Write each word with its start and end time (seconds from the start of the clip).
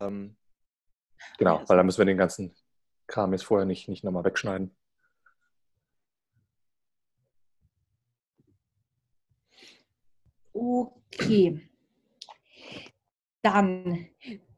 Ähm, 0.00 0.36
genau, 1.38 1.62
weil 1.66 1.76
dann 1.76 1.86
müssen 1.86 1.98
wir 1.98 2.06
den 2.06 2.16
ganzen 2.16 2.54
Kram 3.06 3.32
jetzt 3.32 3.44
vorher 3.44 3.66
nicht, 3.66 3.88
nicht 3.88 4.04
nochmal 4.04 4.24
wegschneiden. 4.24 4.74
Okay. 10.52 11.60
Dann 13.42 14.08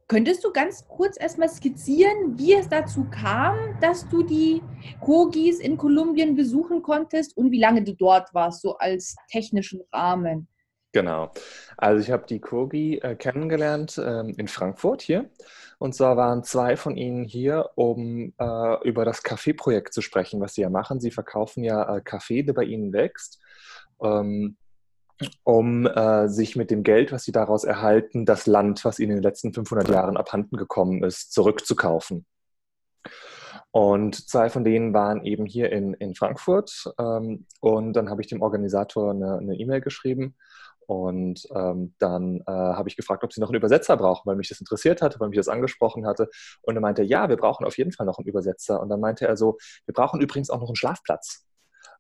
könntest 0.09 0.45
du 0.45 0.53
ganz 0.53 0.87
kurz 0.89 1.19
erstmal 1.19 1.49
skizzieren, 1.49 2.39
wie 2.39 2.55
es 2.55 2.69
dazu 2.69 3.09
kam, 3.09 3.79
dass 3.81 4.09
du 4.09 4.23
die 4.23 4.63
Kogis 5.01 5.59
in 5.59 5.77
Kolumbien 5.77 6.37
besuchen 6.37 6.83
konntest 6.83 7.37
und 7.37 7.51
wie 7.51 7.61
lange 7.61 7.83
du 7.83 7.95
dort 7.95 8.35
warst, 8.35 8.63
so 8.63 8.77
als 8.77 9.17
technischen 9.31 9.81
Rahmen? 9.93 10.49
Genau. 10.93 11.33
Also 11.77 12.03
ich 12.03 12.11
habe 12.11 12.27
die 12.27 12.39
Kogi 12.41 12.99
äh, 12.99 13.17
kennengelernt 13.17 14.01
ähm, 14.05 14.35
in 14.37 14.47
Frankfurt 14.47 15.03
hier. 15.03 15.31
Und 15.79 15.95
zwar 15.95 16.17
waren 16.17 16.45
zwei 16.45 16.77
von 16.77 16.97
ihnen 16.97 17.25
hier, 17.25 17.71
um 17.75 18.35
äh, 18.39 18.89
über 18.89 19.05
das 19.05 19.23
Kaffeeprojekt 19.23 19.93
zu 19.93 20.03
sprechen, 20.03 20.41
was 20.41 20.55
sie 20.55 20.61
ja 20.61 20.71
machen. 20.71 21.01
Sie 21.01 21.11
verkaufen 21.11 21.65
ja 21.65 21.97
äh, 21.97 22.01
Kaffee, 22.03 22.43
der 22.43 22.53
bei 22.53 22.65
ihnen 22.65 22.93
wächst. 22.93 23.41
Ähm, 24.03 24.57
um 25.45 25.87
äh, 25.87 26.29
sich 26.29 26.57
mit 26.57 26.71
dem 26.71 26.83
Geld, 26.83 27.13
was 27.13 27.25
sie 27.25 27.33
daraus 27.33 27.65
erhalten, 27.65 28.27
das 28.27 28.47
Land, 28.47 28.85
was 28.85 28.99
ihnen 28.99 29.13
in 29.13 29.17
den 29.19 29.23
letzten 29.23 29.53
500 29.55 29.89
Jahren 29.89 30.17
abhanden 30.17 30.57
gekommen 30.57 31.03
ist, 31.05 31.33
zurückzukaufen. 31.33 32.27
Und 33.71 34.29
zwei 34.29 34.51
von 34.51 34.65
denen 34.65 34.93
waren 34.93 35.25
eben 35.25 35.47
hier 35.47 35.73
in, 35.73 35.95
in 35.95 36.15
Frankfurt. 36.15 36.93
Ähm, 36.99 37.47
und 37.61 37.95
dann 37.95 38.11
habe 38.11 38.21
ich 38.21 38.29
dem 38.29 38.43
Organisator 38.43 39.11
eine 39.11 39.55
E-Mail 39.57 39.79
e 39.79 39.81
geschrieben. 39.81 40.37
Und 40.93 41.49
ähm, 41.55 41.95
dann 41.99 42.41
äh, 42.47 42.51
habe 42.51 42.87
ich 42.87 42.97
gefragt, 42.97 43.25
ob 43.25 43.33
sie 43.33 43.41
noch 43.41 43.49
einen 43.49 43.57
Übersetzer 43.57 43.97
brauchen, 43.97 44.27
weil 44.27 44.37
mich 44.37 44.51
das 44.51 44.61
interessiert 44.61 45.01
hatte, 45.01 45.19
weil 45.21 45.31
mich 45.31 45.39
das 45.39 45.49
angesprochen 45.49 46.07
hatte. 46.07 46.29
Und 46.61 46.75
er 46.75 46.83
meinte, 46.83 47.03
ja, 47.03 47.31
wir 47.31 47.39
brauchen 47.39 47.65
auf 47.65 47.79
jeden 47.79 47.93
Fall 47.93 48.05
noch 48.05 48.19
einen 48.19 48.29
Übersetzer. 48.29 48.79
Und 48.79 48.91
dann 48.91 49.01
meinte 49.01 49.27
er 49.27 49.39
so, 49.39 49.57
wir 49.87 49.95
brauchen 49.95 50.21
übrigens 50.21 50.51
auch 50.51 50.61
noch 50.61 50.69
einen 50.69 50.77
Schlafplatz. 50.77 51.47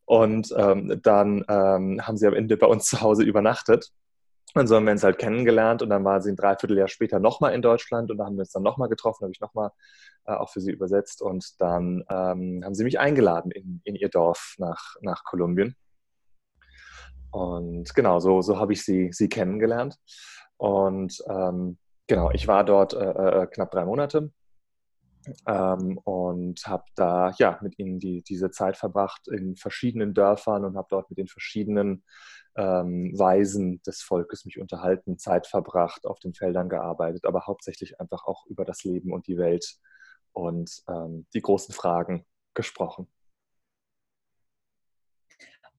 Und 0.05 0.55
ähm, 0.59 1.01
dann 1.03 1.43
ähm, 1.48 2.07
haben 2.07 2.19
sie 2.19 2.27
am 2.27 2.35
Ende 2.35 2.59
bei 2.59 2.67
uns 2.67 2.85
zu 2.85 3.01
Hause 3.01 3.23
übernachtet. 3.23 3.89
Und 4.55 4.67
so 4.67 4.77
haben 4.77 4.85
wir 4.85 4.93
uns 4.93 5.05
halt 5.05 5.19
kennengelernt 5.19 5.81
und 5.81 5.89
dann 5.89 6.05
war 6.05 6.20
sie 6.20 6.31
ein 6.31 6.37
Dreivierteljahr 6.37 6.89
später 6.89 7.19
nochmal 7.19 7.55
in 7.55 7.63
Deutschland 7.63 8.11
und 8.11 8.19
da 8.19 8.27
haben 8.27 8.37
wir 8.37 8.41
uns 8.41 8.53
dann 8.53 8.63
nochmal 8.63 8.91
getroffen, 8.91 9.23
habe 9.23 9.33
ich 9.33 9.41
nochmal 9.41 9.70
äh, 10.27 10.35
auch 10.35 10.51
für 10.51 10.61
sie 10.61 10.70
übersetzt 10.70 11.23
und 11.23 11.59
dann 11.63 12.05
ähm, 12.11 12.61
haben 12.63 12.75
sie 12.75 12.85
mich 12.85 13.01
eingeladen 13.01 13.51
in, 13.51 13.81
in 13.85 13.95
ihr 13.95 14.11
Dorf 14.11 14.57
nach, 14.59 14.97
nach 15.01 15.25
Kolumbien. 15.25 15.77
Und 17.33 17.95
genau, 17.95 18.21
so, 18.21 18.43
so 18.43 18.59
habe 18.59 18.75
ich 18.75 18.85
sie, 18.85 19.11
sie 19.13 19.29
kennengelernt. 19.29 19.97
Und 20.59 21.23
ähm, 21.29 21.79
genau, 22.07 22.31
ich 22.33 22.47
war 22.47 22.65
dort 22.65 22.93
äh, 22.95 22.99
äh 23.43 23.47
knapp 23.47 23.71
drei 23.71 23.85
Monate 23.85 24.31
ähm, 25.47 25.99
und 26.05 26.67
habe 26.67 26.85
da 26.95 27.33
ja 27.39 27.59
mit 27.63 27.79
ihnen 27.79 27.99
die, 27.99 28.23
diese 28.23 28.51
Zeit 28.51 28.77
verbracht 28.77 29.29
in 29.29 29.57
verschiedenen 29.57 30.15
Dörfern 30.15 30.65
und 30.65 30.77
habe 30.77 30.89
dort 30.91 31.11
mit 31.11 31.19
den 31.19 31.29
verschiedenen 31.29 32.05
ähm, 32.57 33.13
Weisen 33.19 33.81
des 33.83 34.03
Volkes 34.03 34.45
mich 34.45 34.61
unterhalten, 34.61 35.19
Zeit 35.19 35.47
verbracht, 35.47 36.07
auf 36.07 36.19
den 36.21 36.35
Feldern 36.35 36.69
gearbeitet, 36.69 37.25
aber 37.25 37.47
hauptsächlich 37.47 37.99
einfach 38.01 38.25
auch 38.25 38.47
über 38.47 38.65
das 38.65 38.85
Leben 38.85 39.13
und 39.13 39.27
die 39.27 39.39
Welt 39.39 39.77
und 40.33 40.83
ähm, 40.89 41.27
die 41.35 41.41
großen 41.41 41.75
Fragen 41.75 42.27
gesprochen. 42.55 43.09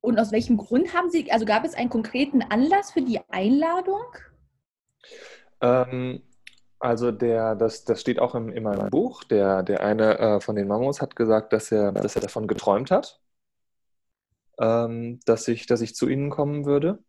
Und 0.03 0.19
aus 0.19 0.33
welchem 0.33 0.57
Grund 0.57 0.93
haben 0.93 1.09
Sie, 1.09 1.31
also 1.31 1.45
gab 1.45 1.63
es 1.63 1.75
einen 1.75 1.89
konkreten 1.89 2.41
Anlass 2.41 2.91
für 2.91 3.01
die 3.01 3.21
Einladung? 3.29 4.03
Ähm, 5.61 6.21
also 6.77 7.11
der, 7.11 7.55
das, 7.55 7.85
das 7.85 8.01
steht 8.01 8.19
auch 8.19 8.35
im, 8.35 8.49
in 8.49 8.63
meinem 8.63 8.89
Buch. 8.89 9.23
Der, 9.23 9.63
der 9.63 9.81
eine 9.81 10.19
äh, 10.19 10.39
von 10.41 10.57
den 10.57 10.67
Mamos 10.67 11.01
hat 11.01 11.15
gesagt, 11.15 11.53
dass 11.53 11.71
er, 11.71 11.93
dass 11.93 12.17
er 12.17 12.21
davon 12.21 12.47
geträumt 12.47 12.91
hat, 12.91 13.21
ähm, 14.59 15.21
dass, 15.25 15.47
ich, 15.47 15.67
dass 15.67 15.79
ich 15.79 15.95
zu 15.95 16.09
ihnen 16.09 16.29
kommen 16.29 16.65
würde. 16.65 16.99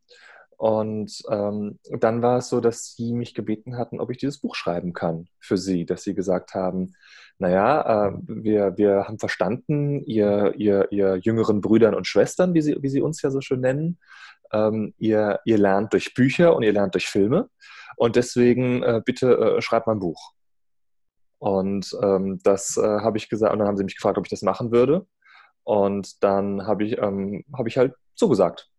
Und 0.56 1.21
ähm, 1.28 1.81
dann 1.91 2.22
war 2.22 2.38
es 2.38 2.49
so, 2.49 2.60
dass 2.60 2.94
sie 2.94 3.12
mich 3.12 3.34
gebeten 3.34 3.77
hatten, 3.77 3.99
ob 3.99 4.10
ich 4.10 4.19
dieses 4.19 4.38
Buch 4.38 4.54
schreiben 4.54 4.93
kann 4.93 5.27
für 5.41 5.56
sie, 5.56 5.84
dass 5.84 6.04
sie 6.04 6.15
gesagt 6.15 6.54
haben, 6.54 6.94
naja, 7.39 8.09
äh, 8.09 8.12
wir, 8.22 8.77
wir 8.77 9.05
haben 9.09 9.19
verstanden, 9.19 10.05
ihr, 10.05 10.55
ihr, 10.56 10.91
ihr 10.91 11.17
jüngeren 11.17 11.61
Brüdern 11.61 11.95
und 11.95 12.06
Schwestern, 12.06 12.55
wie 12.55 12.62
sie, 12.62 12.77
wie 12.81 12.89
sie 12.89 13.03
uns 13.03 13.22
ja 13.22 13.31
so 13.31 13.41
schön 13.41 13.61
nennen, 13.61 13.99
ähm, 14.53 14.95
ihr, 14.99 15.41
ihr 15.45 15.59
lernt 15.59 15.93
durch 15.93 16.15
Bücher 16.15 16.55
und 16.55 16.62
ihr 16.62 16.72
lernt 16.72 16.95
durch 16.95 17.06
Filme. 17.06 17.49
Und 17.97 18.17
deswegen 18.17 18.83
äh, 18.83 19.03
bitte 19.05 19.37
äh, 19.37 19.62
schreibt 19.62 19.87
mal 19.87 19.95
ein 19.95 20.00
Buch. 20.00 20.33
Und 21.39 21.97
ähm, 22.03 22.41
das 22.43 22.77
äh, 22.77 22.83
habe 23.00 23.19
ich 23.19 23.28
gesagt, 23.28 23.53
und 23.53 23.59
dann 23.59 23.69
haben 23.69 23.77
sie 23.77 23.84
mich 23.84 23.97
gefragt, 23.97 24.16
ob 24.16 24.27
ich 24.27 24.31
das 24.31 24.43
machen 24.43 24.72
würde. 24.72 25.06
Und 25.65 26.22
dann 26.22 26.66
habe 26.66 26.84
ich, 26.84 26.99
ähm, 26.99 27.45
hab 27.53 27.66
ich 27.66 27.77
halt 27.77 27.95
zugesagt. 28.15 28.71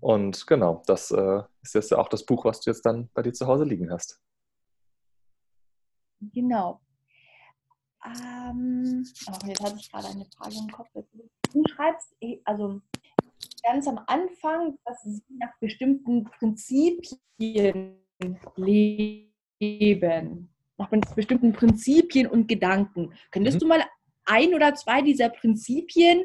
Und 0.00 0.46
genau, 0.46 0.82
das 0.86 1.10
äh, 1.10 1.42
ist 1.62 1.74
jetzt 1.74 1.94
auch 1.94 2.08
das 2.08 2.26
Buch, 2.26 2.44
was 2.44 2.60
du 2.60 2.70
jetzt 2.70 2.84
dann 2.84 3.10
bei 3.14 3.22
dir 3.22 3.32
zu 3.32 3.46
Hause 3.46 3.64
liegen 3.64 3.90
hast. 3.90 4.20
Genau. 6.32 6.80
Ähm, 8.04 9.04
oh, 9.28 9.46
jetzt 9.46 9.62
hatte 9.62 9.76
ich 9.78 9.90
gerade 9.90 10.08
eine 10.08 10.26
Frage 10.26 10.56
im 10.56 10.70
Kopf. 10.70 10.88
Du 11.52 11.62
schreibst, 11.68 12.14
eh, 12.20 12.40
also 12.44 12.80
ganz 13.62 13.86
am 13.88 14.00
Anfang, 14.06 14.78
dass 14.84 15.02
sie 15.02 15.22
nach 15.38 15.56
bestimmten 15.60 16.24
Prinzipien 16.24 17.96
leben. 18.56 20.50
Nach 20.76 20.90
bestimmten 21.14 21.52
Prinzipien 21.52 22.26
und 22.26 22.48
Gedanken. 22.48 23.12
Könntest 23.30 23.56
mhm. 23.56 23.60
du 23.60 23.66
mal 23.68 23.84
ein 24.26 24.54
oder 24.54 24.74
zwei 24.74 25.02
dieser 25.02 25.28
Prinzipien 25.30 26.24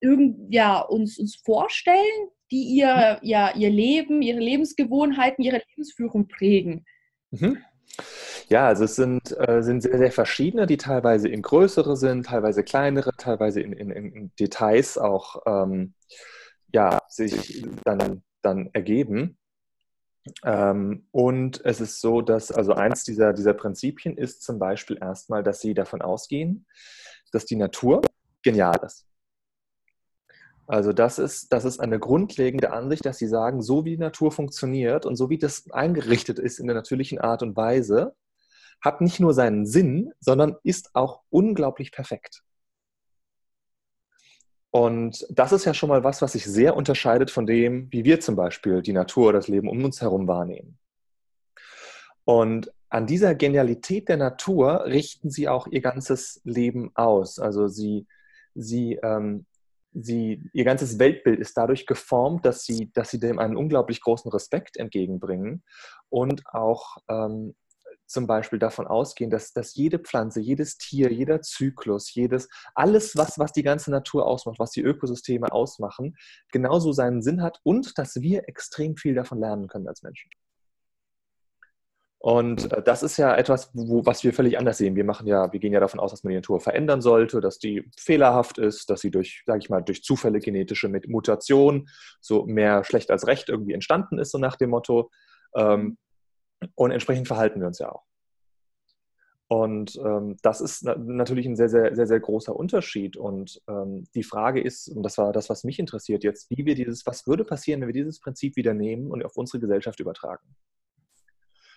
irgend, 0.00 0.52
ja, 0.52 0.80
uns, 0.80 1.18
uns 1.18 1.36
vorstellen, 1.36 2.28
die 2.50 2.62
ihr, 2.76 3.18
mhm. 3.20 3.26
ja, 3.26 3.54
ihr 3.54 3.70
Leben, 3.70 4.22
ihre 4.22 4.40
Lebensgewohnheiten, 4.40 5.44
ihre 5.44 5.62
Lebensführung 5.70 6.28
prägen? 6.28 6.84
Mhm. 7.30 7.58
Ja, 8.48 8.66
also 8.66 8.84
es 8.84 8.96
sind, 8.96 9.34
äh, 9.38 9.62
sind 9.62 9.82
sehr, 9.82 9.98
sehr 9.98 10.12
verschiedene, 10.12 10.66
die 10.66 10.76
teilweise 10.76 11.28
in 11.28 11.42
größere 11.42 11.96
sind, 11.96 12.26
teilweise 12.26 12.62
kleinere, 12.62 13.10
teilweise 13.16 13.60
in, 13.60 13.72
in, 13.72 13.90
in 13.90 14.32
Details 14.38 14.98
auch 14.98 15.42
ähm, 15.46 15.94
ja, 16.72 17.00
sich 17.08 17.64
dann, 17.84 18.22
dann 18.42 18.68
ergeben. 18.72 19.38
Ähm, 20.42 21.06
und 21.10 21.64
es 21.64 21.80
ist 21.80 22.00
so, 22.00 22.20
dass 22.20 22.50
also 22.50 22.74
eins 22.74 23.04
dieser, 23.04 23.32
dieser 23.32 23.54
Prinzipien 23.54 24.16
ist 24.16 24.42
zum 24.42 24.58
Beispiel 24.58 24.98
erstmal, 25.00 25.42
dass 25.42 25.60
sie 25.60 25.74
davon 25.74 26.02
ausgehen, 26.02 26.66
dass 27.32 27.46
die 27.46 27.56
Natur 27.56 28.02
genial 28.42 28.78
ist. 28.84 29.06
Also 30.66 30.92
das 30.94 31.18
ist, 31.18 31.52
das 31.52 31.64
ist 31.66 31.78
eine 31.78 31.98
grundlegende 31.98 32.72
Ansicht, 32.72 33.04
dass 33.04 33.18
sie 33.18 33.26
sagen, 33.26 33.60
so 33.60 33.84
wie 33.84 33.90
die 33.90 33.98
Natur 33.98 34.32
funktioniert 34.32 35.04
und 35.04 35.16
so 35.16 35.28
wie 35.28 35.38
das 35.38 35.70
eingerichtet 35.70 36.38
ist 36.38 36.58
in 36.58 36.66
der 36.66 36.74
natürlichen 36.74 37.20
Art 37.20 37.42
und 37.42 37.54
Weise, 37.54 38.14
hat 38.80 39.00
nicht 39.00 39.20
nur 39.20 39.34
seinen 39.34 39.66
Sinn, 39.66 40.12
sondern 40.20 40.56
ist 40.62 40.94
auch 40.94 41.22
unglaublich 41.30 41.92
perfekt. 41.92 42.42
Und 44.70 45.24
das 45.30 45.52
ist 45.52 45.66
ja 45.66 45.72
schon 45.72 45.88
mal 45.88 46.02
was, 46.02 46.20
was 46.20 46.32
sich 46.32 46.44
sehr 46.44 46.76
unterscheidet 46.76 47.30
von 47.30 47.46
dem, 47.46 47.86
wie 47.92 48.04
wir 48.04 48.18
zum 48.18 48.34
Beispiel 48.34 48.82
die 48.82 48.92
Natur, 48.92 49.32
das 49.32 49.46
Leben 49.46 49.68
um 49.68 49.84
uns 49.84 50.00
herum 50.00 50.26
wahrnehmen. 50.26 50.78
Und 52.24 52.72
an 52.88 53.06
dieser 53.06 53.34
Genialität 53.34 54.08
der 54.08 54.16
Natur 54.16 54.84
richten 54.86 55.30
sie 55.30 55.48
auch 55.48 55.66
ihr 55.68 55.80
ganzes 55.80 56.40
Leben 56.44 56.90
aus. 56.94 57.38
Also 57.38 57.68
sie, 57.68 58.08
sie, 58.54 58.98
ähm, 59.02 59.46
sie, 59.92 60.42
ihr 60.52 60.64
ganzes 60.64 60.98
Weltbild 60.98 61.38
ist 61.38 61.56
dadurch 61.56 61.86
geformt, 61.86 62.44
dass 62.44 62.64
sie, 62.64 62.90
dass 62.94 63.10
sie 63.10 63.20
dem 63.20 63.38
einen 63.38 63.56
unglaublich 63.56 64.00
großen 64.00 64.30
Respekt 64.32 64.76
entgegenbringen 64.76 65.62
und 66.08 66.46
auch 66.46 66.96
ähm, 67.08 67.54
zum 68.14 68.26
Beispiel 68.26 68.58
davon 68.58 68.86
ausgehen, 68.86 69.30
dass, 69.30 69.52
dass 69.52 69.74
jede 69.74 69.98
Pflanze, 69.98 70.40
jedes 70.40 70.78
Tier, 70.78 71.12
jeder 71.12 71.42
Zyklus, 71.42 72.14
jedes, 72.14 72.48
alles, 72.74 73.16
was, 73.16 73.38
was 73.38 73.52
die 73.52 73.62
ganze 73.62 73.90
Natur 73.90 74.26
ausmacht, 74.26 74.58
was 74.58 74.70
die 74.70 74.80
Ökosysteme 74.80 75.52
ausmachen, 75.52 76.16
genauso 76.50 76.92
seinen 76.92 77.20
Sinn 77.20 77.42
hat 77.42 77.60
und 77.62 77.98
dass 77.98 78.16
wir 78.16 78.48
extrem 78.48 78.96
viel 78.96 79.14
davon 79.14 79.38
lernen 79.38 79.68
können 79.68 79.88
als 79.88 80.02
Menschen. 80.02 80.30
Und 82.24 82.72
äh, 82.72 82.82
das 82.82 83.02
ist 83.02 83.18
ja 83.18 83.36
etwas, 83.36 83.70
wo, 83.74 84.06
was 84.06 84.24
wir 84.24 84.32
völlig 84.32 84.56
anders 84.56 84.78
sehen. 84.78 84.96
Wir 84.96 85.04
machen 85.04 85.26
ja, 85.26 85.52
wir 85.52 85.60
gehen 85.60 85.74
ja 85.74 85.80
davon 85.80 86.00
aus, 86.00 86.10
dass 86.10 86.24
man 86.24 86.30
die 86.30 86.36
Natur 86.36 86.58
verändern 86.58 87.02
sollte, 87.02 87.42
dass 87.42 87.58
die 87.58 87.90
fehlerhaft 87.98 88.56
ist, 88.56 88.88
dass 88.88 89.02
sie 89.02 89.10
durch, 89.10 89.42
sage 89.44 89.58
ich 89.58 89.68
mal, 89.68 89.82
durch 89.82 90.02
Zufälle 90.02 90.40
genetische 90.40 90.88
Mutation 90.88 91.86
so 92.22 92.46
mehr 92.46 92.82
schlecht 92.84 93.10
als 93.10 93.26
recht 93.26 93.50
irgendwie 93.50 93.74
entstanden 93.74 94.18
ist, 94.18 94.30
so 94.30 94.38
nach 94.38 94.56
dem 94.56 94.70
Motto. 94.70 95.10
Ähm, 95.54 95.98
und 96.74 96.90
entsprechend 96.90 97.26
verhalten 97.26 97.60
wir 97.60 97.66
uns 97.66 97.78
ja 97.78 97.92
auch. 97.92 98.04
Und 99.46 99.96
ähm, 99.96 100.36
das 100.42 100.60
ist 100.60 100.84
na 100.84 100.96
natürlich 100.96 101.46
ein 101.46 101.56
sehr, 101.56 101.68
sehr, 101.68 101.94
sehr, 101.94 102.06
sehr 102.06 102.20
großer 102.20 102.56
Unterschied. 102.56 103.16
Und 103.16 103.60
ähm, 103.68 104.04
die 104.14 104.22
Frage 104.22 104.60
ist, 104.60 104.88
und 104.88 105.02
das 105.02 105.18
war 105.18 105.32
das, 105.32 105.50
was 105.50 105.64
mich 105.64 105.78
interessiert 105.78 106.24
jetzt, 106.24 106.50
wie 106.50 106.64
wir 106.64 106.74
dieses, 106.74 107.06
was 107.06 107.26
würde 107.26 107.44
passieren, 107.44 107.80
wenn 107.80 107.88
wir 107.88 107.94
dieses 107.94 108.20
Prinzip 108.20 108.56
wieder 108.56 108.74
nehmen 108.74 109.10
und 109.10 109.24
auf 109.24 109.36
unsere 109.36 109.60
Gesellschaft 109.60 110.00
übertragen? 110.00 110.56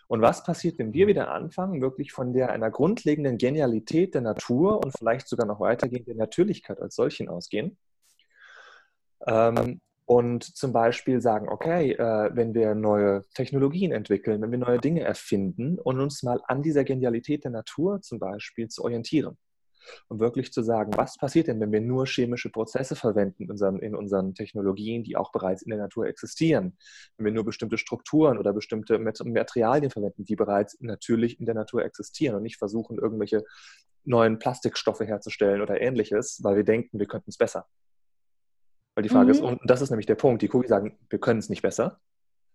Und 0.08 0.22
was 0.22 0.44
passiert, 0.44 0.80
wenn 0.80 0.94
wir 0.94 1.08
wieder 1.08 1.30
anfangen, 1.32 1.82
wirklich 1.82 2.14
von 2.14 2.32
der 2.32 2.52
einer 2.52 2.72
grundlegenden 2.72 3.38
Genialität 3.38 4.14
der 4.14 4.22
Natur 4.22 4.84
und 4.84 4.98
vielleicht 4.98 5.28
sogar 5.28 5.46
noch 5.46 5.60
weitergehend 5.60 6.08
der 6.08 6.16
Natürlichkeit 6.16 6.82
als 6.82 6.96
solchen 6.96 7.28
ausgehen? 7.28 7.78
Ähm, 9.28 9.82
und 10.08 10.56
zum 10.56 10.72
Beispiel 10.72 11.20
sagen, 11.22 11.50
okay, 11.50 11.92
äh, 11.92 12.30
wenn 12.34 12.54
wir 12.54 12.76
neue 12.76 13.24
Technologien 13.34 13.92
entwickeln, 13.92 14.42
wenn 14.42 14.52
wir 14.52 14.58
neue 14.58 14.80
Dinge 14.80 15.02
erfinden 15.02 15.78
und 15.80 16.00
uns 16.00 16.24
mal 16.24 16.40
an 16.48 16.64
dieser 16.64 16.86
Genialität 16.86 17.44
der 17.44 17.52
Natur 17.52 18.02
zum 18.02 18.18
Beispiel 18.18 18.70
zu 18.70 18.86
orientieren 18.86 19.38
und 20.08 20.22
wirklich 20.22 20.54
zu 20.54 20.64
sagen, 20.64 20.94
was 20.96 21.18
passiert 21.18 21.48
denn, 21.48 21.60
wenn 21.60 21.74
wir 21.74 21.82
nur 21.82 22.06
chemische 22.06 22.50
Prozesse 22.50 22.96
verwenden 22.96 23.44
in 23.44 23.52
unseren, 23.52 23.80
in 23.80 23.96
unseren 23.96 24.34
Technologien, 24.34 25.04
die 25.04 25.18
auch 25.18 25.34
bereits 25.34 25.62
in 25.62 25.72
der 25.72 25.80
Natur 25.80 26.08
existieren, 26.08 26.78
wenn 27.18 27.26
wir 27.26 27.34
nur 27.34 27.44
bestimmte 27.44 27.78
Strukturen 27.78 28.38
oder 28.38 28.54
bestimmte 28.54 29.00
Materialien 29.00 29.92
verwenden, 29.92 30.24
die 30.24 30.38
bereits 30.38 30.78
natürlich 30.80 31.38
in 31.38 31.46
der 31.46 31.56
Natur 31.56 31.84
existieren 31.84 32.38
und 32.38 32.44
nicht 32.44 32.58
versuchen, 32.58 32.98
irgendwelche 32.98 33.44
neuen 34.06 34.40
Plastikstoffe 34.40 35.02
herzustellen 35.02 35.62
oder 35.62 35.82
ähnliches, 35.82 36.40
weil 36.44 36.56
wir 36.56 36.64
denken, 36.64 36.98
wir 36.98 37.08
könnten 37.08 37.30
es 37.30 37.38
besser. 37.38 37.68
Weil 38.98 39.04
die 39.04 39.10
Frage 39.10 39.28
mhm. 39.28 39.32
ist, 39.32 39.42
und 39.42 39.62
das 39.64 39.82
ist 39.84 39.92
nämlich 39.92 40.08
der 40.08 40.16
Punkt, 40.16 40.42
die 40.42 40.48
Kugel 40.48 40.68
sagen, 40.68 40.98
wir 41.12 41.20
können 41.20 41.38
es 41.38 41.50
nicht 41.50 41.62
besser, 41.62 42.00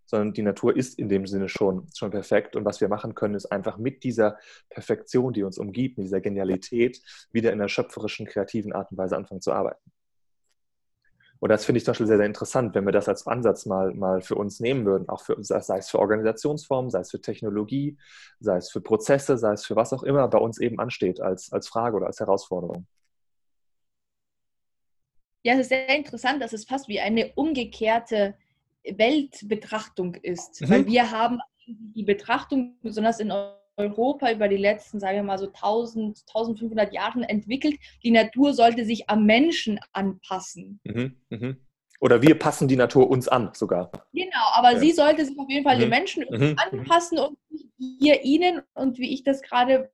sondern 0.07 0.33
die 0.33 0.43
Natur 0.43 0.77
ist 0.77 0.99
in 0.99 1.09
dem 1.09 1.25
Sinne 1.25 1.49
schon, 1.49 1.87
schon 1.95 2.11
perfekt. 2.11 2.57
Und 2.57 2.65
was 2.65 2.81
wir 2.81 2.89
machen 2.89 3.15
können, 3.15 3.37
ist 3.37 3.47
einfach 3.47 3.79
mit 3.79 4.03
dieser 4.03 4.39
Perfektion, 4.69 5.33
die 5.33 5.45
uns 5.45 5.57
umgibt, 5.57 5.99
mit 5.99 6.07
dieser 6.07 6.21
Genialität, 6.21 7.01
wieder 7.31 7.53
in 7.53 7.61
einer 7.61 7.69
schöpferischen, 7.69 8.27
kreativen 8.27 8.73
Art 8.73 8.91
und 8.91 8.99
Weise 8.99 9.17
anfangen 9.17 9.41
zu 9.41 9.53
arbeiten. 9.53 9.93
Und 11.39 11.49
das 11.49 11.65
finde 11.65 11.79
ich 11.79 11.85
zum 11.85 11.93
Beispiel 11.93 12.09
sehr, 12.09 12.17
sehr 12.17 12.27
interessant, 12.27 12.75
wenn 12.75 12.87
wir 12.87 12.93
das 12.93 13.09
als 13.09 13.25
Ansatz 13.29 13.65
mal, 13.65 13.95
mal 13.95 14.21
für 14.21 14.35
uns 14.35 14.59
nehmen 14.59 14.85
würden, 14.85 15.09
auch 15.09 15.23
für, 15.23 15.37
sei 15.39 15.79
es 15.79 15.91
für 15.91 16.01
Organisationsformen, 16.01 16.91
sei 16.91 17.03
es 17.03 17.13
für 17.13 17.21
Technologie, 17.21 17.97
sei 18.41 18.57
es 18.57 18.69
für 18.69 18.81
Prozesse, 18.81 19.39
sei 19.39 19.53
es 19.53 19.65
für 19.65 19.77
was 19.77 19.93
auch 19.93 20.03
immer 20.03 20.27
bei 20.27 20.39
uns 20.39 20.59
eben 20.59 20.81
ansteht 20.81 21.21
als, 21.21 21.53
als 21.53 21.69
Frage 21.69 21.99
oder 21.99 22.07
als 22.07 22.19
Herausforderung. 22.19 22.89
Ja, 25.43 25.55
es 25.55 25.61
ist 25.61 25.69
sehr 25.71 25.89
interessant, 25.89 26.43
dass 26.43 26.53
es 26.53 26.65
fast 26.65 26.89
wie 26.89 27.01
eine 27.01 27.33
umgekehrte 27.35 28.35
Weltbetrachtung 28.85 30.15
ist. 30.17 30.61
Mhm. 30.61 30.71
Weil 30.71 30.87
wir 30.87 31.11
haben 31.11 31.41
die 31.67 32.03
Betrachtung, 32.03 32.77
besonders 32.83 33.21
in 33.21 33.33
Europa 33.77 34.31
über 34.31 34.49
die 34.49 34.57
letzten, 34.57 35.01
sagen 35.01 35.17
wir 35.17 35.23
mal 35.23 35.39
so 35.39 35.47
1000, 35.47 36.25
1500 36.27 36.93
Jahre 36.93 37.29
entwickelt, 37.29 37.77
die 38.03 38.11
Natur 38.11 38.53
sollte 38.55 38.85
sich 38.85 39.09
am 39.09 39.25
Menschen 39.25 39.81
anpassen. 39.93 40.81
Mhm. 40.85 41.17
Mhm. 41.31 41.57
Oder 42.01 42.21
wir 42.21 42.37
passen 42.37 42.67
die 42.67 42.77
Natur 42.77 43.09
uns 43.09 43.29
an 43.29 43.51
sogar. 43.55 43.91
Genau, 44.13 44.47
aber 44.55 44.73
ja. 44.73 44.79
sie 44.81 44.91
sollte 44.91 45.25
sich 45.25 45.39
auf 45.39 45.49
jeden 45.49 45.63
Fall 45.63 45.79
den 45.79 45.85
mhm. 45.85 45.91
Menschen 45.91 46.25
mhm. 46.29 46.49
Mhm. 46.49 46.57
anpassen 46.59 47.19
und 47.19 47.39
wir 47.79 48.23
ihnen 48.25 48.63
und 48.75 48.99
wie 48.99 49.15
ich 49.15 49.23
das 49.23 49.41
gerade 49.41 49.91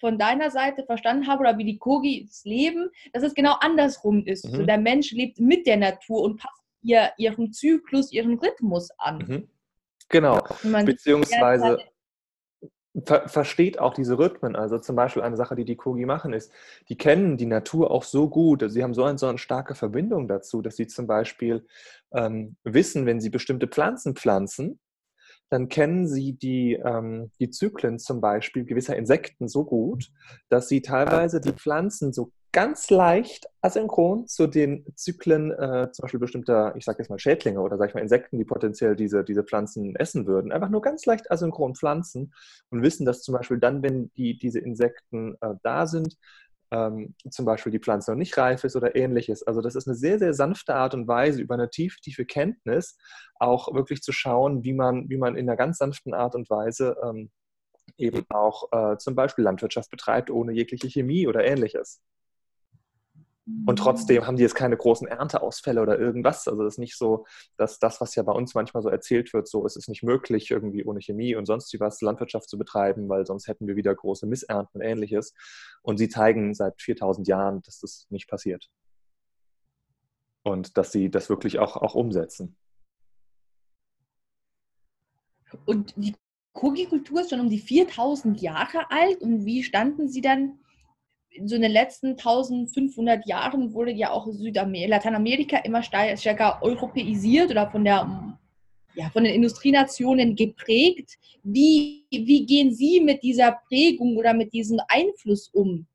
von 0.00 0.18
deiner 0.18 0.50
Seite 0.50 0.84
verstanden 0.84 1.26
habe 1.26 1.40
oder 1.40 1.58
wie 1.58 1.64
die 1.64 1.78
Kogis 1.78 2.44
leben, 2.44 2.90
dass 3.12 3.22
es 3.22 3.34
genau 3.34 3.56
andersrum 3.60 4.24
ist. 4.24 4.46
Mhm. 4.46 4.56
So, 4.56 4.62
der 4.64 4.78
Mensch 4.78 5.12
lebt 5.12 5.40
mit 5.40 5.66
der 5.66 5.76
Natur 5.76 6.22
und 6.22 6.38
passt 6.38 6.62
ihr, 6.82 7.10
ihren 7.16 7.52
Zyklus, 7.52 8.12
ihren 8.12 8.38
Rhythmus 8.38 8.90
an. 8.98 9.18
Mhm. 9.18 9.48
Genau, 10.08 10.42
beziehungsweise 10.84 11.78
ver 13.04 13.28
versteht 13.28 13.78
auch 13.78 13.94
diese 13.94 14.18
Rhythmen. 14.18 14.54
Also 14.54 14.78
zum 14.78 14.96
Beispiel 14.96 15.22
eine 15.22 15.36
Sache, 15.36 15.56
die 15.56 15.64
die 15.64 15.76
Kogi 15.76 16.06
machen, 16.06 16.32
ist, 16.32 16.52
die 16.88 16.96
kennen 16.96 17.36
die 17.36 17.46
Natur 17.46 17.90
auch 17.90 18.04
so 18.04 18.28
gut, 18.28 18.64
sie 18.68 18.82
haben 18.82 18.94
so 18.94 19.04
eine, 19.04 19.18
so 19.18 19.26
eine 19.26 19.38
starke 19.38 19.74
Verbindung 19.74 20.28
dazu, 20.28 20.62
dass 20.62 20.76
sie 20.76 20.86
zum 20.86 21.06
Beispiel 21.06 21.66
ähm, 22.12 22.56
wissen, 22.62 23.06
wenn 23.06 23.20
sie 23.20 23.30
bestimmte 23.30 23.66
Pflanzen 23.66 24.14
pflanzen, 24.14 24.78
dann 25.54 25.68
kennen 25.68 26.08
sie 26.08 26.32
die, 26.32 26.72
ähm, 26.84 27.30
die 27.38 27.48
Zyklen 27.48 28.00
zum 28.00 28.20
Beispiel 28.20 28.64
gewisser 28.64 28.96
Insekten 28.96 29.46
so 29.46 29.64
gut, 29.64 30.10
dass 30.48 30.68
sie 30.68 30.82
teilweise 30.82 31.40
die 31.40 31.52
Pflanzen 31.52 32.12
so 32.12 32.32
ganz 32.50 32.90
leicht 32.90 33.46
asynchron 33.62 34.26
zu 34.26 34.48
den 34.48 34.84
Zyklen 34.96 35.52
äh, 35.52 35.92
zum 35.92 36.02
Beispiel 36.02 36.18
bestimmter, 36.18 36.74
ich 36.76 36.84
sage 36.84 36.98
jetzt 36.98 37.08
mal 37.08 37.20
Schädlinge 37.20 37.60
oder 37.60 37.78
sage 37.78 37.90
ich 37.90 37.94
mal 37.94 38.00
Insekten, 38.00 38.36
die 38.36 38.44
potenziell 38.44 38.96
diese, 38.96 39.22
diese 39.22 39.44
Pflanzen 39.44 39.94
essen 39.94 40.26
würden, 40.26 40.50
einfach 40.50 40.70
nur 40.70 40.82
ganz 40.82 41.06
leicht 41.06 41.30
asynchron 41.30 41.76
pflanzen 41.76 42.34
und 42.70 42.82
wissen, 42.82 43.06
dass 43.06 43.22
zum 43.22 43.34
Beispiel 43.34 43.58
dann, 43.58 43.84
wenn 43.84 44.10
die, 44.16 44.36
diese 44.36 44.58
Insekten 44.58 45.36
äh, 45.40 45.54
da 45.62 45.86
sind, 45.86 46.16
ähm, 46.74 47.14
zum 47.30 47.44
Beispiel 47.44 47.70
die 47.70 47.78
Pflanze 47.78 48.10
noch 48.10 48.18
nicht 48.18 48.36
reif 48.36 48.64
ist 48.64 48.74
oder 48.74 48.96
ähnliches. 48.96 49.42
Also 49.44 49.60
das 49.60 49.76
ist 49.76 49.86
eine 49.86 49.96
sehr, 49.96 50.18
sehr 50.18 50.34
sanfte 50.34 50.74
Art 50.74 50.94
und 50.94 51.06
Weise, 51.06 51.40
über 51.40 51.54
eine 51.54 51.70
tief, 51.70 52.00
tiefe 52.00 52.24
Kenntnis 52.24 52.98
auch 53.36 53.72
wirklich 53.74 54.02
zu 54.02 54.12
schauen, 54.12 54.64
wie 54.64 54.72
man, 54.72 55.08
wie 55.08 55.16
man 55.16 55.36
in 55.36 55.48
einer 55.48 55.56
ganz 55.56 55.78
sanften 55.78 56.14
Art 56.14 56.34
und 56.34 56.50
Weise 56.50 56.96
ähm, 57.02 57.30
eben 57.96 58.24
auch 58.30 58.72
äh, 58.72 58.96
zum 58.98 59.14
Beispiel 59.14 59.44
Landwirtschaft 59.44 59.90
betreibt, 59.90 60.30
ohne 60.30 60.52
jegliche 60.52 60.88
Chemie 60.88 61.28
oder 61.28 61.44
ähnliches. 61.44 62.02
Und 63.46 63.76
trotzdem 63.76 64.26
haben 64.26 64.36
die 64.36 64.42
jetzt 64.42 64.54
keine 64.54 64.76
großen 64.76 65.06
Ernteausfälle 65.06 65.82
oder 65.82 65.98
irgendwas. 65.98 66.48
Also 66.48 66.64
es 66.64 66.74
ist 66.74 66.78
nicht 66.78 66.96
so, 66.96 67.26
dass 67.58 67.78
das, 67.78 68.00
was 68.00 68.14
ja 68.14 68.22
bei 68.22 68.32
uns 68.32 68.54
manchmal 68.54 68.82
so 68.82 68.88
erzählt 68.88 69.34
wird, 69.34 69.48
so 69.48 69.66
es 69.66 69.76
ist 69.76 69.88
nicht 69.88 70.02
möglich, 70.02 70.50
irgendwie 70.50 70.82
ohne 70.84 71.00
Chemie 71.00 71.36
und 71.36 71.44
sonst 71.44 71.78
was 71.78 72.00
Landwirtschaft 72.00 72.48
zu 72.48 72.56
betreiben, 72.56 73.06
weil 73.10 73.26
sonst 73.26 73.46
hätten 73.46 73.66
wir 73.66 73.76
wieder 73.76 73.94
große 73.94 74.26
Missernten 74.26 74.80
und 74.80 74.86
ähnliches. 74.86 75.34
Und 75.82 75.98
sie 75.98 76.08
zeigen 76.08 76.54
seit 76.54 76.80
4000 76.80 77.28
Jahren, 77.28 77.60
dass 77.62 77.80
das 77.80 78.06
nicht 78.08 78.28
passiert. 78.28 78.70
Und 80.42 80.78
dass 80.78 80.90
sie 80.90 81.10
das 81.10 81.28
wirklich 81.28 81.58
auch, 81.58 81.76
auch 81.76 81.94
umsetzen. 81.94 82.56
Und 85.66 85.94
die 85.96 86.14
Kogi-Kultur 86.54 87.20
ist 87.20 87.30
schon 87.30 87.40
um 87.40 87.50
die 87.50 87.58
4000 87.58 88.40
Jahre 88.40 88.90
alt. 88.90 89.20
Und 89.20 89.44
wie 89.44 89.62
standen 89.62 90.08
Sie 90.08 90.22
dann 90.22 90.60
in 91.34 91.48
so 91.48 91.58
den 91.58 91.70
letzten 91.70 92.10
1500 92.10 93.26
Jahren 93.26 93.74
wurde 93.74 93.90
ja 93.90 94.10
auch 94.10 94.26
Südamer 94.30 94.86
Lateinamerika 94.86 95.58
immer 95.58 95.82
stärker 95.82 96.58
europäisiert 96.62 97.50
oder 97.50 97.70
von 97.70 97.84
der 97.84 98.38
ja, 98.96 99.10
von 99.10 99.24
den 99.24 99.34
Industrienationen 99.34 100.36
geprägt. 100.36 101.18
Wie, 101.42 102.06
wie 102.10 102.46
gehen 102.46 102.72
Sie 102.72 103.00
mit 103.00 103.24
dieser 103.24 103.58
Prägung 103.66 104.16
oder 104.16 104.32
mit 104.32 104.52
diesem 104.52 104.80
Einfluss 104.86 105.48
um? 105.48 105.86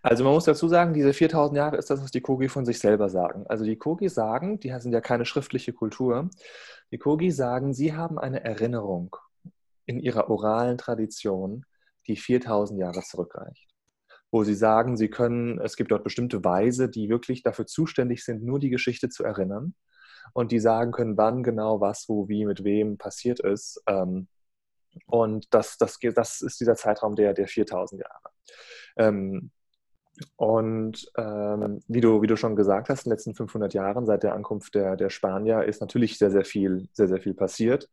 Also 0.00 0.22
man 0.22 0.32
muss 0.32 0.44
dazu 0.44 0.68
sagen, 0.68 0.94
diese 0.94 1.12
4000 1.12 1.56
Jahre 1.56 1.76
ist 1.76 1.90
das, 1.90 2.00
was 2.00 2.12
die 2.12 2.20
Kogi 2.20 2.48
von 2.48 2.64
sich 2.64 2.78
selber 2.78 3.08
sagen. 3.08 3.44
Also 3.48 3.64
die 3.64 3.76
Kogi 3.76 4.08
sagen, 4.08 4.60
die 4.60 4.72
sind 4.78 4.92
ja 4.92 5.00
keine 5.00 5.24
schriftliche 5.24 5.72
Kultur, 5.72 6.30
die 6.92 6.98
Kogi 6.98 7.32
sagen, 7.32 7.74
sie 7.74 7.94
haben 7.94 8.18
eine 8.18 8.44
Erinnerung 8.44 9.16
in 9.86 9.98
ihrer 9.98 10.30
oralen 10.30 10.78
Tradition, 10.78 11.64
die 12.06 12.16
4000 12.16 12.78
Jahre 12.78 13.02
zurückreicht 13.02 13.71
wo 14.32 14.42
sie 14.44 14.54
sagen, 14.54 14.96
sie 14.96 15.10
können, 15.10 15.60
es 15.60 15.76
gibt 15.76 15.92
dort 15.92 16.04
bestimmte 16.04 16.42
Weise, 16.42 16.88
die 16.88 17.10
wirklich 17.10 17.42
dafür 17.42 17.66
zuständig 17.66 18.24
sind, 18.24 18.42
nur 18.42 18.58
die 18.58 18.70
Geschichte 18.70 19.10
zu 19.10 19.22
erinnern 19.22 19.74
und 20.32 20.52
die 20.52 20.58
sagen 20.58 20.90
können, 20.90 21.18
wann 21.18 21.42
genau 21.42 21.80
was, 21.80 22.08
wo, 22.08 22.28
wie, 22.28 22.46
mit 22.46 22.64
wem 22.64 22.96
passiert 22.96 23.40
ist. 23.40 23.82
Ähm, 23.86 24.28
und 25.06 25.52
das, 25.52 25.76
das, 25.76 25.98
das 26.14 26.40
ist 26.40 26.60
dieser 26.60 26.76
Zeitraum 26.76 27.14
der, 27.14 27.34
der 27.34 27.46
4000 27.46 28.00
Jahre. 28.00 28.30
Ähm, 28.96 29.50
und 30.36 31.10
ähm, 31.16 31.80
wie, 31.88 32.00
du, 32.00 32.22
wie 32.22 32.26
du 32.26 32.36
schon 32.36 32.56
gesagt 32.56 32.88
hast, 32.88 33.04
in 33.04 33.10
den 33.10 33.16
letzten 33.16 33.34
500 33.34 33.74
Jahren 33.74 34.06
seit 34.06 34.22
der 34.22 34.34
Ankunft 34.34 34.74
der, 34.74 34.96
der 34.96 35.10
Spanier 35.10 35.64
ist 35.64 35.80
natürlich 35.80 36.18
sehr, 36.18 36.30
sehr 36.30 36.44
viel, 36.44 36.88
sehr, 36.92 37.08
sehr 37.08 37.20
viel 37.20 37.34
passiert. 37.34 37.90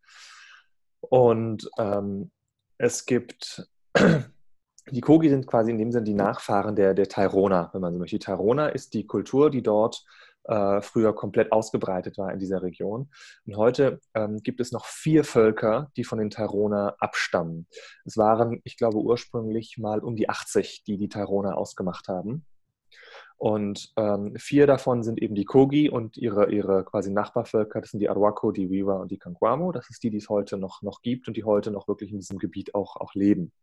Und 1.02 1.70
ähm, 1.78 2.32
es 2.78 3.06
gibt 3.06 3.68
die 4.92 5.02
Kogi 5.02 5.30
sind 5.30 5.48
quasi 5.48 5.72
in 5.72 5.78
dem 5.78 5.92
Sinne 5.92 6.06
die 6.06 6.14
Nachfahren 6.14 6.76
der, 6.76 6.94
der 6.94 7.08
Tairona, 7.08 7.70
wenn 7.74 7.82
man 7.82 7.94
so 7.94 8.00
möchte. 8.00 8.18
Die 8.18 8.26
Tairona 8.26 8.68
ist 8.68 8.94
die 8.94 9.06
Kultur, 9.06 9.50
die 9.50 9.64
dort 9.64 10.04
äh, 10.46 10.82
früher 10.82 11.14
komplett 11.14 11.52
ausgebreitet 11.52 12.18
war 12.18 12.32
in 12.32 12.40
dieser 12.40 12.62
Region. 12.62 13.10
Und 13.46 13.58
heute 13.58 14.00
ähm, 14.14 14.42
gibt 14.44 14.60
es 14.60 14.72
noch 14.72 14.86
vier 14.86 15.24
Völker, 15.24 15.92
die 15.96 16.04
von 16.04 16.18
den 16.18 16.30
Tairona 16.30 16.96
abstammen. 17.00 17.68
Es 18.06 18.18
waren, 18.18 18.62
ich 18.64 18.78
glaube, 18.78 18.98
ursprünglich 18.98 19.78
mal 19.78 20.00
um 20.00 20.16
die 20.16 20.30
80, 20.30 20.84
die 20.86 20.98
die 20.98 21.10
Tairona 21.10 21.54
ausgemacht 21.54 22.08
haben. 22.08 22.46
Und 23.38 23.94
ähm, 23.96 24.36
vier 24.38 24.68
davon 24.68 25.04
sind 25.04 25.22
eben 25.22 25.34
die 25.34 25.46
Kogi 25.46 25.90
und 25.90 26.18
ihre, 26.18 26.52
ihre 26.52 26.84
quasi 26.84 27.10
Nachbarvölker, 27.10 27.80
das 27.80 27.92
sind 27.92 28.02
die 28.02 28.10
Arhuaco, 28.10 28.52
die 28.52 28.70
Wiwa 28.70 28.98
und 28.98 29.12
die 29.12 29.18
Kanguamo. 29.18 29.72
Das 29.72 29.90
ist 29.90 30.04
die, 30.04 30.10
die 30.10 30.18
es 30.18 30.28
heute 30.28 30.58
noch, 30.58 30.82
noch 30.82 31.02
gibt 31.02 31.28
und 31.28 31.38
die 31.38 31.46
heute 31.46 31.72
noch 31.72 31.88
wirklich 31.88 32.12
in 32.12 32.20
diesem 32.20 32.38
Gebiet 32.38 32.76
auch, 32.76 32.98
auch 32.98 33.14
leben 33.14 33.54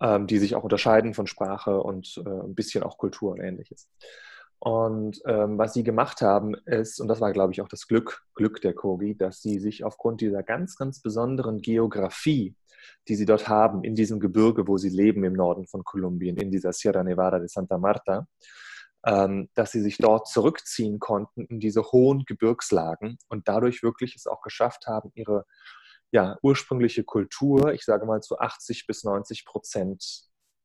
ähm, 0.00 0.26
die 0.26 0.38
sich 0.38 0.54
auch 0.54 0.64
unterscheiden 0.64 1.14
von 1.14 1.26
Sprache 1.26 1.80
und 1.80 2.22
äh, 2.24 2.28
ein 2.28 2.54
bisschen 2.54 2.82
auch 2.82 2.98
Kultur 2.98 3.32
und 3.32 3.40
ähnliches. 3.40 3.88
Und 4.58 5.20
ähm, 5.26 5.58
was 5.58 5.74
sie 5.74 5.84
gemacht 5.84 6.22
haben, 6.22 6.54
ist, 6.64 7.00
und 7.00 7.08
das 7.08 7.20
war, 7.20 7.32
glaube 7.32 7.52
ich, 7.52 7.60
auch 7.60 7.68
das 7.68 7.86
Glück, 7.86 8.24
Glück 8.34 8.60
der 8.62 8.74
Kogi, 8.74 9.16
dass 9.16 9.42
sie 9.42 9.58
sich 9.58 9.84
aufgrund 9.84 10.20
dieser 10.20 10.42
ganz, 10.42 10.76
ganz 10.76 11.00
besonderen 11.00 11.60
Geografie, 11.60 12.54
die 13.08 13.16
sie 13.16 13.26
dort 13.26 13.48
haben, 13.48 13.84
in 13.84 13.94
diesem 13.94 14.18
Gebirge, 14.18 14.66
wo 14.66 14.78
sie 14.78 14.88
leben 14.88 15.24
im 15.24 15.34
Norden 15.34 15.66
von 15.66 15.84
Kolumbien, 15.84 16.36
in 16.36 16.50
dieser 16.50 16.72
Sierra 16.72 17.04
Nevada 17.04 17.38
de 17.38 17.48
Santa 17.48 17.76
Marta, 17.76 18.26
ähm, 19.04 19.48
dass 19.54 19.72
sie 19.72 19.82
sich 19.82 19.98
dort 19.98 20.26
zurückziehen 20.26 20.98
konnten 20.98 21.44
in 21.44 21.60
diese 21.60 21.82
hohen 21.82 22.24
Gebirgslagen 22.24 23.18
und 23.28 23.48
dadurch 23.48 23.82
wirklich 23.82 24.16
es 24.16 24.26
auch 24.26 24.40
geschafft 24.40 24.86
haben, 24.86 25.10
ihre 25.14 25.44
ja, 26.16 26.38
ursprüngliche 26.40 27.04
Kultur, 27.04 27.74
ich 27.74 27.84
sage 27.84 28.06
mal 28.06 28.22
zu 28.22 28.38
80 28.38 28.86
bis 28.86 29.04
90 29.04 29.44
Prozent 29.44 30.22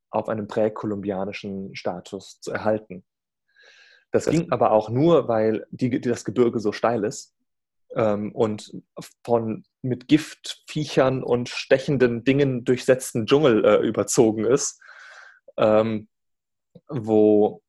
auf 0.10 0.30
einem 0.30 0.48
präkolumbianischen 0.48 1.76
Status 1.76 2.40
zu 2.40 2.52
erhalten. 2.52 3.04
Das, 4.12 4.26
das 4.26 4.34
ging 4.34 4.50
aber 4.50 4.72
auch 4.72 4.90
nur, 4.90 5.28
weil 5.28 5.68
die, 5.72 6.00
das 6.00 6.24
Gebirge 6.24 6.62
so 6.62 6.72
steil 6.72 7.04
ist 7.04 7.36
ähm, 7.98 8.34
und 8.34 8.72
von 9.26 9.66
mit 9.82 10.08
Giftviechern 10.08 11.22
und 11.22 11.50
stechenden 11.50 12.24
Dingen 12.24 12.64
durchsetzten 12.64 13.26
Dschungel 13.26 13.66
äh, 13.66 13.86
überzogen 13.86 14.46
ist, 14.46 14.80
ähm, 15.58 16.08
wo 16.88 17.62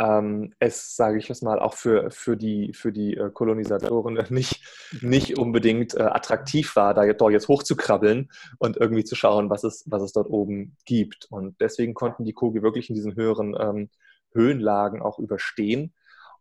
ähm, 0.00 0.54
es, 0.58 0.96
sage 0.96 1.18
ich 1.18 1.28
es 1.28 1.42
mal, 1.42 1.58
auch 1.58 1.74
für, 1.74 2.10
für 2.10 2.36
die, 2.36 2.72
für 2.72 2.90
die 2.90 3.16
äh, 3.18 3.30
Kolonisatoren 3.30 4.18
nicht, 4.30 4.64
nicht 5.02 5.38
unbedingt 5.38 5.94
äh, 5.94 6.02
attraktiv 6.02 6.74
war, 6.74 6.94
da 6.94 7.12
dort 7.12 7.32
jetzt 7.32 7.48
hochzukrabbeln 7.48 8.30
und 8.58 8.78
irgendwie 8.78 9.04
zu 9.04 9.14
schauen, 9.14 9.50
was 9.50 9.62
es, 9.62 9.84
was 9.86 10.02
es 10.02 10.12
dort 10.12 10.30
oben 10.30 10.76
gibt. 10.86 11.26
Und 11.30 11.60
deswegen 11.60 11.92
konnten 11.92 12.24
die 12.24 12.32
Kogi 12.32 12.62
wirklich 12.62 12.88
in 12.88 12.94
diesen 12.94 13.14
höheren 13.14 13.54
ähm, 13.60 13.90
Höhenlagen 14.32 15.02
auch 15.02 15.18
überstehen 15.18 15.92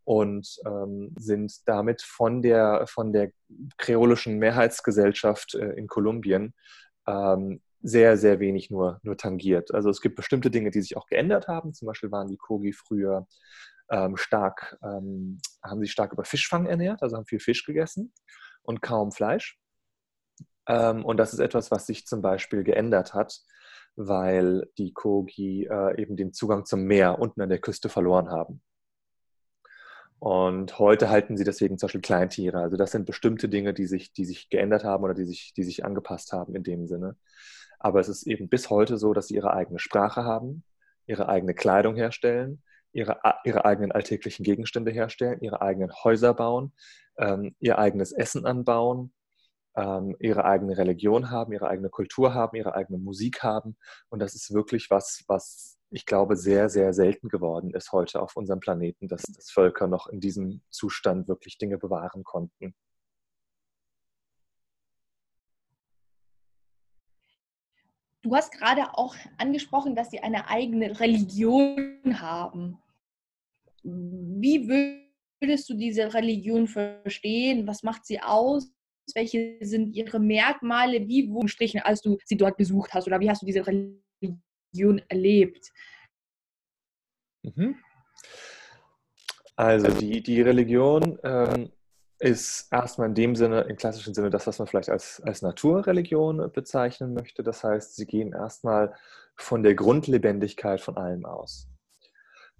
und 0.06 0.60
ähm, 0.66 1.14
sind 1.20 1.68
damit 1.68 2.02
von 2.02 2.42
der, 2.42 2.88
von 2.88 3.12
der 3.12 3.32
kreolischen 3.78 4.38
Mehrheitsgesellschaft 4.40 5.56
äh, 5.56 5.72
in 5.72 5.88
Kolumbien 5.88 6.54
ähm, 7.08 7.60
sehr, 7.82 8.18
sehr 8.18 8.40
wenig 8.40 8.70
nur, 8.70 9.00
nur 9.04 9.18
tangiert. 9.18 9.74
Also 9.74 9.90
es 9.90 10.02
gibt 10.02 10.16
bestimmte 10.16 10.52
Dinge, 10.52 10.72
die 10.72 10.82
sich 10.82 10.98
auch 10.98 11.08
geändert 11.08 11.48
haben. 11.48 11.74
Zum 11.74 11.86
Beispiel 11.88 12.12
waren 12.12 12.28
die 12.28 12.38
Kogi 12.38 12.74
früher 12.74 13.28
ähm, 13.90 14.18
stark, 14.18 14.78
ähm, 14.84 15.40
haben 15.64 15.82
sich 15.82 15.92
stark 15.92 16.14
über 16.14 16.24
Fischfang 16.26 16.66
ernährt, 16.66 17.02
also 17.02 17.18
haben 17.18 17.26
viel 17.26 17.40
Fisch 17.40 17.66
gegessen 17.66 18.14
und 18.62 18.82
kaum 18.82 19.12
Fleisch. 19.12 19.60
Ähm, 20.68 21.06
und 21.06 21.18
das 21.18 21.34
ist 21.34 21.40
etwas, 21.40 21.72
was 21.72 21.88
sich 21.88 22.06
zum 22.06 22.22
Beispiel 22.22 22.64
geändert 22.64 23.14
hat, 23.14 23.40
weil 23.96 24.70
die 24.78 24.94
Kogi 24.94 25.66
äh, 25.66 26.02
eben 26.02 26.16
den 26.16 26.34
Zugang 26.34 26.66
zum 26.66 26.84
Meer 26.84 27.20
unten 27.20 27.42
an 27.42 27.50
der 27.50 27.60
Küste 27.60 27.90
verloren 27.90 28.30
haben. 28.30 28.62
Und 30.20 30.78
heute 30.80 31.10
halten 31.10 31.38
sie 31.38 31.46
deswegen 31.46 31.78
zum 31.78 31.88
Beispiel 31.88 32.02
Kleintiere. 32.02 32.60
Also 32.60 32.76
das 32.76 32.92
sind 32.92 33.06
bestimmte 33.06 33.48
Dinge, 33.48 33.74
die 33.74 33.86
sich, 33.86 34.12
die 34.12 34.26
sich 34.26 34.50
geändert 34.50 34.84
haben 34.84 35.04
oder 35.04 35.14
die 35.14 35.26
sich, 35.26 35.54
die 35.56 35.64
sich 35.64 35.86
angepasst 35.86 36.34
haben 36.34 36.56
in 36.56 36.64
dem 36.64 36.88
Sinne. 36.88 37.16
Aber 37.80 38.00
es 38.00 38.10
ist 38.10 38.28
eben 38.28 38.50
bis 38.50 38.70
heute 38.70 38.98
so, 38.98 39.14
dass 39.14 39.28
sie 39.28 39.36
ihre 39.36 39.54
eigene 39.54 39.80
Sprache 39.80 40.24
haben, 40.24 40.64
ihre 41.08 41.30
eigene 41.30 41.54
Kleidung 41.54 41.96
herstellen, 41.96 42.62
ihre, 42.92 43.20
ihre 43.44 43.66
eigenen 43.66 43.92
alltäglichen 43.92 44.44
Gegenstände 44.44 44.92
herstellen, 44.92 45.40
ihre 45.42 45.62
eigenen 45.62 45.92
Häuser 46.04 46.34
bauen, 46.34 46.74
ähm, 47.18 47.56
ihr 47.60 47.80
eigenes 47.80 48.12
Essen 48.12 48.46
anbauen, 48.46 49.14
ähm, 49.76 50.16
ihre 50.20 50.46
eigene 50.46 50.78
Religion 50.78 51.32
haben, 51.32 51.54
ihre 51.54 51.68
eigene 51.68 51.90
Kultur 51.90 52.34
haben, 52.34 52.58
ihre 52.58 52.76
eigene 52.76 52.98
Musik 52.98 53.44
haben. 53.44 53.78
Und 54.10 54.20
das 54.20 54.36
ist 54.36 54.54
wirklich 54.54 54.90
was, 54.90 55.24
was 55.28 55.80
ich 55.92 56.06
glaube, 56.06 56.36
sehr, 56.36 56.70
sehr 56.70 56.94
selten 56.94 57.30
geworden 57.30 57.74
ist 57.74 57.92
heute 57.92 58.22
auf 58.22 58.36
unserem 58.36 58.60
Planeten, 58.60 59.08
dass, 59.08 59.24
dass 59.24 59.50
Völker 59.50 59.88
noch 59.88 60.08
in 60.08 60.20
diesem 60.20 60.62
Zustand 60.70 61.28
wirklich 61.28 61.58
Dinge 61.58 61.78
bewahren 61.78 62.24
konnten. 62.24 62.76
Du 68.30 68.36
hast 68.36 68.52
gerade 68.52 68.94
auch 68.94 69.16
angesprochen, 69.40 69.96
dass 69.96 70.12
sie 70.12 70.20
eine 70.20 70.48
eigene 70.48 71.00
Religion 71.00 72.00
haben. 72.14 72.78
Wie 73.82 74.70
würdest 75.42 75.68
du 75.68 75.74
diese 75.74 76.14
Religion 76.14 76.68
verstehen? 76.68 77.66
Was 77.66 77.82
macht 77.82 78.06
sie 78.06 78.22
aus? 78.22 78.72
Welche 79.16 79.58
sind 79.62 79.96
ihre 79.96 80.20
Merkmale? 80.20 81.08
Wie 81.08 81.28
wurden 81.32 81.48
strichen, 81.48 81.80
als 81.80 82.04
du 82.04 82.20
sie 82.24 82.38
dort 82.38 82.56
besucht 82.56 82.94
hast? 82.94 83.08
Oder 83.08 83.20
wie 83.20 83.32
hast 83.32 83.42
du 83.42 83.48
diese 83.48 83.66
Religion 83.66 85.02
erlebt? 85.08 85.72
Mhm. 87.42 87.78
Also 89.56 89.88
die, 90.00 90.22
die 90.22 90.42
Religion 90.42 91.18
ähm, 91.24 91.72
ist 92.20 92.68
erstmal 92.72 93.08
in 93.08 93.16
dem 93.16 93.36
Sinne, 93.36 93.62
im 93.62 93.78
klassischen 93.78 94.14
Sinne, 94.14 94.30
das, 94.30 94.46
was 94.46 94.60
man 94.60 94.68
vielleicht 94.68 94.90
als, 94.90 95.22
als 95.22 95.42
Naturreligion 95.42 96.52
bezeichnen 96.52 97.14
möchte. 97.14 97.44
Das 97.44 97.64
heißt, 97.64 97.96
sie 97.96 98.06
gehen 98.06 98.34
erstmal 98.34 98.94
von 99.36 99.64
der 99.64 99.76
Grundlebendigkeit 99.76 100.82
von 100.82 100.98
allem 100.98 101.26
aus. 101.26 101.70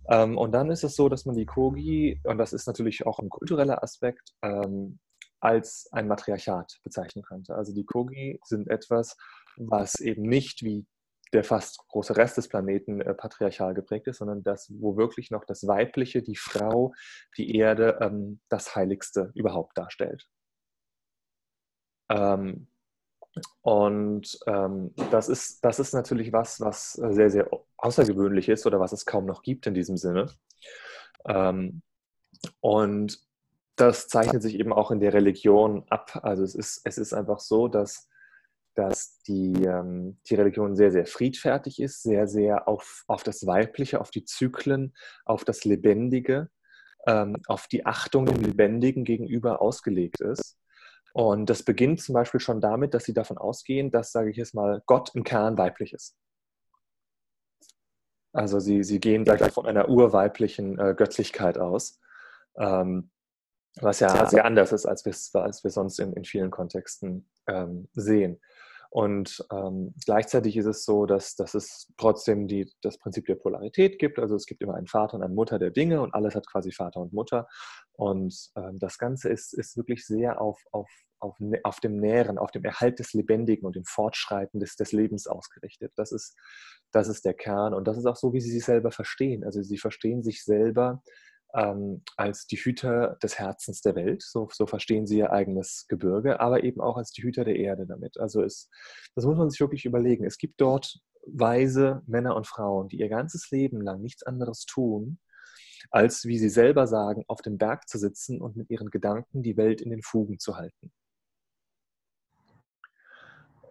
Ähm, 0.10 0.38
und 0.38 0.54
dann 0.54 0.72
ist 0.72 0.84
es 0.84 0.96
so, 0.96 1.10
dass 1.10 1.26
man 1.26 1.36
die 1.36 1.46
Kogi, 1.46 2.22
und 2.24 2.38
das 2.38 2.54
ist 2.54 2.68
natürlich 2.68 3.06
auch 3.06 3.20
ein 3.20 3.30
kultureller 3.30 3.84
Aspekt, 3.84 4.34
ähm, 4.42 5.00
als 5.42 5.88
ein 5.92 6.08
Matriarchat 6.08 6.80
bezeichnen 6.84 7.24
könnte. 7.24 7.56
Also 7.56 7.74
die 7.74 7.86
Kogi 7.86 8.40
sind 8.44 8.70
etwas, 8.70 9.18
was 9.58 10.00
eben 10.00 10.24
nicht 10.24 10.64
wie 10.64 10.86
der 11.34 11.44
fast 11.44 11.88
große 11.90 12.16
Rest 12.18 12.38
des 12.38 12.48
Planeten 12.48 13.02
äh, 13.02 13.14
patriarchal 13.14 13.74
geprägt 13.74 14.08
ist, 14.08 14.18
sondern 14.18 14.44
das, 14.44 14.72
wo 14.80 14.98
wirklich 14.98 15.32
noch 15.32 15.46
das 15.46 15.68
Weibliche, 15.68 16.22
die 16.24 16.36
Frau, 16.36 16.94
die 17.38 17.56
Erde 17.56 18.00
ähm, 18.02 18.40
das 18.50 18.76
Heiligste 18.76 19.32
überhaupt 19.36 19.78
darstellt. 19.78 20.28
Ähm, 22.10 22.68
und 23.62 24.40
ähm, 24.48 24.94
das, 25.12 25.30
ist, 25.30 25.64
das 25.64 25.80
ist 25.80 25.94
natürlich 25.94 26.34
was, 26.34 26.60
was 26.60 26.94
sehr, 26.94 27.30
sehr 27.30 27.50
außergewöhnlich 27.78 28.50
ist 28.50 28.66
oder 28.66 28.80
was 28.80 28.92
es 28.92 29.06
kaum 29.06 29.26
noch 29.26 29.44
gibt 29.44 29.68
in 29.68 29.74
diesem 29.74 29.98
Sinne. 29.98 30.28
Ähm, 31.26 31.84
und 32.60 33.20
das 33.76 34.08
zeichnet 34.08 34.42
sich 34.42 34.56
eben 34.56 34.74
auch 34.74 34.92
in 34.92 35.00
der 35.00 35.14
Religion 35.14 35.86
ab. 35.90 36.20
Also 36.24 36.44
es 36.44 36.56
ist, 36.56 36.82
es 36.84 36.98
ist 36.98 37.14
einfach 37.14 37.40
so, 37.40 37.68
dass 37.68 38.10
dass 38.80 39.22
die, 39.24 39.52
ähm, 39.66 40.20
die 40.30 40.36
Religion 40.36 40.78
sehr, 40.78 40.92
sehr 40.92 41.06
friedfertig 41.06 41.82
ist, 41.82 42.02
sehr, 42.02 42.28
sehr 42.28 42.70
auf, 42.70 43.04
auf 43.08 43.24
das 43.24 43.46
Weibliche, 43.46 44.00
auf 44.00 44.10
die 44.10 44.24
Zyklen, 44.24 44.94
auf 45.26 45.44
das 45.44 45.66
Lebendige, 45.66 46.50
ähm, 47.06 47.36
auf 47.48 47.68
die 47.68 47.86
Achtung 47.86 48.26
dem 48.26 48.42
Lebendigen 48.42 49.04
gegenüber 49.04 49.62
ausgelegt 49.62 50.22
ist. 50.22 50.58
Und 51.12 51.50
das 51.50 51.64
beginnt 51.64 52.02
zum 52.02 52.14
Beispiel 52.14 52.40
schon 52.40 52.62
damit, 52.62 52.94
dass 52.94 53.04
sie 53.04 53.14
davon 53.14 53.38
ausgehen, 53.38 53.92
dass, 53.92 54.14
sage 54.14 54.30
ich 54.30 54.38
jetzt 54.38 54.56
mal, 54.56 54.82
Gott 54.86 55.14
im 55.14 55.26
Kern 55.26 55.58
weiblich 55.58 55.92
ist. 55.92 56.16
Also 58.32 58.60
sie, 58.60 58.86
sie 58.86 59.02
gehen 59.02 59.26
da 59.26 59.36
gleich 59.36 59.52
von 59.52 59.66
einer 59.66 59.90
urweiblichen 59.90 60.80
äh, 60.80 60.94
Göttlichkeit 60.96 61.58
aus, 61.58 62.00
ähm, 62.58 63.12
was 63.82 64.00
ja 64.00 64.26
sehr 64.30 64.46
anders 64.46 64.72
ist, 64.72 64.86
als 64.86 65.04
wir, 65.04 65.42
als 65.42 65.64
wir 65.66 65.72
sonst 65.72 66.00
in, 66.00 66.14
in 66.14 66.24
vielen 66.24 66.52
Kontexten 66.52 67.30
ähm, 67.48 67.90
sehen. 67.92 68.40
Und 68.92 69.46
ähm, 69.52 69.94
gleichzeitig 70.04 70.58
ist 70.58 70.66
es 70.66 70.84
so, 70.84 71.06
dass, 71.06 71.36
dass 71.36 71.54
es 71.54 71.92
trotzdem 71.98 72.48
die, 72.48 72.72
das 72.82 72.98
Prinzip 72.98 73.26
der 73.28 73.36
Polarität 73.36 74.00
gibt. 74.00 74.18
Also 74.18 74.36
es 74.36 74.48
gibt 74.48 74.64
immer 74.64 74.74
einen 74.74 74.88
Vater 74.88 75.16
und 75.16 75.24
eine 75.24 75.34
Mutter 75.34 75.60
der 75.60 75.70
Dinge 75.70 76.02
und 76.02 76.14
alles 76.16 76.34
hat 76.34 76.48
quasi 76.48 76.72
Vater 76.72 77.00
und 77.00 77.14
Mutter. 77.14 77.48
Und 77.94 78.50
ähm, 78.56 78.80
das 78.80 78.98
Ganze 78.98 79.30
ist, 79.30 79.54
ist 79.54 79.78
wirklich 79.78 80.08
sehr 80.08 80.42
auf, 80.42 80.60
auf, 80.72 80.90
auf, 81.20 81.38
auf 81.64 81.80
dem 81.82 82.00
Nähren, 82.00 82.40
auf 82.40 82.50
dem 82.50 82.66
Erhalt 82.66 82.98
des 82.98 83.14
Lebendigen 83.14 83.68
und 83.68 83.76
dem 83.76 83.86
Fortschreiten 83.86 84.60
des, 84.60 84.76
des 84.76 84.92
Lebens 84.92 85.28
ausgerichtet. 85.28 85.94
Das 85.96 86.12
ist, 86.12 86.36
das 86.92 87.08
ist 87.10 87.26
der 87.26 87.36
Kern. 87.36 87.76
Und 87.76 87.88
das 87.88 87.98
ist 87.98 88.08
auch 88.08 88.16
so, 88.16 88.34
wie 88.34 88.42
sie 88.42 88.52
sich 88.52 88.66
selber 88.66 88.92
verstehen. 88.92 89.44
Also 89.44 89.62
sie 89.62 89.78
verstehen 89.78 90.24
sich 90.24 90.44
selber 90.44 91.04
ähm, 91.56 92.04
als 92.16 92.46
die 92.46 92.58
Hüter 92.58 93.18
des 93.24 93.40
Herzens 93.40 93.82
der 93.82 93.96
Welt. 93.96 94.22
So, 94.22 94.50
so, 94.52 94.68
verstehen 94.68 95.08
sie 95.08 95.18
ihr 95.18 95.32
eigenes 95.32 95.86
Gebirge, 95.88 96.40
aber 96.40 96.64
eben 96.64 96.82
auch 96.82 96.98
als 96.98 97.12
die 97.12 97.24
Hüter 97.24 97.44
der 97.44 97.56
Erde 97.56 97.86
damit. 97.88 98.20
Also 98.20 98.44
es, 98.44 98.70
das 99.16 99.26
muss 99.26 99.38
man 99.38 99.50
sich 99.50 99.60
wirklich 99.60 99.86
überlegen. 99.86 100.26
Es 100.26 100.38
gibt 100.38 100.62
dort 100.62 101.00
weise 101.26 102.02
Männer 102.08 102.36
und 102.36 102.48
Frauen, 102.48 102.88
die 102.88 103.00
ihr 103.00 103.10
ganzes 103.10 103.50
Leben 103.52 103.82
lang 103.82 104.02
nichts 104.02 104.24
anderes 104.24 104.66
tun, 104.66 105.20
als, 105.92 106.26
wie 106.26 106.38
sie 106.38 106.50
selber 106.50 106.88
sagen, 106.88 107.24
auf 107.28 107.42
dem 107.42 107.58
Berg 107.58 107.88
zu 107.88 107.98
sitzen 107.98 108.42
und 108.42 108.56
mit 108.56 108.70
ihren 108.70 108.90
Gedanken 108.90 109.44
die 109.44 109.58
Welt 109.58 109.82
in 109.82 109.90
den 109.90 110.04
Fugen 110.04 110.40
zu 110.40 110.58
halten. 110.58 110.92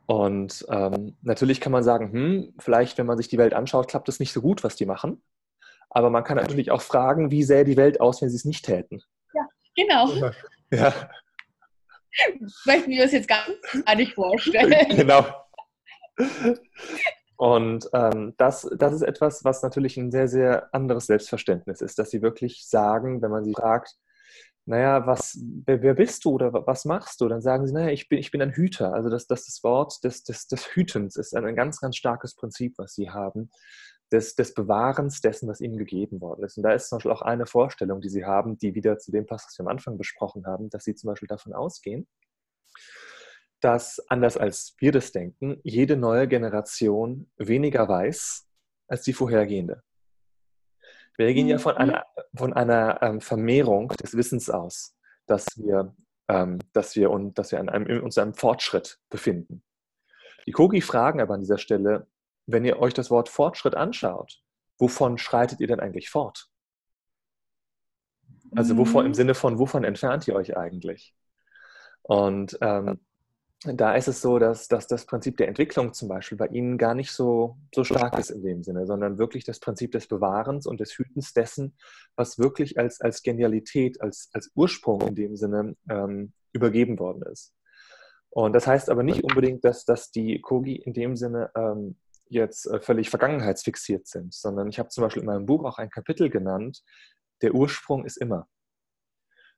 Und 0.06 0.64
ähm, 0.70 1.18
natürlich 1.20 1.61
kann 1.61 1.70
man 1.70 1.85
sagen, 1.85 2.12
hm, 2.12 2.54
vielleicht, 2.58 2.97
wenn 2.97 3.06
man 3.06 3.18
sich 3.18 3.28
die 3.28 3.37
Welt 3.37 3.52
anschaut, 3.52 3.88
klappt 3.88 4.08
es 4.08 4.20
nicht 4.20 4.32
so 4.32 4.40
gut, 4.40 4.64
was 4.64 4.75
die 4.75 4.87
machen. 4.87 5.23
Aber 5.90 6.11
man 6.11 6.25
kann 6.25 6.37
natürlich 6.37 6.71
auch 6.71 6.83
fragen, 6.83 7.30
wie 7.30 7.42
sähe 7.42 7.64
die 7.64 7.76
Welt 7.76 8.00
aus, 8.00 8.21
wenn 8.21 8.30
sie 8.30 8.37
es 8.37 8.45
nicht 8.45 8.64
täten? 8.64 9.02
Ja, 9.33 9.47
genau. 9.75 10.33
Ja. 10.71 10.92
Ich 12.11 12.66
möchte 12.66 12.88
mir 12.88 13.02
das 13.02 13.12
jetzt 13.12 13.28
gar 13.28 13.47
nicht 13.97 14.14
vorstellen. 14.14 14.75
Genau. 14.97 15.25
Und 17.37 17.88
ähm, 17.92 18.35
das, 18.37 18.68
das 18.76 18.92
ist 18.92 19.02
etwas, 19.02 19.45
was 19.45 19.62
natürlich 19.62 19.97
ein 19.97 20.11
sehr, 20.11 20.26
sehr 20.26 20.75
anderes 20.75 21.07
Selbstverständnis 21.07 21.80
ist, 21.80 21.99
dass 21.99 22.11
sie 22.11 22.21
wirklich 22.21 22.66
sagen, 22.68 23.23
wenn 23.23 23.30
man 23.30 23.45
sie 23.45 23.54
fragt, 23.54 23.95
naja, 24.66 25.07
was, 25.07 25.38
wer, 25.64 25.80
wer, 25.80 25.95
bist 25.95 26.25
du 26.25 26.33
oder 26.33 26.52
was 26.52 26.85
machst 26.85 27.21
du? 27.21 27.28
Dann 27.28 27.40
sagen 27.40 27.66
sie, 27.66 27.73
naja, 27.73 27.90
ich 27.90 28.09
bin, 28.09 28.18
ich 28.18 28.33
bin 28.33 28.42
ein 28.42 28.52
Hüter. 28.52 28.92
Also 28.92 29.09
das, 29.09 29.28
das, 29.28 29.47
das 29.47 29.62
Wort 29.62 30.02
des, 30.02 30.25
des, 30.25 30.49
des 30.49 30.66
Hütens 30.75 31.16
ist 31.16 31.35
ein, 31.35 31.47
ein 31.47 31.54
ganz, 31.54 31.80
ganz 31.80 31.97
starkes 31.97 32.35
Prinzip, 32.35 32.75
was 32.76 32.95
sie 32.95 33.09
haben 33.09 33.50
des, 34.12 34.34
des 34.34 34.54
Bewahrens 34.54 35.20
dessen, 35.20 35.48
was 35.48 35.60
ihnen 35.60 35.76
gegeben 35.76 36.20
worden 36.20 36.44
ist. 36.44 36.56
Und 36.56 36.62
da 36.62 36.72
ist 36.72 36.88
zum 36.88 36.96
Beispiel 36.96 37.12
auch 37.12 37.22
eine 37.22 37.46
Vorstellung, 37.46 38.00
die 38.00 38.08
sie 38.08 38.24
haben, 38.24 38.58
die 38.58 38.74
wieder 38.74 38.98
zu 38.98 39.12
dem 39.12 39.26
passt, 39.26 39.48
was 39.48 39.58
wir 39.58 39.64
am 39.64 39.72
Anfang 39.72 39.98
besprochen 39.98 40.46
haben, 40.46 40.70
dass 40.70 40.84
sie 40.84 40.94
zum 40.94 41.08
Beispiel 41.08 41.28
davon 41.28 41.52
ausgehen, 41.52 42.08
dass 43.60 43.98
anders 44.08 44.36
als 44.36 44.74
wir 44.78 44.92
das 44.92 45.12
denken, 45.12 45.60
jede 45.62 45.96
neue 45.96 46.28
Generation 46.28 47.30
weniger 47.36 47.88
weiß 47.88 48.46
als 48.86 49.02
die 49.02 49.12
vorhergehende. 49.12 49.82
Wir 51.16 51.34
gehen 51.34 51.48
ja 51.48 51.56
mhm. 51.56 51.60
von 51.60 51.76
einer, 51.76 52.06
von 52.36 52.52
einer 52.52 53.02
ähm, 53.02 53.20
Vermehrung 53.20 53.88
des 53.88 54.16
Wissens 54.16 54.48
aus, 54.48 54.96
dass 55.26 55.46
wir, 55.56 55.94
ähm, 56.28 56.58
dass 56.72 56.94
wir, 56.94 57.10
und, 57.10 57.36
dass 57.38 57.50
wir 57.50 57.58
in, 57.58 57.68
einem, 57.68 57.86
in 57.86 58.00
uns 58.00 58.16
einem 58.18 58.34
Fortschritt 58.34 59.00
befinden. 59.10 59.64
Die 60.46 60.52
Kogi 60.52 60.80
fragen 60.80 61.20
aber 61.20 61.34
an 61.34 61.40
dieser 61.40 61.58
Stelle, 61.58 62.06
wenn 62.48 62.64
ihr 62.64 62.80
euch 62.80 62.94
das 62.94 63.10
Wort 63.10 63.28
Fortschritt 63.28 63.74
anschaut, 63.74 64.40
wovon 64.78 65.18
schreitet 65.18 65.60
ihr 65.60 65.66
denn 65.66 65.80
eigentlich 65.80 66.10
fort? 66.10 66.48
Also 68.56 68.76
wovon, 68.78 69.04
im 69.04 69.10
mhm. 69.10 69.14
Sinne 69.14 69.34
von, 69.34 69.58
wovon 69.58 69.84
entfernt 69.84 70.26
ihr 70.26 70.34
euch 70.34 70.56
eigentlich? 70.56 71.14
Und 72.02 72.56
ähm, 72.62 73.00
da 73.64 73.94
ist 73.94 74.08
es 74.08 74.22
so, 74.22 74.38
dass, 74.38 74.68
dass 74.68 74.86
das 74.86 75.04
Prinzip 75.04 75.36
der 75.36 75.48
Entwicklung 75.48 75.92
zum 75.92 76.08
Beispiel 76.08 76.38
bei 76.38 76.46
Ihnen 76.46 76.78
gar 76.78 76.94
nicht 76.94 77.10
so, 77.10 77.58
so 77.74 77.84
stark 77.84 78.18
ist 78.18 78.30
in 78.30 78.42
dem 78.42 78.62
Sinne, 78.62 78.86
sondern 78.86 79.18
wirklich 79.18 79.44
das 79.44 79.60
Prinzip 79.60 79.92
des 79.92 80.06
Bewahrens 80.06 80.66
und 80.66 80.80
des 80.80 80.96
Hütens 80.96 81.34
dessen, 81.34 81.76
was 82.16 82.38
wirklich 82.38 82.78
als, 82.78 83.00
als 83.00 83.22
Genialität, 83.22 84.00
als, 84.00 84.30
als 84.32 84.50
Ursprung 84.54 85.02
in 85.02 85.16
dem 85.16 85.36
Sinne 85.36 85.76
ähm, 85.90 86.32
übergeben 86.52 86.98
worden 86.98 87.22
ist. 87.30 87.52
Und 88.30 88.52
das 88.54 88.66
heißt 88.66 88.90
aber 88.90 89.02
nicht 89.02 89.24
unbedingt, 89.24 89.64
dass, 89.64 89.84
dass 89.84 90.12
die 90.12 90.40
Kogi 90.40 90.76
in 90.76 90.92
dem 90.92 91.16
Sinne 91.16 91.50
ähm, 91.56 91.96
jetzt 92.30 92.66
äh, 92.66 92.80
völlig 92.80 93.11
vergangenheitsfixiert 93.11 94.06
sind, 94.06 94.35
sondern 94.35 94.68
ich 94.68 94.78
habe 94.78 94.88
zum 94.88 95.02
Beispiel 95.02 95.23
in 95.23 95.26
meinem 95.26 95.47
Buch 95.47 95.64
auch 95.64 95.78
ein 95.78 95.90
Kapitel 95.90 96.30
genannt, 96.30 96.82
der 97.42 97.54
Ursprung 97.54 98.04
ist 98.04 98.16
immer. 98.16 98.49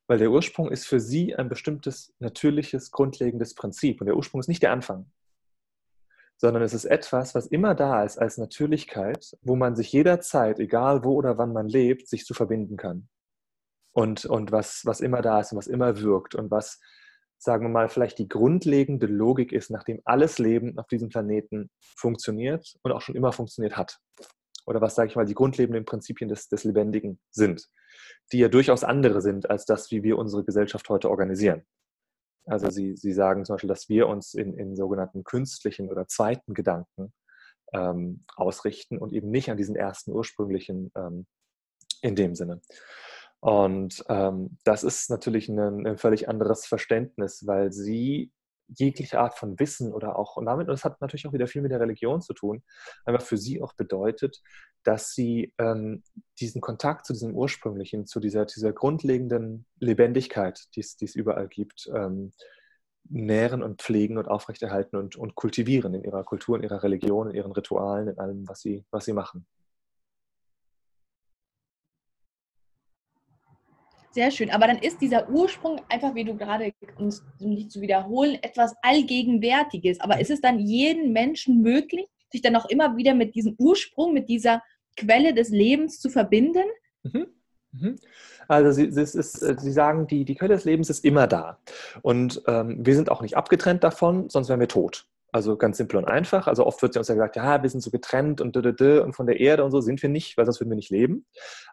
Weil 0.06 0.18
der 0.18 0.30
Ursprung 0.30 0.70
ist 0.70 0.86
für 0.86 1.00
sie 1.00 1.36
ein 1.36 1.48
bestimmtes 1.48 2.12
natürliches, 2.18 2.90
grundlegendes 2.90 3.54
Prinzip. 3.54 4.00
Und 4.00 4.06
der 4.06 4.16
Ursprung 4.16 4.40
ist 4.40 4.48
nicht 4.48 4.62
der 4.62 4.72
Anfang, 4.72 5.10
sondern 6.36 6.62
es 6.62 6.74
ist 6.74 6.86
etwas, 6.86 7.34
was 7.34 7.46
immer 7.46 7.74
da 7.74 8.02
ist 8.02 8.18
als 8.18 8.38
Natürlichkeit, 8.38 9.36
wo 9.42 9.56
man 9.56 9.76
sich 9.76 9.92
jederzeit, 9.92 10.58
egal 10.58 11.04
wo 11.04 11.14
oder 11.14 11.38
wann 11.38 11.52
man 11.52 11.68
lebt, 11.68 12.08
sich 12.08 12.24
zu 12.24 12.34
verbinden 12.34 12.76
kann. 12.76 13.08
Und, 13.92 14.24
und 14.24 14.50
was, 14.50 14.84
was 14.84 15.00
immer 15.00 15.20
da 15.20 15.40
ist 15.40 15.52
und 15.52 15.58
was 15.58 15.66
immer 15.66 16.00
wirkt 16.00 16.34
und 16.34 16.50
was 16.50 16.80
sagen 17.42 17.64
wir 17.64 17.70
mal, 17.70 17.88
vielleicht 17.88 18.18
die 18.18 18.28
grundlegende 18.28 19.06
Logik 19.06 19.52
ist, 19.52 19.70
nachdem 19.70 20.00
alles 20.04 20.38
Leben 20.38 20.78
auf 20.78 20.86
diesem 20.88 21.08
Planeten 21.08 21.70
funktioniert 21.80 22.76
und 22.82 22.92
auch 22.92 23.00
schon 23.00 23.14
immer 23.14 23.32
funktioniert 23.32 23.76
hat. 23.76 23.98
Oder 24.66 24.82
was, 24.82 24.94
sage 24.94 25.08
ich 25.08 25.16
mal, 25.16 25.24
die 25.24 25.34
grundlegenden 25.34 25.86
Prinzipien 25.86 26.28
des, 26.28 26.48
des 26.48 26.64
Lebendigen 26.64 27.18
sind, 27.30 27.66
die 28.30 28.38
ja 28.38 28.48
durchaus 28.48 28.84
andere 28.84 29.22
sind 29.22 29.48
als 29.48 29.64
das, 29.64 29.90
wie 29.90 30.02
wir 30.02 30.18
unsere 30.18 30.44
Gesellschaft 30.44 30.88
heute 30.90 31.08
organisieren. 31.08 31.64
Also 32.44 32.68
Sie, 32.68 32.94
Sie 32.94 33.12
sagen 33.12 33.44
zum 33.44 33.54
Beispiel, 33.54 33.68
dass 33.68 33.88
wir 33.88 34.06
uns 34.06 34.34
in, 34.34 34.54
in 34.58 34.76
sogenannten 34.76 35.24
künstlichen 35.24 35.88
oder 35.88 36.06
zweiten 36.08 36.52
Gedanken 36.52 37.12
ähm, 37.72 38.24
ausrichten 38.36 38.98
und 38.98 39.14
eben 39.14 39.30
nicht 39.30 39.50
an 39.50 39.56
diesen 39.56 39.76
ersten 39.76 40.12
ursprünglichen 40.12 40.92
ähm, 40.94 41.26
in 42.02 42.16
dem 42.16 42.34
Sinne. 42.34 42.60
Und 43.40 44.04
ähm, 44.08 44.58
das 44.64 44.84
ist 44.84 45.08
natürlich 45.10 45.48
ein, 45.48 45.86
ein, 45.86 45.98
völlig 45.98 46.28
anderes 46.28 46.66
Verständnis, 46.66 47.46
weil 47.46 47.72
sie 47.72 48.30
jegliche 48.68 49.18
Art 49.18 49.34
von 49.34 49.58
Wissen 49.58 49.92
oder 49.92 50.16
auch, 50.16 50.36
und 50.36 50.46
damit, 50.46 50.68
und 50.68 50.72
das 50.72 50.84
hat 50.84 51.00
natürlich 51.00 51.26
auch 51.26 51.32
wieder 51.32 51.46
viel 51.46 51.62
mit 51.62 51.72
der 51.72 51.80
Religion 51.80 52.20
zu 52.20 52.34
tun, 52.34 52.62
einfach 53.04 53.22
für 53.22 53.36
sie 53.36 53.62
auch 53.62 53.72
bedeutet, 53.72 54.40
dass 54.84 55.12
sie 55.12 55.52
ähm, 55.58 56.02
diesen 56.38 56.60
Kontakt 56.60 57.06
zu 57.06 57.12
diesem 57.12 57.34
ursprünglichen, 57.34 58.06
zu 58.06 58.20
dieser, 58.20 58.46
dieser 58.46 58.72
grundlegenden 58.72 59.66
Lebendigkeit, 59.78 60.68
die 60.76 60.80
es 60.80 61.14
überall 61.14 61.48
gibt, 61.48 61.90
ähm, 61.94 62.32
nähren 63.08 63.62
und 63.62 63.82
pflegen 63.82 64.18
und 64.18 64.28
aufrechterhalten 64.28 64.96
und, 64.96 65.16
und 65.16 65.34
kultivieren 65.34 65.94
in 65.94 66.04
ihrer 66.04 66.22
Kultur, 66.22 66.56
in 66.56 66.62
ihrer 66.62 66.82
Religion, 66.82 67.30
in 67.30 67.34
ihren 67.34 67.52
Ritualen, 67.52 68.08
in 68.08 68.18
allem, 68.18 68.48
was 68.48 68.60
sie, 68.60 68.84
was 68.90 69.04
sie 69.04 69.14
machen. 69.14 69.46
Sehr 74.12 74.30
schön. 74.30 74.50
Aber 74.50 74.66
dann 74.66 74.78
ist 74.78 75.00
dieser 75.00 75.28
Ursprung 75.28 75.80
einfach, 75.88 76.14
wie 76.14 76.24
du 76.24 76.36
gerade, 76.36 76.72
um 76.98 77.10
nicht 77.38 77.70
zu 77.70 77.80
wiederholen, 77.80 78.38
etwas 78.42 78.74
Allgegenwärtiges. 78.82 80.00
Aber 80.00 80.20
ist 80.20 80.30
es 80.30 80.40
dann 80.40 80.58
jedem 80.58 81.12
Menschen 81.12 81.62
möglich, 81.62 82.06
sich 82.32 82.42
dann 82.42 82.56
auch 82.56 82.66
immer 82.66 82.96
wieder 82.96 83.14
mit 83.14 83.34
diesem 83.34 83.54
Ursprung, 83.58 84.12
mit 84.12 84.28
dieser 84.28 84.62
Quelle 84.96 85.32
des 85.32 85.50
Lebens 85.50 86.00
zu 86.00 86.10
verbinden? 86.10 86.64
Mhm. 87.04 87.26
mhm. 87.72 87.96
Also 88.48 88.72
Sie, 88.72 88.86
ist, 88.86 89.14
äh, 89.14 89.56
Sie, 89.58 89.70
sagen, 89.70 90.08
die, 90.08 90.24
die 90.24 90.34
Quelle 90.34 90.54
des 90.54 90.64
Lebens 90.64 90.90
ist 90.90 91.04
immer 91.04 91.28
da. 91.28 91.58
Und 92.02 92.42
ähm, 92.48 92.84
wir 92.84 92.96
sind 92.96 93.08
auch 93.08 93.22
nicht 93.22 93.36
abgetrennt 93.36 93.84
davon, 93.84 94.28
sonst 94.28 94.48
wären 94.48 94.58
wir 94.58 94.66
tot. 94.66 95.06
Also 95.32 95.56
ganz 95.56 95.76
simpel 95.76 95.98
und 95.98 96.06
einfach. 96.06 96.46
Also 96.46 96.66
oft 96.66 96.82
wird 96.82 96.96
uns 96.96 97.08
ja 97.08 97.14
gesagt, 97.14 97.36
ja, 97.36 97.62
wir 97.62 97.70
sind 97.70 97.82
so 97.82 97.90
getrennt 97.90 98.40
und 98.40 98.56
und 98.56 99.12
von 99.14 99.26
der 99.26 99.40
Erde 99.40 99.64
und 99.64 99.70
so 99.70 99.80
sind 99.80 100.02
wir 100.02 100.08
nicht, 100.08 100.36
weil 100.36 100.44
sonst 100.44 100.60
würden 100.60 100.70
wir 100.70 100.76
nicht 100.76 100.90
leben. 100.90 101.26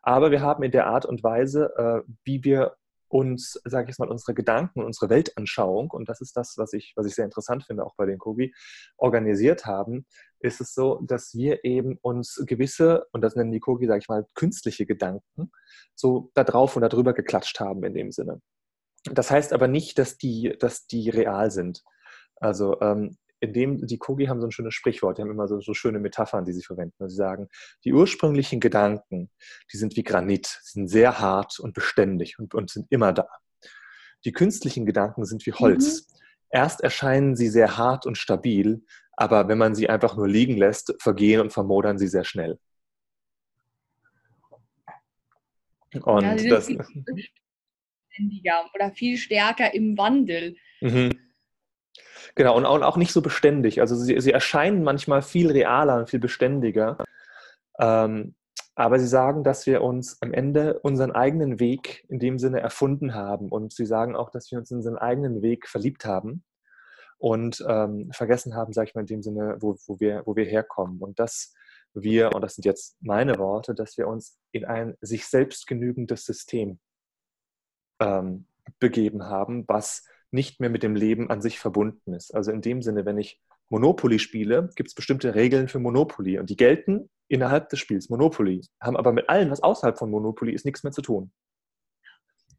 Aber 0.04 0.32
wir 0.32 0.42
haben 0.42 0.64
in 0.64 0.72
der 0.72 0.88
Art 0.88 1.06
und 1.06 1.24
Weise, 1.24 1.74
äh, 1.78 2.12
wie 2.24 2.44
wir 2.44 2.76
uns, 3.10 3.60
sage 3.64 3.86
ich 3.86 3.90
jetzt 3.90 4.00
mal, 4.00 4.10
unsere 4.10 4.34
Gedanken, 4.34 4.84
unsere 4.84 5.10
Weltanschauung, 5.10 5.92
und 5.92 6.10
das 6.10 6.22
ist 6.22 6.36
das, 6.36 6.56
was 6.58 6.74
ich, 6.74 6.94
was 6.96 7.06
ich 7.06 7.16
sehr 7.16 7.26
interessant 7.26 7.64
finde, 7.66 7.86
auch 7.86 7.96
bei 7.96 8.06
den 8.06 8.18
Kobi, 8.18 8.54
organisiert 8.98 9.66
haben, 9.66 10.06
ist 10.40 10.62
es 10.62 10.74
so, 10.74 11.00
dass 11.08 11.34
wir 11.34 11.64
eben 11.64 11.98
uns 12.02 12.44
gewisse, 12.46 13.06
und 13.12 13.22
das 13.22 13.36
nennen 13.36 13.52
die 13.52 13.60
Kogi, 13.60 13.88
sage 13.88 14.00
ich 14.00 14.10
mal, 14.10 14.26
künstliche 14.36 14.86
Gedanken, 14.86 15.52
so 15.96 16.32
da 16.34 16.44
drauf 16.44 16.76
und 16.76 16.82
darüber 16.82 17.14
geklatscht 17.14 17.60
haben 17.60 17.84
in 17.84 17.94
dem 17.94 18.12
Sinne. 18.12 18.42
Das 19.12 19.32
heißt 19.32 19.54
aber 19.54 19.68
nicht, 19.68 19.98
dass 20.00 20.18
die, 20.18 20.56
dass 20.60 20.86
die 20.88 21.10
real 21.10 21.50
sind. 21.50 21.84
Also 22.36 22.80
ähm, 22.82 23.18
in 23.40 23.54
dem, 23.54 23.86
die 23.86 23.98
Kogi 23.98 24.26
haben 24.26 24.42
so 24.42 24.48
ein 24.48 24.52
schönes 24.52 24.74
Sprichwort, 24.74 25.18
die 25.18 25.22
haben 25.22 25.32
immer 25.32 25.48
so, 25.48 25.60
so 25.62 25.74
schöne 25.74 26.00
Metaphern, 26.00 26.46
die 26.46 26.54
sie 26.54 26.64
verwenden. 26.64 26.96
Also 27.00 27.12
sie 27.12 27.18
sagen, 27.18 27.48
die 27.84 27.94
ursprünglichen 27.94 28.60
Gedanken, 28.60 29.30
die 29.72 29.78
sind 29.78 29.96
wie 29.96 30.04
Granit, 30.04 30.60
sind 30.64 30.88
sehr 30.88 31.20
hart 31.20 31.60
und 31.60 31.74
beständig 31.74 32.40
und, 32.40 32.54
und 32.54 32.70
sind 32.70 32.88
immer 32.90 33.14
da. 33.14 33.28
Die 34.26 34.32
künstlichen 34.32 34.86
Gedanken 34.86 35.26
sind 35.26 35.46
wie 35.46 35.54
Holz. 35.54 36.08
Mhm. 36.08 36.18
Erst 36.50 36.82
erscheinen 36.82 37.36
sie 37.36 37.50
sehr 37.50 37.78
hart 37.78 38.06
und 38.06 38.18
stabil, 38.18 38.84
aber 39.12 39.48
wenn 39.48 39.58
man 39.58 39.76
sie 39.76 39.90
einfach 39.90 40.16
nur 40.16 40.28
liegen 40.28 40.58
lässt, 40.58 40.96
vergehen 41.00 41.42
und 41.42 41.52
vermodern 41.52 41.98
sie 41.98 42.08
sehr 42.08 42.24
schnell. 42.24 42.60
Und 46.04 46.24
ja, 46.24 46.36
das 46.36 46.70
oder 48.74 48.92
viel 48.94 49.18
stärker 49.18 49.74
im 49.74 49.98
Wandel. 49.98 50.56
Mhm. 50.82 51.27
Genau, 52.36 52.56
und 52.56 52.66
auch 52.66 52.98
nicht 52.98 53.12
so 53.12 53.22
beständig. 53.22 53.82
Also 53.82 53.96
sie, 53.96 54.20
sie 54.20 54.32
erscheinen 54.32 54.84
manchmal 54.84 55.22
viel 55.22 55.52
realer 55.52 55.98
und 55.98 56.10
viel 56.10 56.20
beständiger. 56.20 56.98
Ähm, 57.80 58.36
aber 58.76 59.00
sie 59.00 59.08
sagen, 59.08 59.44
dass 59.44 59.66
wir 59.66 59.82
uns 59.82 60.22
am 60.22 60.34
Ende 60.34 60.80
unseren 60.80 61.12
eigenen 61.12 61.60
Weg 61.60 62.06
in 62.10 62.20
dem 62.20 62.38
Sinne 62.38 62.60
erfunden 62.60 63.16
haben. 63.16 63.50
Und 63.50 63.74
sie 63.74 63.88
sagen 63.88 64.16
auch, 64.16 64.30
dass 64.30 64.52
wir 64.52 64.60
uns 64.60 64.70
in 64.70 64.78
unseren 64.78 64.98
eigenen 64.98 65.42
Weg 65.42 65.68
verliebt 65.68 66.06
haben 66.06 66.44
und 67.18 67.66
ähm, 67.68 68.12
vergessen 68.12 68.56
haben, 68.56 68.74
sage 68.74 68.90
ich 68.90 68.96
mal, 68.96 69.02
in 69.02 69.08
dem 69.08 69.24
Sinne, 69.24 69.58
wo, 69.60 69.78
wo, 69.88 70.00
wir, 70.00 70.22
wo 70.26 70.36
wir 70.36 70.46
herkommen. 70.46 71.00
Und 71.02 71.20
dass 71.20 71.56
wir, 71.96 72.36
und 72.36 72.42
das 72.42 72.54
sind 72.54 72.66
jetzt 72.66 72.98
meine 73.02 73.40
Worte, 73.40 73.74
dass 73.74 73.98
wir 73.98 74.08
uns 74.08 74.38
in 74.52 74.66
ein 74.66 74.96
sich 75.02 75.26
selbst 75.26 75.66
genügendes 75.66 76.26
System 76.26 76.80
ähm, 78.00 78.46
begeben 78.80 79.24
haben, 79.24 79.64
was 79.68 80.06
nicht 80.32 80.60
mehr 80.60 80.70
mit 80.70 80.84
dem 80.84 80.96
Leben 80.96 81.30
an 81.30 81.42
sich 81.42 81.60
verbunden 81.60 82.14
ist. 82.14 82.34
Also 82.34 82.52
in 82.52 82.62
dem 82.62 82.82
Sinne, 82.82 83.06
wenn 83.06 83.18
ich 83.18 83.42
Monopoly 83.70 84.20
spiele, 84.20 84.70
gibt 84.76 84.90
es 84.90 84.96
bestimmte 84.96 85.36
Regeln 85.36 85.68
für 85.68 85.80
Monopoly 85.80 86.40
und 86.40 86.50
die 86.50 86.56
gelten 86.56 87.10
innerhalb 87.28 87.70
des 87.70 87.80
Spiels 87.80 88.10
Monopoly, 88.10 88.62
haben 88.82 88.96
aber 88.96 89.12
mit 89.12 89.30
allem, 89.30 89.52
was 89.52 89.62
außerhalb 89.62 89.98
von 89.98 90.10
Monopoly 90.10 90.54
ist, 90.54 90.66
nichts 90.66 90.84
mehr 90.84 90.94
zu 90.94 91.02
tun. 91.02 91.32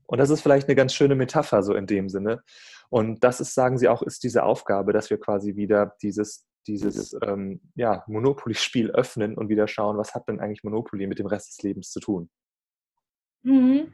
Und 0.06 0.18
das 0.18 0.30
ist 0.30 0.40
vielleicht 0.40 0.68
eine 0.68 0.76
ganz 0.76 0.94
schöne 0.94 1.14
Metapher 1.14 1.62
so 1.62 1.74
in 1.74 1.86
dem 1.86 2.08
Sinne. 2.08 2.42
Und 2.90 3.22
das 3.24 3.40
ist, 3.40 3.54
sagen 3.54 3.78
Sie 3.78 3.88
auch, 3.88 4.02
ist 4.02 4.22
diese 4.22 4.42
Aufgabe, 4.42 4.92
dass 4.92 5.10
wir 5.10 5.18
quasi 5.18 5.56
wieder 5.56 5.96
dieses, 6.02 6.46
dieses 6.66 7.14
ähm, 7.22 7.60
ja, 7.74 8.04
Monopoly-Spiel 8.06 8.90
öffnen 8.90 9.36
und 9.36 9.50
wieder 9.50 9.68
schauen, 9.68 9.98
was 9.98 10.14
hat 10.14 10.28
denn 10.28 10.40
eigentlich 10.40 10.64
Monopoly 10.64 11.06
mit 11.06 11.18
dem 11.18 11.26
Rest 11.26 11.50
des 11.50 11.62
Lebens 11.62 11.90
zu 11.90 12.00
tun. 12.00 12.30
Mhm 13.42 13.92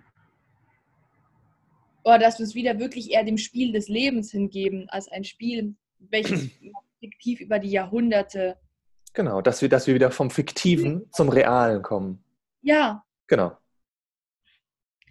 oder 2.04 2.18
dass 2.18 2.38
wir 2.38 2.44
es 2.44 2.54
wieder 2.54 2.78
wirklich 2.78 3.10
eher 3.10 3.24
dem 3.24 3.38
Spiel 3.38 3.72
des 3.72 3.88
Lebens 3.88 4.30
hingeben, 4.30 4.88
als 4.90 5.08
ein 5.08 5.24
Spiel, 5.24 5.74
welches 5.98 6.48
fiktiv 7.00 7.40
über 7.40 7.58
die 7.58 7.70
Jahrhunderte. 7.70 8.56
Genau, 9.14 9.40
dass 9.40 9.62
wir, 9.62 9.68
dass 9.68 9.86
wir 9.86 9.94
wieder 9.94 10.10
vom 10.10 10.30
Fiktiven 10.30 11.06
zum 11.12 11.28
Realen 11.28 11.82
kommen. 11.82 12.22
Ja. 12.62 13.04
Genau. 13.26 13.56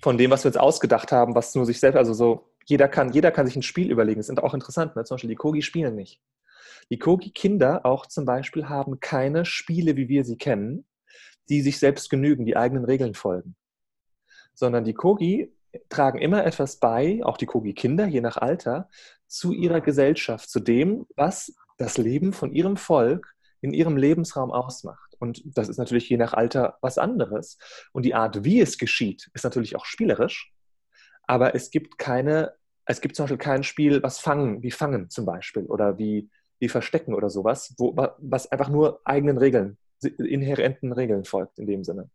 Von 0.01 0.17
dem, 0.17 0.31
was 0.31 0.43
wir 0.43 0.49
uns 0.49 0.57
ausgedacht 0.57 1.11
haben, 1.11 1.35
was 1.35 1.55
nur 1.55 1.65
sich 1.65 1.79
selbst, 1.79 1.97
also 1.97 2.13
so, 2.13 2.53
jeder 2.65 2.87
kann, 2.87 3.11
jeder 3.11 3.31
kann 3.31 3.47
sich 3.47 3.55
ein 3.55 3.63
Spiel 3.63 3.91
überlegen. 3.91 4.19
Das 4.19 4.29
ist 4.29 4.37
auch 4.37 4.53
interessant, 4.53 4.95
ne? 4.95 5.03
zum 5.03 5.15
Beispiel 5.15 5.29
die 5.29 5.35
Kogi 5.35 5.61
spielen 5.61 5.95
nicht. 5.95 6.21
Die 6.89 6.99
Kogi-Kinder 6.99 7.85
auch 7.85 8.05
zum 8.05 8.25
Beispiel 8.25 8.67
haben 8.69 8.99
keine 8.99 9.45
Spiele, 9.45 9.95
wie 9.95 10.09
wir 10.09 10.25
sie 10.25 10.37
kennen, 10.37 10.85
die 11.49 11.61
sich 11.61 11.79
selbst 11.79 12.09
genügen, 12.09 12.45
die 12.45 12.57
eigenen 12.57 12.85
Regeln 12.85 13.13
folgen. 13.13 13.55
Sondern 14.53 14.83
die 14.83 14.93
Kogi 14.93 15.53
tragen 15.89 16.19
immer 16.19 16.45
etwas 16.45 16.77
bei, 16.77 17.21
auch 17.23 17.37
die 17.37 17.45
Kogi-Kinder, 17.45 18.05
je 18.05 18.21
nach 18.21 18.37
Alter, 18.37 18.89
zu 19.27 19.51
ihrer 19.51 19.81
Gesellschaft, 19.81 20.49
zu 20.49 20.59
dem, 20.59 21.05
was 21.15 21.53
das 21.77 21.97
Leben 21.97 22.33
von 22.33 22.53
ihrem 22.53 22.77
Volk 22.77 23.33
in 23.61 23.73
ihrem 23.73 23.97
Lebensraum 23.97 24.51
ausmacht. 24.51 25.15
Und 25.19 25.41
das 25.45 25.69
ist 25.69 25.77
natürlich 25.77 26.09
je 26.09 26.17
nach 26.17 26.33
Alter 26.33 26.77
was 26.81 26.97
anderes. 26.97 27.57
Und 27.93 28.03
die 28.03 28.13
Art, 28.13 28.43
wie 28.43 28.59
es 28.59 28.77
geschieht, 28.77 29.31
ist 29.33 29.43
natürlich 29.43 29.75
auch 29.75 29.85
spielerisch. 29.85 30.53
Aber 31.25 31.55
es 31.55 31.71
gibt 31.71 31.97
keine, 31.97 32.53
es 32.85 32.99
gibt 32.99 33.15
zum 33.15 33.23
Beispiel 33.23 33.37
kein 33.37 33.63
Spiel, 33.63 34.03
was 34.03 34.19
fangen, 34.19 34.61
wie 34.61 34.71
fangen 34.71 35.09
zum 35.09 35.25
Beispiel 35.25 35.63
oder 35.65 35.97
wie, 35.97 36.29
wie 36.59 36.67
verstecken 36.67 37.13
oder 37.13 37.29
sowas, 37.29 37.73
wo, 37.77 37.95
was 38.17 38.51
einfach 38.51 38.69
nur 38.69 38.99
eigenen 39.05 39.37
Regeln, 39.37 39.77
inhärenten 40.01 40.91
Regeln 40.91 41.23
folgt 41.23 41.57
in 41.57 41.67
dem 41.67 41.85
Sinne. 41.85 42.09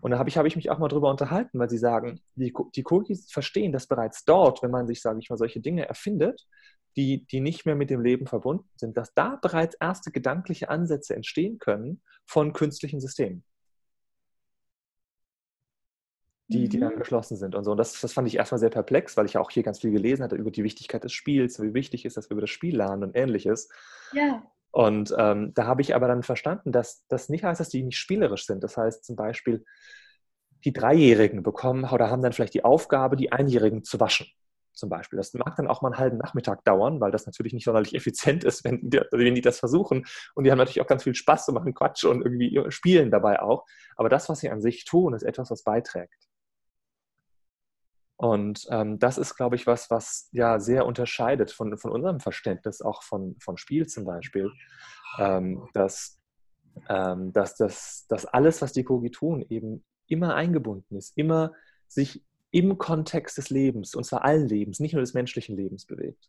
Und 0.00 0.12
da 0.12 0.18
habe 0.18 0.28
ich, 0.28 0.38
hab 0.38 0.46
ich 0.46 0.56
mich 0.56 0.70
auch 0.70 0.78
mal 0.78 0.88
drüber 0.88 1.10
unterhalten, 1.10 1.58
weil 1.58 1.68
sie 1.68 1.78
sagen, 1.78 2.20
die, 2.34 2.52
die 2.74 2.84
Cookies 2.88 3.30
verstehen, 3.30 3.72
dass 3.72 3.86
bereits 3.86 4.24
dort, 4.24 4.62
wenn 4.62 4.70
man 4.70 4.86
sich, 4.86 5.02
sage 5.02 5.18
ich 5.20 5.28
mal, 5.28 5.36
solche 5.36 5.60
Dinge 5.60 5.86
erfindet, 5.86 6.46
die, 6.96 7.26
die 7.26 7.40
nicht 7.40 7.66
mehr 7.66 7.76
mit 7.76 7.90
dem 7.90 8.00
Leben 8.00 8.26
verbunden 8.26 8.68
sind, 8.76 8.96
dass 8.96 9.14
da 9.14 9.36
bereits 9.36 9.76
erste 9.76 10.10
gedankliche 10.10 10.70
Ansätze 10.70 11.14
entstehen 11.14 11.58
können 11.58 12.02
von 12.26 12.52
künstlichen 12.52 13.00
Systemen. 13.00 13.44
Die, 16.48 16.68
die 16.68 16.80
dann 16.80 16.94
mhm. 16.94 16.98
geschlossen 16.98 17.36
sind 17.36 17.54
und 17.54 17.62
so. 17.62 17.70
Und 17.70 17.76
das, 17.76 18.00
das 18.00 18.12
fand 18.12 18.26
ich 18.26 18.36
erstmal 18.36 18.58
sehr 18.58 18.70
perplex, 18.70 19.16
weil 19.16 19.26
ich 19.26 19.34
ja 19.34 19.40
auch 19.40 19.52
hier 19.52 19.62
ganz 19.62 19.78
viel 19.78 19.92
gelesen 19.92 20.24
hatte 20.24 20.34
über 20.34 20.50
die 20.50 20.64
Wichtigkeit 20.64 21.04
des 21.04 21.12
Spiels, 21.12 21.62
wie 21.62 21.74
wichtig 21.74 22.04
ist, 22.04 22.16
dass 22.16 22.28
wir 22.28 22.32
über 22.32 22.40
das 22.40 22.50
Spiel 22.50 22.76
lernen 22.76 23.04
und 23.04 23.16
ähnliches. 23.16 23.68
Ja. 24.12 24.42
Und 24.72 25.14
ähm, 25.18 25.52
da 25.54 25.66
habe 25.66 25.82
ich 25.82 25.94
aber 25.94 26.08
dann 26.08 26.22
verstanden, 26.22 26.72
dass 26.72 27.04
das 27.08 27.28
nicht 27.28 27.44
heißt, 27.44 27.60
dass 27.60 27.68
die 27.68 27.82
nicht 27.82 27.98
spielerisch 27.98 28.46
sind. 28.46 28.62
Das 28.62 28.76
heißt 28.76 29.04
zum 29.04 29.16
Beispiel, 29.16 29.64
die 30.64 30.72
Dreijährigen 30.72 31.42
bekommen 31.42 31.84
oder 31.84 32.10
haben 32.10 32.22
dann 32.22 32.32
vielleicht 32.32 32.54
die 32.54 32.64
Aufgabe, 32.64 33.16
die 33.16 33.32
Einjährigen 33.32 33.82
zu 33.82 33.98
waschen 33.98 34.26
zum 34.72 34.88
Beispiel. 34.88 35.16
Das 35.16 35.34
mag 35.34 35.56
dann 35.56 35.68
auch 35.68 35.82
mal 35.82 35.88
einen 35.88 35.98
halben 35.98 36.18
Nachmittag 36.18 36.64
dauern, 36.64 37.00
weil 37.00 37.10
das 37.10 37.26
natürlich 37.26 37.52
nicht 37.52 37.64
sonderlich 37.64 37.94
effizient 37.96 38.44
ist, 38.44 38.64
wenn 38.64 38.90
die, 38.90 39.00
wenn 39.10 39.34
die 39.34 39.40
das 39.40 39.58
versuchen. 39.58 40.06
Und 40.34 40.44
die 40.44 40.50
haben 40.50 40.58
natürlich 40.58 40.80
auch 40.80 40.86
ganz 40.86 41.04
viel 41.04 41.14
Spaß 41.14 41.48
und 41.48 41.54
machen 41.54 41.74
Quatsch 41.74 42.04
und 42.04 42.22
irgendwie 42.22 42.64
spielen 42.70 43.10
dabei 43.10 43.40
auch. 43.40 43.66
Aber 43.96 44.08
das, 44.08 44.28
was 44.28 44.40
sie 44.40 44.50
an 44.50 44.60
sich 44.60 44.84
tun, 44.84 45.14
ist 45.14 45.22
etwas, 45.22 45.50
was 45.50 45.62
beiträgt. 45.62 46.29
Und 48.20 48.66
ähm, 48.70 48.98
das 48.98 49.16
ist, 49.16 49.34
glaube 49.34 49.56
ich, 49.56 49.66
was, 49.66 49.88
was 49.88 50.28
ja 50.32 50.60
sehr 50.60 50.84
unterscheidet 50.84 51.52
von, 51.52 51.78
von 51.78 51.90
unserem 51.90 52.20
Verständnis 52.20 52.82
auch 52.82 53.02
von, 53.02 53.34
von 53.40 53.56
Spiel 53.56 53.86
zum 53.86 54.04
Beispiel. 54.04 54.52
Ähm, 55.18 55.66
dass, 55.72 56.20
ähm, 56.90 57.32
dass, 57.32 57.56
dass, 57.56 58.04
dass 58.10 58.26
alles, 58.26 58.60
was 58.60 58.74
die 58.74 58.84
Kogi 58.84 59.10
tun, 59.10 59.42
eben 59.48 59.82
immer 60.06 60.34
eingebunden 60.34 60.96
ist, 60.96 61.16
immer 61.16 61.52
sich 61.88 62.22
im 62.50 62.76
Kontext 62.76 63.38
des 63.38 63.48
Lebens, 63.48 63.94
und 63.94 64.04
zwar 64.04 64.22
allen 64.22 64.46
Lebens, 64.46 64.80
nicht 64.80 64.92
nur 64.92 65.00
des 65.00 65.14
menschlichen 65.14 65.56
Lebens 65.56 65.86
bewegt. 65.86 66.28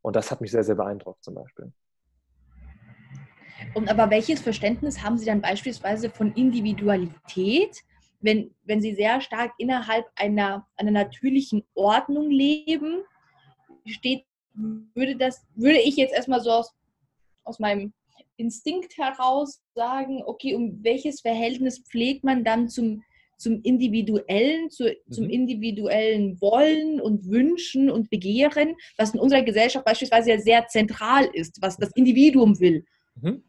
Und 0.00 0.16
das 0.16 0.30
hat 0.30 0.40
mich 0.40 0.50
sehr, 0.50 0.64
sehr 0.64 0.76
beeindruckt 0.76 1.22
zum 1.22 1.34
Beispiel. 1.34 1.70
Und 3.74 3.90
aber 3.90 4.08
welches 4.08 4.40
Verständnis 4.40 5.02
haben 5.02 5.18
Sie 5.18 5.26
dann 5.26 5.42
beispielsweise 5.42 6.08
von 6.08 6.32
Individualität, 6.32 7.84
wenn, 8.20 8.54
wenn 8.64 8.80
Sie 8.80 8.94
sehr 8.94 9.20
stark 9.20 9.52
innerhalb 9.58 10.06
einer, 10.16 10.66
einer 10.76 10.90
natürlichen 10.90 11.64
Ordnung 11.74 12.30
leben? 12.30 13.02
Steht, 13.86 14.24
würde, 14.94 15.16
das, 15.16 15.46
würde 15.54 15.78
ich 15.78 15.96
jetzt 15.96 16.14
erstmal 16.14 16.40
so 16.40 16.50
aus, 16.50 16.74
aus 17.44 17.58
meinem 17.58 17.92
Instinkt 18.36 18.96
heraus 18.98 19.60
sagen, 19.74 20.22
okay, 20.24 20.54
um 20.54 20.82
welches 20.82 21.20
Verhältnis 21.20 21.80
pflegt 21.80 22.24
man 22.24 22.44
dann 22.44 22.68
zum, 22.68 23.02
zum 23.36 23.62
Individuellen, 23.62 24.70
zu, 24.70 24.84
mhm. 24.84 25.12
zum 25.12 25.30
individuellen 25.30 26.40
Wollen 26.40 27.00
und 27.00 27.28
Wünschen 27.28 27.90
und 27.90 28.10
Begehren, 28.10 28.76
was 28.96 29.14
in 29.14 29.20
unserer 29.20 29.42
Gesellschaft 29.42 29.84
beispielsweise 29.84 30.30
ja 30.30 30.38
sehr 30.38 30.66
zentral 30.66 31.24
ist, 31.32 31.62
was 31.62 31.76
das 31.76 31.90
Individuum 31.94 32.58
will. 32.60 32.84
Mhm. 33.20 33.42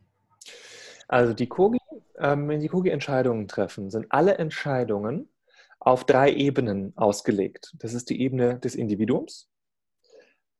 Also 1.07 1.33
die 1.33 1.47
Kogi, 1.47 1.78
ähm, 2.17 2.47
wenn 2.47 2.59
die 2.59 2.67
Kogi 2.67 2.89
Entscheidungen 2.89 3.47
treffen, 3.47 3.89
sind 3.89 4.07
alle 4.09 4.37
Entscheidungen 4.37 5.29
auf 5.79 6.05
drei 6.05 6.31
Ebenen 6.31 6.93
ausgelegt. 6.95 7.75
Das 7.79 7.93
ist 7.93 8.09
die 8.09 8.21
Ebene 8.21 8.59
des 8.59 8.75
Individuums, 8.75 9.49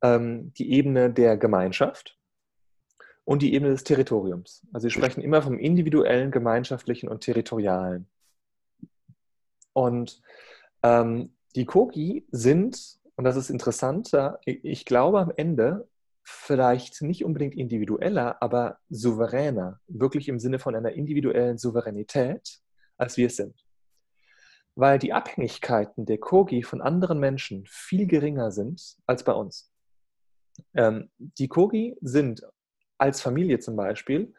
ähm, 0.02 0.54
die 0.58 0.71
Ebene 0.71 1.12
der 1.12 1.38
Gemeinschaft 1.38 2.17
und 3.25 3.41
die 3.41 3.54
Ebene 3.54 3.71
des 3.71 3.84
Territoriums. 3.84 4.65
Also 4.73 4.88
sie 4.88 4.91
sprechen 4.91 5.21
immer 5.21 5.41
vom 5.41 5.60
individuellen, 5.60 6.32
gemeinschaftlichen 6.32 7.10
und 7.10 7.21
territorialen. 7.21 8.08
Und 9.73 10.21
ähm, 10.84 11.36
die 11.56 11.65
Kogi 11.65 12.25
sind, 12.32 12.99
und 13.15 13.23
das 13.25 13.36
ist 13.36 13.49
interessanter, 13.49 14.39
ich 14.45 14.86
glaube 14.86 15.19
am 15.19 15.32
Ende 15.36 15.88
vielleicht 16.32 17.02
nicht 17.02 17.26
unbedingt 17.26 17.56
individueller, 17.56 18.42
aber 18.42 18.78
souveräner, 18.89 19.80
wirklich 19.88 20.28
im 20.28 20.39
Sinne 20.39 20.60
von 20.60 20.76
einer 20.76 20.92
individuellen 20.92 21.58
Souveränität, 21.58 22.60
als 22.98 23.18
wir 23.18 23.28
es 23.28 23.36
sind. 23.36 23.65
Weil 24.76 25.00
die 25.00 25.12
Abhängigkeiten 25.12 26.06
der 26.06 26.20
Kogi 26.20 26.63
von 26.63 26.82
anderen 26.82 27.20
Menschen 27.20 27.65
viel 27.68 28.06
geringer 28.06 28.52
sind 28.52 28.98
als 29.06 29.24
bei 29.24 29.34
uns. 29.34 29.72
Ähm, 30.76 31.10
die 31.18 31.48
Kogi 31.48 31.98
sind 32.02 32.42
als 32.98 33.22
Familie 33.22 33.60
zum 33.60 33.76
Beispiel 33.76 34.34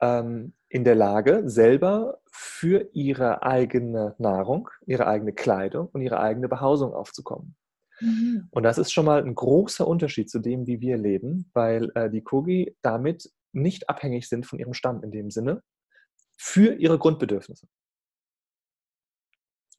ähm, 0.00 0.54
in 0.68 0.84
der 0.84 0.94
Lage, 0.94 1.42
selber 1.46 2.20
für 2.30 2.88
ihre 2.92 3.42
eigene 3.42 4.14
Nahrung, 4.18 4.70
ihre 4.86 5.06
eigene 5.06 5.32
Kleidung 5.32 5.88
und 5.88 6.02
ihre 6.02 6.20
eigene 6.20 6.48
Behausung 6.48 6.92
aufzukommen. 6.92 7.56
Mhm. 8.00 8.48
Und 8.50 8.62
das 8.62 8.78
ist 8.78 8.92
schon 8.92 9.06
mal 9.06 9.22
ein 9.22 9.34
großer 9.34 9.86
Unterschied 9.86 10.30
zu 10.30 10.38
dem, 10.38 10.66
wie 10.66 10.80
wir 10.80 10.96
leben, 10.96 11.50
weil 11.54 11.90
äh, 11.94 12.10
die 12.10 12.22
Kogi 12.22 12.76
damit 12.82 13.30
nicht 13.52 13.88
abhängig 13.88 14.28
sind 14.28 14.46
von 14.46 14.58
ihrem 14.58 14.74
Stamm 14.74 15.02
in 15.02 15.10
dem 15.10 15.30
Sinne 15.30 15.62
für 16.36 16.74
ihre 16.74 16.98
Grundbedürfnisse. 16.98 17.66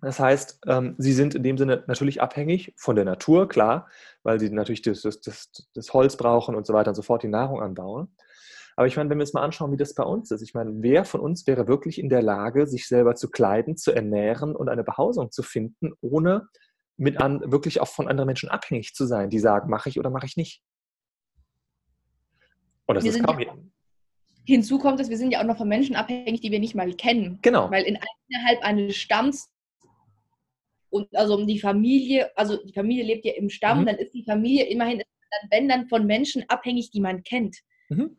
Das 0.01 0.19
heißt, 0.19 0.59
ähm, 0.67 0.95
sie 0.99 1.13
sind 1.13 1.33
in 1.33 1.43
dem 1.43 1.57
Sinne 1.57 1.83
natürlich 1.87 2.21
abhängig 2.21 2.73
von 2.77 2.95
der 2.95 3.05
Natur, 3.05 3.47
klar, 3.47 3.89
weil 4.23 4.39
sie 4.39 4.49
natürlich 4.49 4.83
das, 4.83 5.01
das, 5.01 5.21
das, 5.21 5.49
das 5.73 5.93
Holz 5.93 6.17
brauchen 6.17 6.55
und 6.55 6.67
so 6.67 6.73
weiter 6.73 6.89
und 6.89 6.95
so 6.95 7.01
fort, 7.01 7.23
die 7.23 7.27
Nahrung 7.27 7.61
anbauen. 7.61 8.15
Aber 8.75 8.85
ich 8.85 8.95
meine, 8.95 9.09
wenn 9.09 9.17
wir 9.17 9.23
uns 9.23 9.33
mal 9.33 9.41
anschauen, 9.41 9.71
wie 9.71 9.77
das 9.77 9.95
bei 9.95 10.03
uns 10.03 10.29
ist, 10.29 10.43
ich 10.43 10.53
meine, 10.53 10.71
wer 10.83 11.03
von 11.03 11.19
uns 11.19 11.47
wäre 11.47 11.67
wirklich 11.67 11.97
in 11.97 12.09
der 12.09 12.21
Lage, 12.21 12.67
sich 12.67 12.87
selber 12.87 13.15
zu 13.15 13.31
kleiden, 13.31 13.75
zu 13.75 13.91
ernähren 13.91 14.55
und 14.55 14.69
eine 14.69 14.83
Behausung 14.83 15.31
zu 15.31 15.41
finden, 15.41 15.93
ohne 15.99 16.47
mit 16.97 17.21
an, 17.21 17.41
wirklich 17.51 17.79
auch 17.79 17.87
von 17.87 18.07
anderen 18.07 18.27
Menschen 18.27 18.49
abhängig 18.49 18.93
zu 18.93 19.05
sein, 19.05 19.29
die 19.29 19.39
sagen, 19.39 19.69
mache 19.69 19.89
ich 19.89 19.99
oder 19.99 20.09
mache 20.09 20.25
ich 20.25 20.35
nicht? 20.35 20.61
Und 22.85 22.95
das 22.95 23.03
wir 23.03 23.11
ist 23.11 23.23
kaum 23.23 23.39
ja, 23.39 23.55
Hinzu 24.45 24.79
kommt, 24.79 24.99
dass 24.99 25.09
wir 25.09 25.17
sind 25.17 25.31
ja 25.31 25.41
auch 25.41 25.45
noch 25.45 25.57
von 25.57 25.67
Menschen 25.67 25.97
abhängig, 25.97 26.39
die 26.39 26.51
wir 26.51 26.59
nicht 26.59 26.73
mal 26.73 26.93
kennen. 26.93 27.37
Genau. 27.41 27.69
Weil 27.69 27.83
in, 27.83 27.99
innerhalb 28.29 28.63
eines 28.63 28.95
Stamms 28.95 29.49
und 30.89 31.13
also 31.13 31.35
um 31.35 31.45
die 31.45 31.59
Familie, 31.59 32.31
also 32.37 32.63
die 32.63 32.71
Familie 32.71 33.03
lebt 33.03 33.25
ja 33.25 33.33
im 33.33 33.49
Stamm, 33.49 33.81
mhm. 33.81 33.85
dann 33.87 33.95
ist 33.97 34.13
die 34.13 34.23
Familie 34.23 34.65
immerhin, 34.67 34.99
dann, 34.99 35.49
wenn 35.51 35.67
dann 35.67 35.89
von 35.89 36.05
Menschen 36.05 36.45
abhängig, 36.47 36.91
die 36.91 37.01
man 37.01 37.23
kennt. 37.23 37.57
Mhm. 37.89 38.15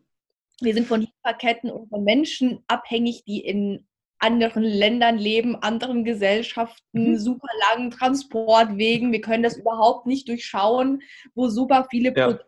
Wir 0.61 0.75
sind 0.75 0.87
von 0.87 1.01
Lieferketten 1.01 1.71
und 1.71 1.89
von 1.89 2.05
Menschen 2.05 2.63
abhängig, 2.67 3.25
die 3.25 3.41
in 3.41 3.88
anderen 4.19 4.63
Ländern 4.63 5.19
leben, 5.19 5.57
anderen 5.57 6.05
Gesellschaften, 6.05 7.13
mhm. 7.13 7.19
super 7.19 7.49
langen 7.71 7.91
Transportwegen. 7.91 9.13
Wir 9.13 9.21
können 9.21 9.43
das 9.43 9.57
überhaupt 9.57 10.07
nicht 10.07 10.29
durchschauen, 10.29 11.03
wo 11.35 11.49
super 11.49 11.87
viele 11.91 12.15
ja. 12.17 12.39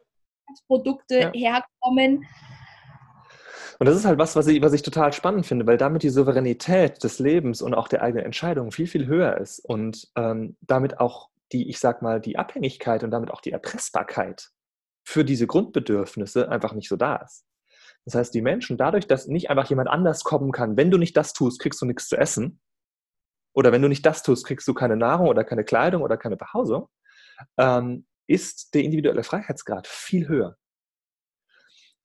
Produkte 0.66 1.30
ja. 1.32 1.32
herkommen. 1.32 2.26
Und 3.78 3.86
das 3.86 3.96
ist 3.96 4.04
halt 4.04 4.18
was, 4.18 4.36
was 4.36 4.46
ich, 4.46 4.60
was 4.60 4.74
ich 4.74 4.82
total 4.82 5.12
spannend 5.12 5.46
finde, 5.46 5.66
weil 5.66 5.78
damit 5.78 6.02
die 6.02 6.10
Souveränität 6.10 7.02
des 7.02 7.18
Lebens 7.18 7.62
und 7.62 7.72
auch 7.72 7.88
der 7.88 8.02
eigenen 8.02 8.26
Entscheidungen 8.26 8.72
viel, 8.72 8.86
viel 8.86 9.06
höher 9.06 9.38
ist 9.38 9.58
und 9.60 10.08
ähm, 10.16 10.56
damit 10.60 11.00
auch 11.00 11.30
die, 11.52 11.68
ich 11.68 11.78
sag 11.78 12.02
mal, 12.02 12.20
die 12.20 12.36
Abhängigkeit 12.36 13.02
und 13.02 13.10
damit 13.10 13.30
auch 13.30 13.40
die 13.40 13.52
Erpressbarkeit 13.52 14.50
für 15.02 15.24
diese 15.24 15.46
Grundbedürfnisse 15.46 16.50
einfach 16.50 16.74
nicht 16.74 16.88
so 16.88 16.96
da 16.96 17.16
ist. 17.16 17.46
Das 18.04 18.14
heißt, 18.14 18.34
die 18.34 18.42
Menschen, 18.42 18.76
dadurch, 18.76 19.06
dass 19.06 19.28
nicht 19.28 19.50
einfach 19.50 19.68
jemand 19.68 19.88
anders 19.88 20.24
kommen 20.24 20.52
kann, 20.52 20.76
wenn 20.76 20.90
du 20.90 20.98
nicht 20.98 21.16
das 21.16 21.32
tust, 21.32 21.60
kriegst 21.60 21.80
du 21.80 21.86
nichts 21.86 22.08
zu 22.08 22.16
essen. 22.16 22.60
Oder 23.52 23.72
wenn 23.72 23.82
du 23.82 23.88
nicht 23.88 24.06
das 24.06 24.22
tust, 24.22 24.46
kriegst 24.46 24.66
du 24.68 24.74
keine 24.74 24.96
Nahrung 24.96 25.28
oder 25.28 25.44
keine 25.44 25.64
Kleidung 25.64 26.02
oder 26.02 26.16
keine 26.16 26.36
Behausung, 26.36 26.88
ähm, 27.58 28.06
ist 28.26 28.74
der 28.74 28.82
individuelle 28.82 29.24
Freiheitsgrad 29.24 29.86
viel 29.86 30.28
höher. 30.28 30.56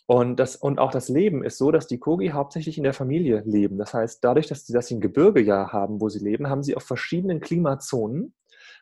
Und, 0.08 0.40
das, 0.40 0.56
und 0.56 0.78
auch 0.80 0.92
das 0.92 1.10
Leben 1.10 1.44
ist 1.44 1.58
so, 1.58 1.72
dass 1.72 1.88
die 1.88 1.98
Kogi 1.98 2.30
hauptsächlich 2.30 2.78
in 2.78 2.84
der 2.84 2.94
Familie 2.94 3.42
leben. 3.46 3.78
Das 3.78 3.94
heißt, 3.94 4.24
dadurch, 4.24 4.48
dass 4.48 4.66
sie, 4.66 4.74
dass 4.74 4.88
sie 4.88 4.96
ein 4.96 5.02
Gebirge 5.02 5.42
ja 5.42 5.72
haben, 5.72 6.00
wo 6.00 6.10
sie 6.10 6.20
leben, 6.20 6.48
haben 6.48 6.62
sie 6.62 6.76
auf 6.76 6.84
verschiedenen 6.84 7.40
Klimazonen 7.40 8.36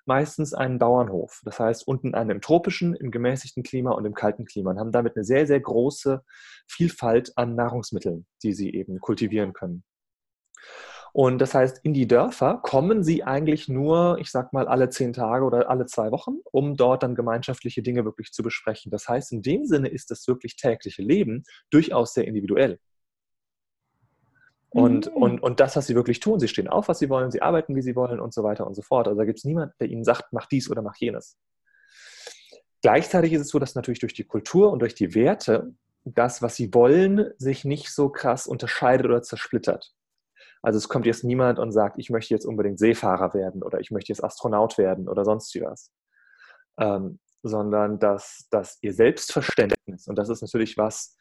meistens 0.06 0.54
einen 0.54 0.80
Bauernhof. 0.80 1.42
Das 1.44 1.60
heißt, 1.60 1.88
unten 1.88 2.16
einen 2.16 2.32
im 2.32 2.42
tropischen, 2.42 2.96
im 2.96 3.12
gemäßigten 3.12 3.64
Klima 3.64 3.92
und 3.92 4.06
im 4.06 4.14
kalten 4.14 4.46
Klima 4.46 4.72
und 4.72 4.80
haben 4.80 4.92
damit 4.92 5.16
eine 5.16 5.26
sehr, 5.26 5.48
sehr 5.48 5.60
große 5.60 6.24
Vielfalt 6.68 7.34
an 7.36 7.56
Nahrungsmitteln, 7.56 8.26
die 8.44 8.54
sie 8.54 8.74
eben 8.74 9.00
kultivieren 9.00 9.54
können. 9.54 9.84
Und 11.16 11.38
das 11.40 11.54
heißt, 11.54 11.82
in 11.84 11.94
die 11.94 12.08
Dörfer 12.08 12.60
kommen 12.64 13.04
sie 13.04 13.24
eigentlich 13.24 13.70
nur, 13.70 14.18
ich 14.20 14.32
sag 14.32 14.52
mal, 14.52 14.68
alle 14.68 14.90
zehn 14.90 15.14
Tage 15.14 15.46
oder 15.46 15.70
alle 15.70 15.86
zwei 15.86 16.12
Wochen, 16.12 16.38
um 16.52 16.76
dort 16.76 17.04
dann 17.04 17.14
gemeinschaftliche 17.14 17.84
Dinge 17.84 18.04
wirklich 18.04 18.32
zu 18.32 18.42
besprechen. 18.42 18.90
Das 18.90 19.08
heißt, 19.08 19.32
in 19.32 19.44
dem 19.44 19.66
Sinne 19.66 19.90
ist 19.90 20.10
das 20.10 20.28
wirklich 20.28 20.56
tägliche 20.56 21.04
Leben 21.04 21.44
durchaus 21.70 22.16
sehr 22.16 22.28
individuell. 22.28 22.80
Und, 24.74 25.14
mhm. 25.14 25.22
und, 25.22 25.44
und 25.44 25.60
das, 25.60 25.76
was 25.76 25.86
sie 25.86 25.96
wirklich 25.96 26.20
tun, 26.20 26.40
sie 26.40 26.48
stehen 26.48 26.68
auf, 26.68 26.88
was 26.88 27.00
sie 27.00 27.10
wollen, 27.10 27.30
sie 27.30 27.42
arbeiten, 27.42 27.76
wie 27.76 27.82
sie 27.82 27.96
wollen 27.96 28.20
und 28.20 28.34
so 28.34 28.44
weiter 28.44 28.66
und 28.66 28.74
so 28.74 28.82
fort. 28.82 29.08
Also 29.08 29.20
da 29.20 29.26
gibt 29.26 29.38
es 29.38 29.46
niemanden, 29.46 29.74
der 29.80 29.88
ihnen 29.88 30.04
sagt, 30.04 30.34
mach 30.34 30.48
dies 30.48 30.70
oder 30.70 30.82
mach 30.82 30.96
jenes. 30.96 31.38
Gleichzeitig 32.82 33.34
ist 33.34 33.42
es 33.42 33.50
so, 33.50 33.60
dass 33.60 33.76
natürlich 33.76 34.00
durch 34.00 34.14
die 34.14 34.26
Kultur 34.26 34.72
und 34.72 34.80
durch 34.80 34.96
die 34.96 35.14
Werte 35.14 35.74
das, 36.06 36.42
was 36.42 36.56
sie 36.56 36.74
wollen, 36.74 37.32
sich 37.38 37.66
nicht 37.66 37.94
so 37.94 38.10
krass 38.10 38.48
unterscheidet 38.48 39.06
oder 39.06 39.22
zersplittert. 39.22 39.94
Also 40.62 40.78
es 40.78 40.90
kommt 40.90 41.06
jetzt 41.06 41.24
niemand 41.24 41.60
und 41.60 41.72
sagt, 41.72 42.00
ich 42.00 42.10
möchte 42.10 42.34
jetzt 42.34 42.46
unbedingt 42.46 42.80
Seefahrer 42.80 43.34
werden 43.34 43.64
oder 43.64 43.80
ich 43.80 43.92
möchte 43.92 44.12
jetzt 44.12 44.24
Astronaut 44.24 44.78
werden 44.78 45.08
oder 45.08 45.24
sonst 45.24 45.54
was. 45.62 45.92
Ähm, 46.80 47.20
sondern 47.44 48.00
dass, 48.00 48.48
dass 48.50 48.80
ihr 48.82 48.94
Selbstverständnis, 48.94 50.08
und 50.08 50.18
das 50.18 50.30
ist 50.30 50.42
natürlich 50.42 50.78
was, 50.78 51.18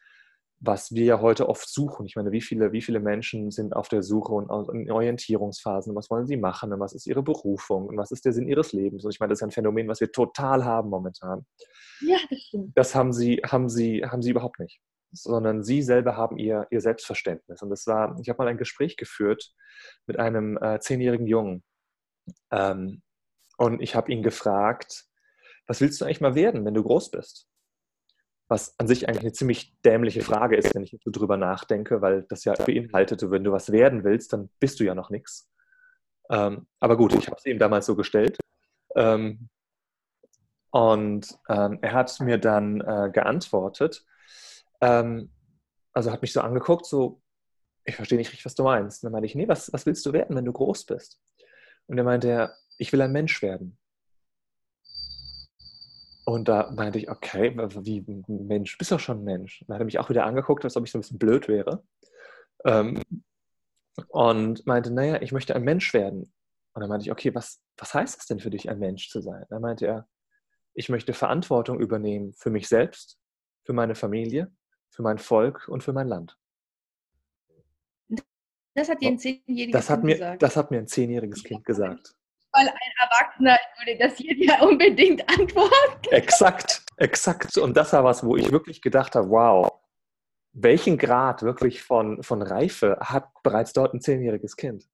was 0.59 0.93
wir 0.93 1.03
ja 1.03 1.21
heute 1.21 1.49
oft 1.49 1.67
suchen. 1.67 2.05
Ich 2.05 2.15
meine, 2.15 2.31
wie 2.31 2.41
viele, 2.41 2.71
wie 2.71 2.81
viele 2.81 2.99
Menschen 2.99 3.51
sind 3.51 3.75
auf 3.75 3.89
der 3.89 4.01
Suche 4.01 4.33
und 4.33 4.69
in 4.73 4.89
Orientierungsphasen, 4.89 5.95
was 5.95 6.09
wollen 6.09 6.25
sie 6.25 6.37
machen 6.37 6.71
und 6.71 6.79
was 6.79 6.93
ist 6.93 7.05
ihre 7.05 7.21
Berufung 7.21 7.87
und 7.87 7.97
was 7.97 8.11
ist 8.11 8.23
der 8.25 8.33
Sinn 8.33 8.47
ihres 8.47 8.71
Lebens? 8.71 9.03
Und 9.03 9.11
ich 9.11 9.19
meine, 9.19 9.31
das 9.31 9.39
ist 9.39 9.43
ein 9.43 9.51
Phänomen, 9.51 9.87
was 9.87 9.99
wir 9.99 10.11
total 10.11 10.63
haben 10.63 10.89
momentan. 10.89 11.45
Ja, 12.01 12.17
das 12.29 12.39
stimmt. 12.39 12.71
Das 12.75 12.95
haben 12.95 13.11
sie, 13.11 13.41
haben 13.45 13.69
sie, 13.69 14.03
haben 14.05 14.21
sie 14.21 14.31
überhaupt 14.31 14.59
nicht 14.59 14.79
sondern 15.13 15.63
sie 15.63 15.81
selber 15.81 16.17
haben 16.17 16.37
ihr, 16.37 16.67
ihr 16.71 16.81
Selbstverständnis. 16.81 17.61
Und 17.61 17.69
das 17.69 17.85
war, 17.87 18.17
ich 18.19 18.29
habe 18.29 18.43
mal 18.43 18.49
ein 18.49 18.57
Gespräch 18.57 18.97
geführt 18.97 19.53
mit 20.07 20.19
einem 20.19 20.57
äh, 20.57 20.79
zehnjährigen 20.79 21.27
Jungen. 21.27 21.63
Ähm, 22.51 23.01
und 23.57 23.81
ich 23.81 23.95
habe 23.95 24.11
ihn 24.11 24.23
gefragt, 24.23 25.05
was 25.67 25.81
willst 25.81 26.01
du 26.01 26.05
eigentlich 26.05 26.21
mal 26.21 26.35
werden, 26.35 26.65
wenn 26.65 26.73
du 26.73 26.83
groß 26.83 27.11
bist? 27.11 27.47
Was 28.53 28.77
an 28.77 28.87
sich 28.87 29.09
eigentlich 29.09 29.23
eine 29.23 29.31
ziemlich 29.31 29.73
dämliche 29.81 30.21
Frage 30.21 30.55
ist, 30.55 30.75
wenn 30.75 30.83
ich 30.83 30.95
so 31.03 31.09
drüber 31.09 31.37
nachdenke, 31.37 32.03
weil 32.03 32.21
das 32.29 32.45
ja 32.45 32.53
beinhaltet, 32.53 33.27
wenn 33.31 33.43
du 33.43 33.51
was 33.51 33.71
werden 33.71 34.03
willst, 34.03 34.31
dann 34.31 34.51
bist 34.59 34.79
du 34.79 34.83
ja 34.83 34.93
noch 34.93 35.09
nichts. 35.09 35.49
Ähm, 36.29 36.67
aber 36.79 36.95
gut, 36.95 37.15
ich 37.15 37.25
habe 37.25 37.37
es 37.39 37.45
ihm 37.47 37.57
damals 37.57 37.87
so 37.87 37.95
gestellt. 37.95 38.37
Ähm, 38.95 39.49
und 40.69 41.35
ähm, 41.49 41.79
er 41.81 41.93
hat 41.93 42.19
mir 42.19 42.37
dann 42.37 42.81
äh, 42.81 43.09
geantwortet, 43.11 44.05
ähm, 44.81 45.31
also 45.91 46.11
hat 46.11 46.21
mich 46.21 46.31
so 46.31 46.41
angeguckt, 46.41 46.85
so, 46.85 47.23
ich 47.85 47.95
verstehe 47.95 48.19
nicht 48.19 48.29
richtig, 48.29 48.45
was 48.45 48.53
du 48.53 48.61
meinst. 48.61 49.01
Und 49.01 49.07
dann 49.07 49.13
meinte 49.13 49.25
ich, 49.25 49.33
nee, 49.33 49.47
was, 49.47 49.73
was 49.73 49.87
willst 49.87 50.05
du 50.05 50.13
werden, 50.13 50.35
wenn 50.35 50.45
du 50.45 50.53
groß 50.53 50.85
bist? 50.85 51.19
Und 51.87 51.97
er 51.97 52.03
meinte, 52.03 52.53
ich 52.77 52.93
will 52.93 53.01
ein 53.01 53.11
Mensch 53.11 53.41
werden. 53.41 53.79
Und 56.25 56.47
da 56.47 56.71
meinte 56.71 56.99
ich, 56.99 57.09
okay, 57.09 57.53
wie 57.55 57.99
ein 57.99 58.47
Mensch, 58.47 58.77
bist 58.77 58.91
doch 58.91 58.99
schon 58.99 59.19
ein 59.19 59.23
Mensch. 59.23 59.61
Und 59.61 59.69
dann 59.69 59.75
hat 59.75 59.81
er 59.81 59.85
mich 59.85 59.99
auch 59.99 60.09
wieder 60.09 60.25
angeguckt, 60.25 60.63
als 60.63 60.77
ob 60.77 60.85
ich 60.85 60.91
so 60.91 60.97
ein 60.97 61.01
bisschen 61.01 61.19
blöd 61.19 61.47
wäre. 61.47 61.83
Ähm, 62.65 63.01
und 64.07 64.65
meinte, 64.65 64.91
naja, 64.91 65.21
ich 65.21 65.31
möchte 65.31 65.55
ein 65.55 65.63
Mensch 65.63 65.93
werden. 65.93 66.33
Und 66.73 66.81
dann 66.81 66.89
meinte 66.89 67.05
ich, 67.05 67.11
okay, 67.11 67.35
was, 67.35 67.61
was 67.77 67.93
heißt 67.93 68.19
es 68.19 68.25
denn 68.25 68.39
für 68.39 68.49
dich, 68.49 68.69
ein 68.69 68.79
Mensch 68.79 69.09
zu 69.09 69.21
sein? 69.21 69.45
Dann 69.49 69.61
meinte 69.61 69.85
er, 69.85 70.07
ich 70.73 70.89
möchte 70.89 71.13
Verantwortung 71.13 71.79
übernehmen 71.79 72.33
für 72.33 72.49
mich 72.49 72.67
selbst, 72.67 73.19
für 73.63 73.73
meine 73.73 73.95
Familie, 73.95 74.51
für 74.89 75.03
mein 75.03 75.19
Volk 75.19 75.67
und 75.67 75.83
für 75.83 75.93
mein 75.93 76.07
Land. 76.07 76.37
Das 78.75 78.89
hat 78.89 79.01
dir 79.01 79.09
ein 79.09 79.19
zehnjähriges 79.19 79.73
das 79.73 79.87
Kind 79.87 80.03
mir, 80.03 80.13
gesagt. 80.15 80.41
Das 80.41 80.57
hat 80.57 80.71
mir 80.71 80.79
ein 80.79 80.87
zehnjähriges 80.87 81.43
Kind 81.43 81.63
gesagt. 81.63 82.15
Weil 82.53 82.67
ein 82.67 82.91
Erwachsener 83.01 83.57
würde 83.79 83.97
das 83.99 84.17
hier 84.17 84.35
ja 84.37 84.61
unbedingt 84.61 85.27
antworten. 85.39 86.09
Exakt, 86.11 86.83
exakt. 86.97 87.57
Und 87.57 87.75
das 87.75 87.93
war 87.93 88.03
was, 88.03 88.23
wo 88.23 88.35
ich 88.35 88.51
wirklich 88.51 88.81
gedacht 88.81 89.15
habe, 89.15 89.29
wow, 89.29 89.71
welchen 90.53 90.97
Grad 90.97 91.41
wirklich 91.41 91.81
von, 91.81 92.21
von 92.21 92.41
Reife 92.41 92.97
hat 93.01 93.27
bereits 93.41 93.73
dort 93.73 93.93
ein 93.93 94.01
zehnjähriges 94.01 94.55
Kind? 94.55 94.87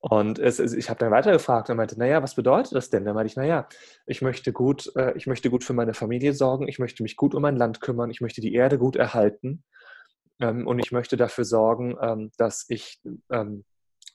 Und 0.00 0.38
es, 0.38 0.60
es, 0.60 0.72
ich 0.74 0.88
habe 0.90 1.00
dann 1.00 1.10
weitergefragt 1.10 1.70
und 1.70 1.76
meinte, 1.76 1.98
naja, 1.98 2.22
was 2.22 2.36
bedeutet 2.36 2.74
das 2.74 2.88
denn? 2.88 3.04
Dann 3.04 3.16
meinte 3.16 3.30
ich, 3.30 3.36
naja, 3.36 3.68
ich 4.06 4.22
möchte, 4.22 4.52
gut, 4.52 4.92
äh, 4.94 5.12
ich 5.16 5.26
möchte 5.26 5.50
gut 5.50 5.64
für 5.64 5.72
meine 5.72 5.92
Familie 5.92 6.34
sorgen, 6.34 6.68
ich 6.68 6.78
möchte 6.78 7.02
mich 7.02 7.16
gut 7.16 7.34
um 7.34 7.42
mein 7.42 7.56
Land 7.56 7.80
kümmern, 7.80 8.10
ich 8.10 8.20
möchte 8.20 8.40
die 8.40 8.54
Erde 8.54 8.78
gut 8.78 8.94
erhalten 8.94 9.64
ähm, 10.40 10.68
und 10.68 10.78
ich 10.78 10.92
möchte 10.92 11.16
dafür 11.16 11.44
sorgen, 11.44 11.96
ähm, 12.00 12.30
dass 12.36 12.66
ich 12.68 13.00
ähm, 13.32 13.64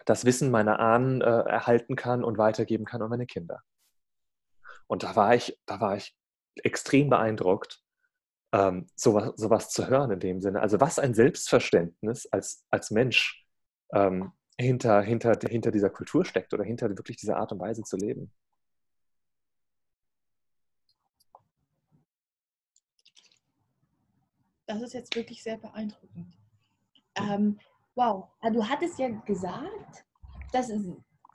das 0.06 0.26
Wissen 0.26 0.52
meiner 0.52 0.80
Ahnen 0.80 1.22
äh, 1.22 1.26
erhalten 1.26 1.96
kann 1.96 2.24
und 2.24 2.38
weitergeben 2.38 2.86
kann 2.86 3.02
an 3.02 3.10
meine 3.10 3.26
Kinder. 3.26 3.62
Und 4.88 5.04
da 5.04 5.16
war 5.16 5.36
ich, 5.36 5.58
da 5.66 5.80
war 5.80 5.96
ich 5.96 6.16
extrem 6.56 7.10
beeindruckt, 7.10 7.82
ähm, 8.52 8.88
sowas, 8.96 9.34
sowas 9.36 9.70
zu 9.70 9.88
hören 9.88 10.12
in 10.12 10.20
dem 10.20 10.42
Sinne. 10.42 10.62
Also 10.62 10.80
was 10.80 11.00
ein 11.00 11.13
Selbstverständnis 11.13 12.28
als, 12.28 12.66
als 12.70 12.92
Mensch 12.92 13.46
ähm, 13.94 14.32
hinter, 14.60 15.02
hinter, 15.02 15.38
hinter 15.48 15.72
dieser 15.72 15.89
Kultur 15.89 16.26
steckt 16.26 16.54
oder 16.54 16.63
hinter 16.63 16.89
wirklich 16.89 17.18
dieser 17.18 17.38
Art 17.38 17.52
und 17.52 17.60
Weise 17.60 17.84
zu 17.84 17.98
leben. 17.98 18.32
Das 24.66 24.82
ist 24.82 24.94
jetzt 24.94 25.16
wirklich 25.16 25.44
sehr 25.44 25.58
beeindruckend. 25.58 26.38
Ähm, 27.16 27.60
wow, 27.95 28.29
also 28.41 28.60
du 28.60 28.67
hattest 28.67 28.99
ja 28.99 29.10
gesagt, 29.25 30.06
dass 30.51 30.71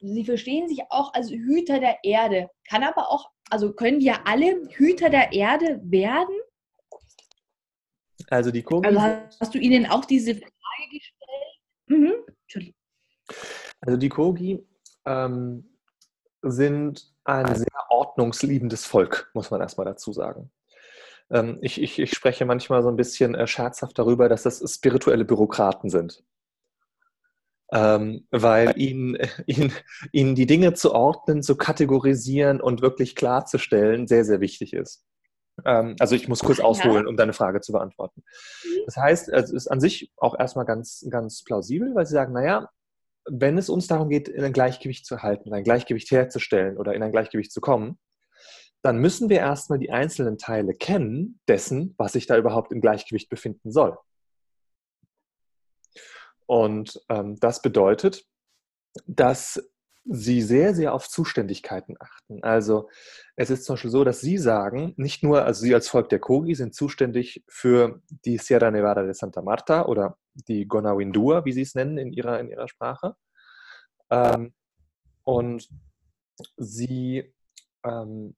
sie 0.00 0.24
verstehen 0.24 0.68
sich 0.68 0.82
auch 0.90 1.12
als 1.14 1.30
Hüter 1.30 1.80
der 1.80 1.98
Erde. 2.02 2.48
Kann 2.68 2.82
aber 2.84 3.10
auch, 3.10 3.30
also 3.50 3.72
können 3.72 4.00
wir 4.00 4.26
alle 4.26 4.68
Hüter 4.70 5.10
der 5.10 5.32
Erde 5.32 5.80
werden? 5.82 6.34
Also 8.30 8.50
die 8.50 8.62
Kogis. 8.62 8.96
Also 8.96 9.22
hast 9.40 9.54
du 9.54 9.58
ihnen 9.58 9.86
auch 9.86 10.04
diese 10.04 10.34
Frage 10.34 10.90
gestellt? 10.92 11.18
Mhm. 11.86 12.12
Entschuldigung. 12.42 12.74
Also 13.80 13.96
die 13.96 14.08
Kogi 14.08 14.66
ähm, 15.06 15.78
sind 16.42 17.14
ein 17.24 17.54
sehr 17.54 17.66
ordnungsliebendes 17.90 18.86
Volk, 18.86 19.30
muss 19.34 19.50
man 19.50 19.60
erstmal 19.60 19.86
dazu 19.86 20.12
sagen. 20.12 20.50
Ähm, 21.30 21.58
ich, 21.60 21.80
ich, 21.80 21.98
ich, 21.98 22.12
spreche 22.12 22.44
manchmal 22.44 22.82
so 22.82 22.88
ein 22.88 22.96
bisschen 22.96 23.34
äh, 23.34 23.46
scherzhaft 23.46 23.98
darüber, 23.98 24.28
dass 24.28 24.44
das 24.44 24.62
spirituelle 24.74 25.24
Bürokraten 25.24 25.90
sind. 25.90 26.24
Ähm, 27.70 28.26
weil 28.30 28.72
ihnen, 28.78 29.18
ihnen, 29.46 29.72
ihnen 30.12 30.34
die 30.34 30.46
Dinge 30.46 30.72
zu 30.72 30.94
ordnen, 30.94 31.42
zu 31.42 31.56
kategorisieren 31.56 32.60
und 32.60 32.80
wirklich 32.80 33.14
klarzustellen 33.14 34.06
sehr, 34.06 34.24
sehr 34.24 34.40
wichtig 34.40 34.72
ist. 34.72 35.04
Ähm, 35.64 35.96
also 35.98 36.14
ich 36.14 36.28
muss 36.28 36.40
kurz 36.40 36.60
ausholen, 36.60 37.06
um 37.06 37.16
deine 37.16 37.32
Frage 37.32 37.60
zu 37.60 37.72
beantworten. 37.72 38.22
Mhm. 38.64 38.82
Das 38.86 38.96
heißt, 38.96 39.28
es 39.28 39.50
ist 39.50 39.68
an 39.68 39.80
sich 39.80 40.12
auch 40.16 40.38
erstmal 40.38 40.64
ganz, 40.64 41.06
ganz 41.10 41.44
plausibel, 41.44 41.94
weil 41.94 42.06
sie 42.06 42.14
sagen, 42.14 42.32
naja, 42.32 42.70
wenn 43.30 43.58
es 43.58 43.68
uns 43.68 43.86
darum 43.86 44.08
geht, 44.08 44.28
in 44.28 44.44
ein 44.44 44.52
Gleichgewicht 44.52 45.04
zu 45.04 45.22
halten, 45.22 45.52
ein 45.52 45.64
Gleichgewicht 45.64 46.10
herzustellen 46.10 46.78
oder 46.78 46.94
in 46.94 47.02
ein 47.02 47.12
Gleichgewicht 47.12 47.52
zu 47.52 47.60
kommen, 47.60 47.98
dann 48.82 48.98
müssen 48.98 49.28
wir 49.28 49.38
erstmal 49.38 49.78
die 49.78 49.90
einzelnen 49.90 50.38
Teile 50.38 50.72
kennen 50.72 51.40
dessen, 51.48 51.94
was 51.98 52.12
sich 52.12 52.26
da 52.26 52.36
überhaupt 52.38 52.72
im 52.72 52.80
Gleichgewicht 52.80 53.28
befinden 53.28 53.72
soll. 53.72 53.98
Und 56.48 56.98
ähm, 57.10 57.38
das 57.40 57.60
bedeutet, 57.60 58.24
dass 59.06 59.70
sie 60.06 60.40
sehr, 60.40 60.74
sehr 60.74 60.94
auf 60.94 61.06
Zuständigkeiten 61.06 61.96
achten. 62.00 62.42
Also 62.42 62.88
es 63.36 63.50
ist 63.50 63.66
zum 63.66 63.74
Beispiel 63.74 63.90
so, 63.90 64.02
dass 64.02 64.22
sie 64.22 64.38
sagen, 64.38 64.94
nicht 64.96 65.22
nur, 65.22 65.44
also 65.44 65.60
sie 65.60 65.74
als 65.74 65.88
Volk 65.88 66.08
der 66.08 66.20
Kogi 66.20 66.54
sind 66.54 66.74
zuständig 66.74 67.44
für 67.48 68.00
die 68.24 68.38
Sierra 68.38 68.70
Nevada 68.70 69.02
de 69.02 69.12
Santa 69.12 69.42
Marta 69.42 69.84
oder 69.84 70.16
die 70.32 70.66
Gonawindua, 70.66 71.44
wie 71.44 71.52
sie 71.52 71.60
es 71.60 71.74
nennen 71.74 71.98
in 71.98 72.14
ihrer, 72.14 72.40
in 72.40 72.48
ihrer 72.48 72.66
Sprache. 72.66 73.14
Ähm, 74.08 74.54
und 75.24 75.68
sie 76.56 77.34
ähm, 77.84 78.34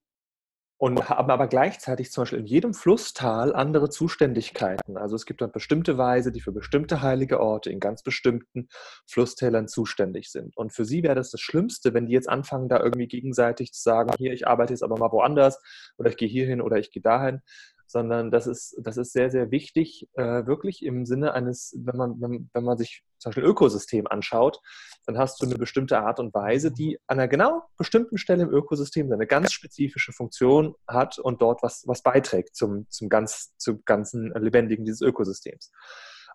und 0.81 1.11
haben 1.11 1.31
aber 1.31 1.47
gleichzeitig 1.47 2.11
zum 2.11 2.23
Beispiel 2.23 2.38
in 2.38 2.47
jedem 2.47 2.73
Flusstal 2.73 3.55
andere 3.55 3.90
Zuständigkeiten. 3.90 4.97
Also 4.97 5.14
es 5.14 5.27
gibt 5.27 5.43
dann 5.43 5.53
bestimmte 5.53 5.99
Weise, 5.99 6.33
die 6.33 6.40
für 6.40 6.53
bestimmte 6.53 7.03
heilige 7.03 7.38
Orte 7.38 7.71
in 7.71 7.81
ganz 7.81 8.03
bestimmten 8.03 8.66
Flusstälern 9.07 9.69
zuständig 9.69 10.31
sind. 10.31 10.57
Und 10.57 10.73
für 10.73 10.87
sie 10.87 11.03
wäre 11.03 11.14
das 11.14 11.31
das 11.33 11.43
Schlimmste, 11.43 11.93
wenn 11.93 12.07
die 12.07 12.14
jetzt 12.14 12.31
anfangen, 12.31 12.71
da 12.71 12.81
irgendwie 12.81 13.09
gegenseitig 13.09 13.75
zu 13.75 13.83
sagen, 13.83 14.14
hier, 14.16 14.33
ich 14.33 14.49
arbeite 14.49 14.73
jetzt 14.73 14.83
aber 14.83 14.97
mal 14.97 15.12
woanders 15.12 15.61
oder 15.99 16.09
ich 16.09 16.16
gehe 16.16 16.29
hierhin 16.29 16.62
oder 16.62 16.79
ich 16.79 16.90
gehe 16.90 17.03
dahin, 17.03 17.43
sondern 17.90 18.31
das 18.31 18.46
ist, 18.46 18.76
das 18.83 18.96
ist 18.96 19.12
sehr, 19.12 19.31
sehr 19.31 19.50
wichtig, 19.50 20.09
äh, 20.14 20.46
wirklich 20.46 20.85
im 20.85 21.07
Sinne 21.07 21.35
eines, 21.35 21.76
wenn 21.79 21.96
man, 21.96 22.20
wenn, 22.20 22.50
wenn 22.53 22.64
man 22.64 22.79
sich 22.79 23.03
zum 23.18 23.31
Beispiel 23.31 23.44
Ökosystem 23.44 24.07
anschaut, 24.07 24.61
dann 25.07 25.18
hast 25.18 25.42
du 25.42 25.46
eine 25.46 25.57
bestimmte 25.57 25.98
Art 25.98 26.20
und 26.20 26.33
Weise, 26.33 26.70
die 26.70 26.98
an 27.07 27.18
einer 27.18 27.29
genau 27.29 27.62
bestimmten 27.76 28.16
Stelle 28.16 28.44
im 28.44 28.50
Ökosystem 28.50 29.12
eine 29.12 29.26
ganz 29.26 29.53
spezifische 29.53 30.12
Funktion 30.12 30.74
hat 30.87 31.18
und 31.18 31.42
dort 31.42 31.62
was, 31.62 31.83
was 31.87 32.03
beiträgt 32.03 32.55
zum, 32.55 32.87
zum, 32.90 33.09
ganz, 33.09 33.57
zum 33.57 33.83
ganzen 33.85 34.33
Lebendigen 34.35 34.85
dieses 34.85 35.00
Ökosystems. 35.00 35.72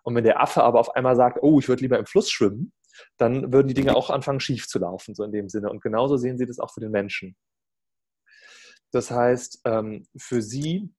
Und 0.02 0.14
wenn 0.14 0.24
der 0.24 0.40
Affe 0.40 0.62
aber 0.62 0.78
auf 0.78 0.94
einmal 0.94 1.16
sagt, 1.16 1.38
oh, 1.42 1.58
ich 1.58 1.68
würde 1.68 1.82
lieber 1.82 1.98
im 1.98 2.06
Fluss 2.06 2.30
schwimmen, 2.30 2.72
dann 3.16 3.52
würden 3.52 3.68
die 3.68 3.74
Dinge 3.74 3.96
auch 3.96 4.10
anfangen 4.10 4.40
schief 4.40 4.68
zu 4.68 4.78
laufen, 4.78 5.14
so 5.14 5.24
in 5.24 5.32
dem 5.32 5.48
Sinne. 5.48 5.70
Und 5.70 5.82
genauso 5.82 6.16
sehen 6.16 6.38
sie 6.38 6.46
das 6.46 6.58
auch 6.58 6.72
für 6.72 6.80
den 6.80 6.90
Menschen. 6.90 7.34
Das 8.92 9.10
heißt, 9.10 9.62
ähm, 9.64 10.06
für 10.16 10.42
sie 10.42 10.90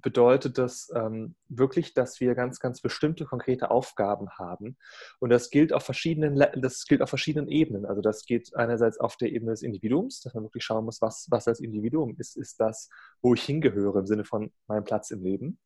bedeutet 0.00 0.58
das 0.58 0.90
ähm, 0.94 1.34
wirklich, 1.48 1.94
dass 1.94 2.20
wir 2.20 2.34
ganz, 2.34 2.60
ganz 2.60 2.80
bestimmte 2.80 3.24
konkrete 3.24 3.70
Aufgaben 3.70 4.30
haben. 4.30 4.76
Und 5.20 5.30
das 5.30 5.50
gilt 5.50 5.72
auf 5.72 5.84
verschiedenen, 5.84 6.38
das 6.56 6.84
gilt 6.86 7.02
auf 7.02 7.08
verschiedenen 7.08 7.48
Ebenen. 7.48 7.86
Also 7.86 8.02
das 8.02 8.24
geht 8.24 8.54
einerseits 8.54 8.98
auf 8.98 9.16
der 9.16 9.32
Ebene 9.32 9.52
des 9.52 9.62
Individuums, 9.62 10.20
dass 10.20 10.34
man 10.34 10.44
wirklich 10.44 10.64
schauen 10.64 10.84
muss, 10.84 11.00
was, 11.00 11.26
was 11.30 11.48
als 11.48 11.60
Individuum 11.60 12.16
ist, 12.18 12.36
ist 12.36 12.60
das, 12.60 12.88
wo 13.22 13.34
ich 13.34 13.42
hingehöre 13.42 14.00
im 14.00 14.06
Sinne 14.06 14.24
von 14.24 14.52
meinem 14.66 14.84
Platz 14.84 15.10
im 15.10 15.22
Leben. 15.22 15.58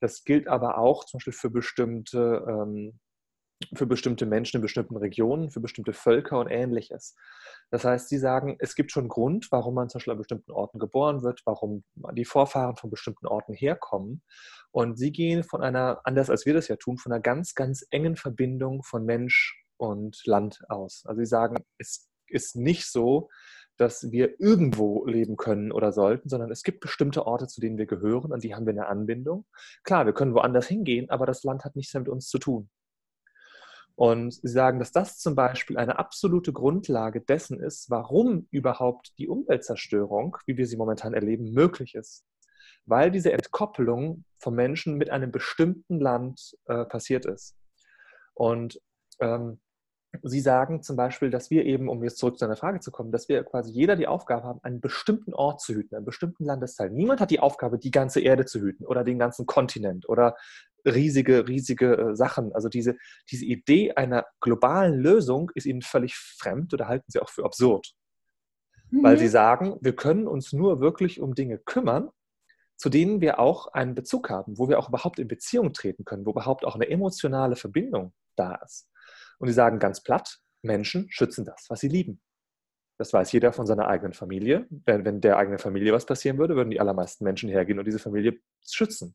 Das 0.00 0.24
gilt 0.24 0.48
aber 0.48 0.78
auch 0.78 1.04
zum 1.04 1.18
Beispiel 1.18 1.32
für 1.32 1.50
bestimmte 1.50 2.44
ähm, 2.48 2.98
für 3.74 3.86
bestimmte 3.86 4.24
Menschen 4.24 4.58
in 4.58 4.62
bestimmten 4.62 4.96
Regionen, 4.96 5.50
für 5.50 5.60
bestimmte 5.60 5.92
Völker 5.92 6.38
und 6.38 6.48
ähnliches. 6.48 7.16
Das 7.70 7.84
heißt, 7.84 8.08
sie 8.08 8.18
sagen, 8.18 8.56
es 8.60 8.74
gibt 8.74 8.92
schon 8.92 9.08
Grund, 9.08 9.48
warum 9.50 9.74
man 9.74 9.88
zum 9.88 9.98
Beispiel 9.98 10.12
an 10.12 10.18
bestimmten 10.18 10.52
Orten 10.52 10.78
geboren 10.78 11.22
wird, 11.22 11.42
warum 11.44 11.84
die 12.12 12.24
Vorfahren 12.24 12.76
von 12.76 12.90
bestimmten 12.90 13.26
Orten 13.26 13.52
herkommen. 13.54 14.22
Und 14.70 14.96
sie 14.96 15.12
gehen 15.12 15.42
von 15.42 15.62
einer, 15.62 16.00
anders 16.04 16.30
als 16.30 16.46
wir 16.46 16.54
das 16.54 16.68
ja 16.68 16.76
tun, 16.76 16.98
von 16.98 17.12
einer 17.12 17.20
ganz, 17.20 17.54
ganz 17.54 17.84
engen 17.90 18.16
Verbindung 18.16 18.82
von 18.84 19.04
Mensch 19.04 19.60
und 19.76 20.24
Land 20.24 20.60
aus. 20.68 21.04
Also 21.06 21.20
sie 21.20 21.26
sagen, 21.26 21.56
es 21.78 22.08
ist 22.28 22.56
nicht 22.56 22.86
so, 22.86 23.28
dass 23.76 24.10
wir 24.10 24.40
irgendwo 24.40 25.06
leben 25.06 25.36
können 25.36 25.70
oder 25.72 25.92
sollten, 25.92 26.28
sondern 26.28 26.50
es 26.50 26.62
gibt 26.62 26.80
bestimmte 26.80 27.26
Orte, 27.26 27.46
zu 27.46 27.60
denen 27.60 27.78
wir 27.78 27.86
gehören, 27.86 28.32
an 28.32 28.40
die 28.40 28.54
haben 28.54 28.66
wir 28.66 28.72
eine 28.72 28.88
Anbindung. 28.88 29.46
Klar, 29.84 30.04
wir 30.04 30.12
können 30.12 30.34
woanders 30.34 30.66
hingehen, 30.66 31.08
aber 31.10 31.26
das 31.26 31.44
Land 31.44 31.64
hat 31.64 31.76
nichts 31.76 31.94
mehr 31.94 32.00
mit 32.00 32.08
uns 32.08 32.28
zu 32.28 32.38
tun. 32.38 32.68
Und 33.98 34.32
sie 34.32 34.46
sagen, 34.46 34.78
dass 34.78 34.92
das 34.92 35.18
zum 35.18 35.34
Beispiel 35.34 35.76
eine 35.76 35.98
absolute 35.98 36.52
Grundlage 36.52 37.20
dessen 37.20 37.58
ist, 37.58 37.90
warum 37.90 38.46
überhaupt 38.52 39.12
die 39.18 39.26
Umweltzerstörung, 39.26 40.36
wie 40.46 40.56
wir 40.56 40.68
sie 40.68 40.76
momentan 40.76 41.14
erleben, 41.14 41.50
möglich 41.50 41.96
ist. 41.96 42.24
Weil 42.86 43.10
diese 43.10 43.32
Entkoppelung 43.32 44.24
vom 44.38 44.54
Menschen 44.54 44.98
mit 44.98 45.10
einem 45.10 45.32
bestimmten 45.32 45.98
Land 45.98 46.56
äh, 46.66 46.84
passiert 46.84 47.26
ist. 47.26 47.56
Und 48.34 48.80
ähm, 49.18 49.58
Sie 50.22 50.40
sagen 50.40 50.82
zum 50.82 50.96
Beispiel, 50.96 51.30
dass 51.30 51.50
wir 51.50 51.66
eben, 51.66 51.88
um 51.88 52.02
jetzt 52.02 52.18
zurück 52.18 52.38
zu 52.38 52.44
einer 52.44 52.56
Frage 52.56 52.80
zu 52.80 52.90
kommen, 52.90 53.12
dass 53.12 53.28
wir 53.28 53.44
quasi 53.44 53.72
jeder 53.72 53.94
die 53.94 54.06
Aufgabe 54.06 54.44
haben, 54.44 54.60
einen 54.62 54.80
bestimmten 54.80 55.34
Ort 55.34 55.60
zu 55.60 55.74
hüten, 55.74 55.96
einen 55.96 56.06
bestimmten 56.06 56.44
Landesteil. 56.44 56.90
Niemand 56.90 57.20
hat 57.20 57.30
die 57.30 57.40
Aufgabe, 57.40 57.78
die 57.78 57.90
ganze 57.90 58.20
Erde 58.20 58.46
zu 58.46 58.60
hüten 58.60 58.86
oder 58.86 59.04
den 59.04 59.18
ganzen 59.18 59.44
Kontinent 59.44 60.08
oder 60.08 60.36
riesige, 60.94 61.48
riesige 61.48 61.96
äh, 61.96 62.16
Sachen. 62.16 62.52
Also 62.52 62.68
diese, 62.68 62.96
diese 63.30 63.44
Idee 63.44 63.92
einer 63.92 64.26
globalen 64.40 64.98
Lösung 64.98 65.50
ist 65.54 65.66
ihnen 65.66 65.82
völlig 65.82 66.16
fremd 66.16 66.74
oder 66.74 66.88
halten 66.88 67.10
sie 67.10 67.20
auch 67.20 67.30
für 67.30 67.44
absurd. 67.44 67.94
Mhm. 68.90 69.02
Weil 69.02 69.18
sie 69.18 69.28
sagen, 69.28 69.76
wir 69.80 69.94
können 69.94 70.26
uns 70.26 70.52
nur 70.52 70.80
wirklich 70.80 71.20
um 71.20 71.34
Dinge 71.34 71.58
kümmern, 71.58 72.10
zu 72.76 72.88
denen 72.88 73.20
wir 73.20 73.40
auch 73.40 73.66
einen 73.68 73.94
Bezug 73.94 74.30
haben, 74.30 74.56
wo 74.56 74.68
wir 74.68 74.78
auch 74.78 74.88
überhaupt 74.88 75.18
in 75.18 75.28
Beziehung 75.28 75.72
treten 75.72 76.04
können, 76.04 76.24
wo 76.24 76.30
überhaupt 76.30 76.64
auch 76.64 76.74
eine 76.74 76.88
emotionale 76.88 77.56
Verbindung 77.56 78.12
da 78.36 78.54
ist. 78.64 78.88
Und 79.38 79.48
sie 79.48 79.54
sagen 79.54 79.78
ganz 79.78 80.02
platt, 80.02 80.38
Menschen 80.62 81.06
schützen 81.10 81.44
das, 81.44 81.66
was 81.68 81.80
sie 81.80 81.88
lieben. 81.88 82.20
Das 82.98 83.12
weiß 83.12 83.30
jeder 83.30 83.52
von 83.52 83.66
seiner 83.66 83.86
eigenen 83.86 84.12
Familie. 84.12 84.66
Wenn, 84.70 85.04
wenn 85.04 85.20
der 85.20 85.36
eigenen 85.36 85.58
Familie 85.58 85.92
was 85.92 86.04
passieren 86.04 86.38
würde, 86.38 86.56
würden 86.56 86.70
die 86.70 86.80
allermeisten 86.80 87.24
Menschen 87.24 87.48
hergehen 87.48 87.78
und 87.78 87.84
diese 87.84 88.00
Familie 88.00 88.40
schützen. 88.66 89.14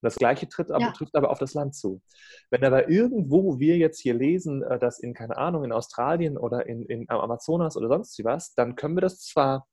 Und 0.00 0.02
das 0.02 0.16
Gleiche 0.16 0.48
tritt 0.48 0.70
aber, 0.70 0.86
ja. 0.86 0.92
trifft 0.92 1.14
aber 1.14 1.30
auf 1.30 1.38
das 1.38 1.54
Land 1.54 1.74
zu. 1.74 2.02
Wenn 2.50 2.64
aber 2.64 2.88
irgendwo 2.88 3.58
wir 3.58 3.76
jetzt 3.76 4.00
hier 4.00 4.14
lesen, 4.14 4.62
äh, 4.62 4.78
dass 4.78 4.98
in, 4.98 5.14
keine 5.14 5.36
Ahnung, 5.36 5.64
in 5.64 5.72
Australien 5.72 6.36
oder 6.36 6.66
in, 6.66 6.84
in 6.86 7.08
Amazonas 7.08 7.76
oder 7.76 7.88
sonst 7.88 8.22
was, 8.24 8.54
dann 8.54 8.76
können 8.76 8.96
wir 8.96 9.02
das 9.02 9.20
zwar 9.20 9.66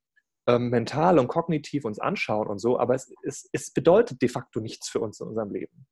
ähm, 0.46 0.70
mental 0.70 1.18
und 1.18 1.28
kognitiv 1.28 1.84
uns 1.84 1.98
anschauen 1.98 2.46
und 2.46 2.58
so, 2.58 2.78
aber 2.78 2.94
es, 2.94 3.12
es, 3.22 3.48
es 3.52 3.72
bedeutet 3.72 4.22
de 4.22 4.28
facto 4.28 4.60
nichts 4.60 4.88
für 4.88 5.00
uns 5.00 5.20
in 5.20 5.26
unserem 5.26 5.50
Leben. 5.50 5.86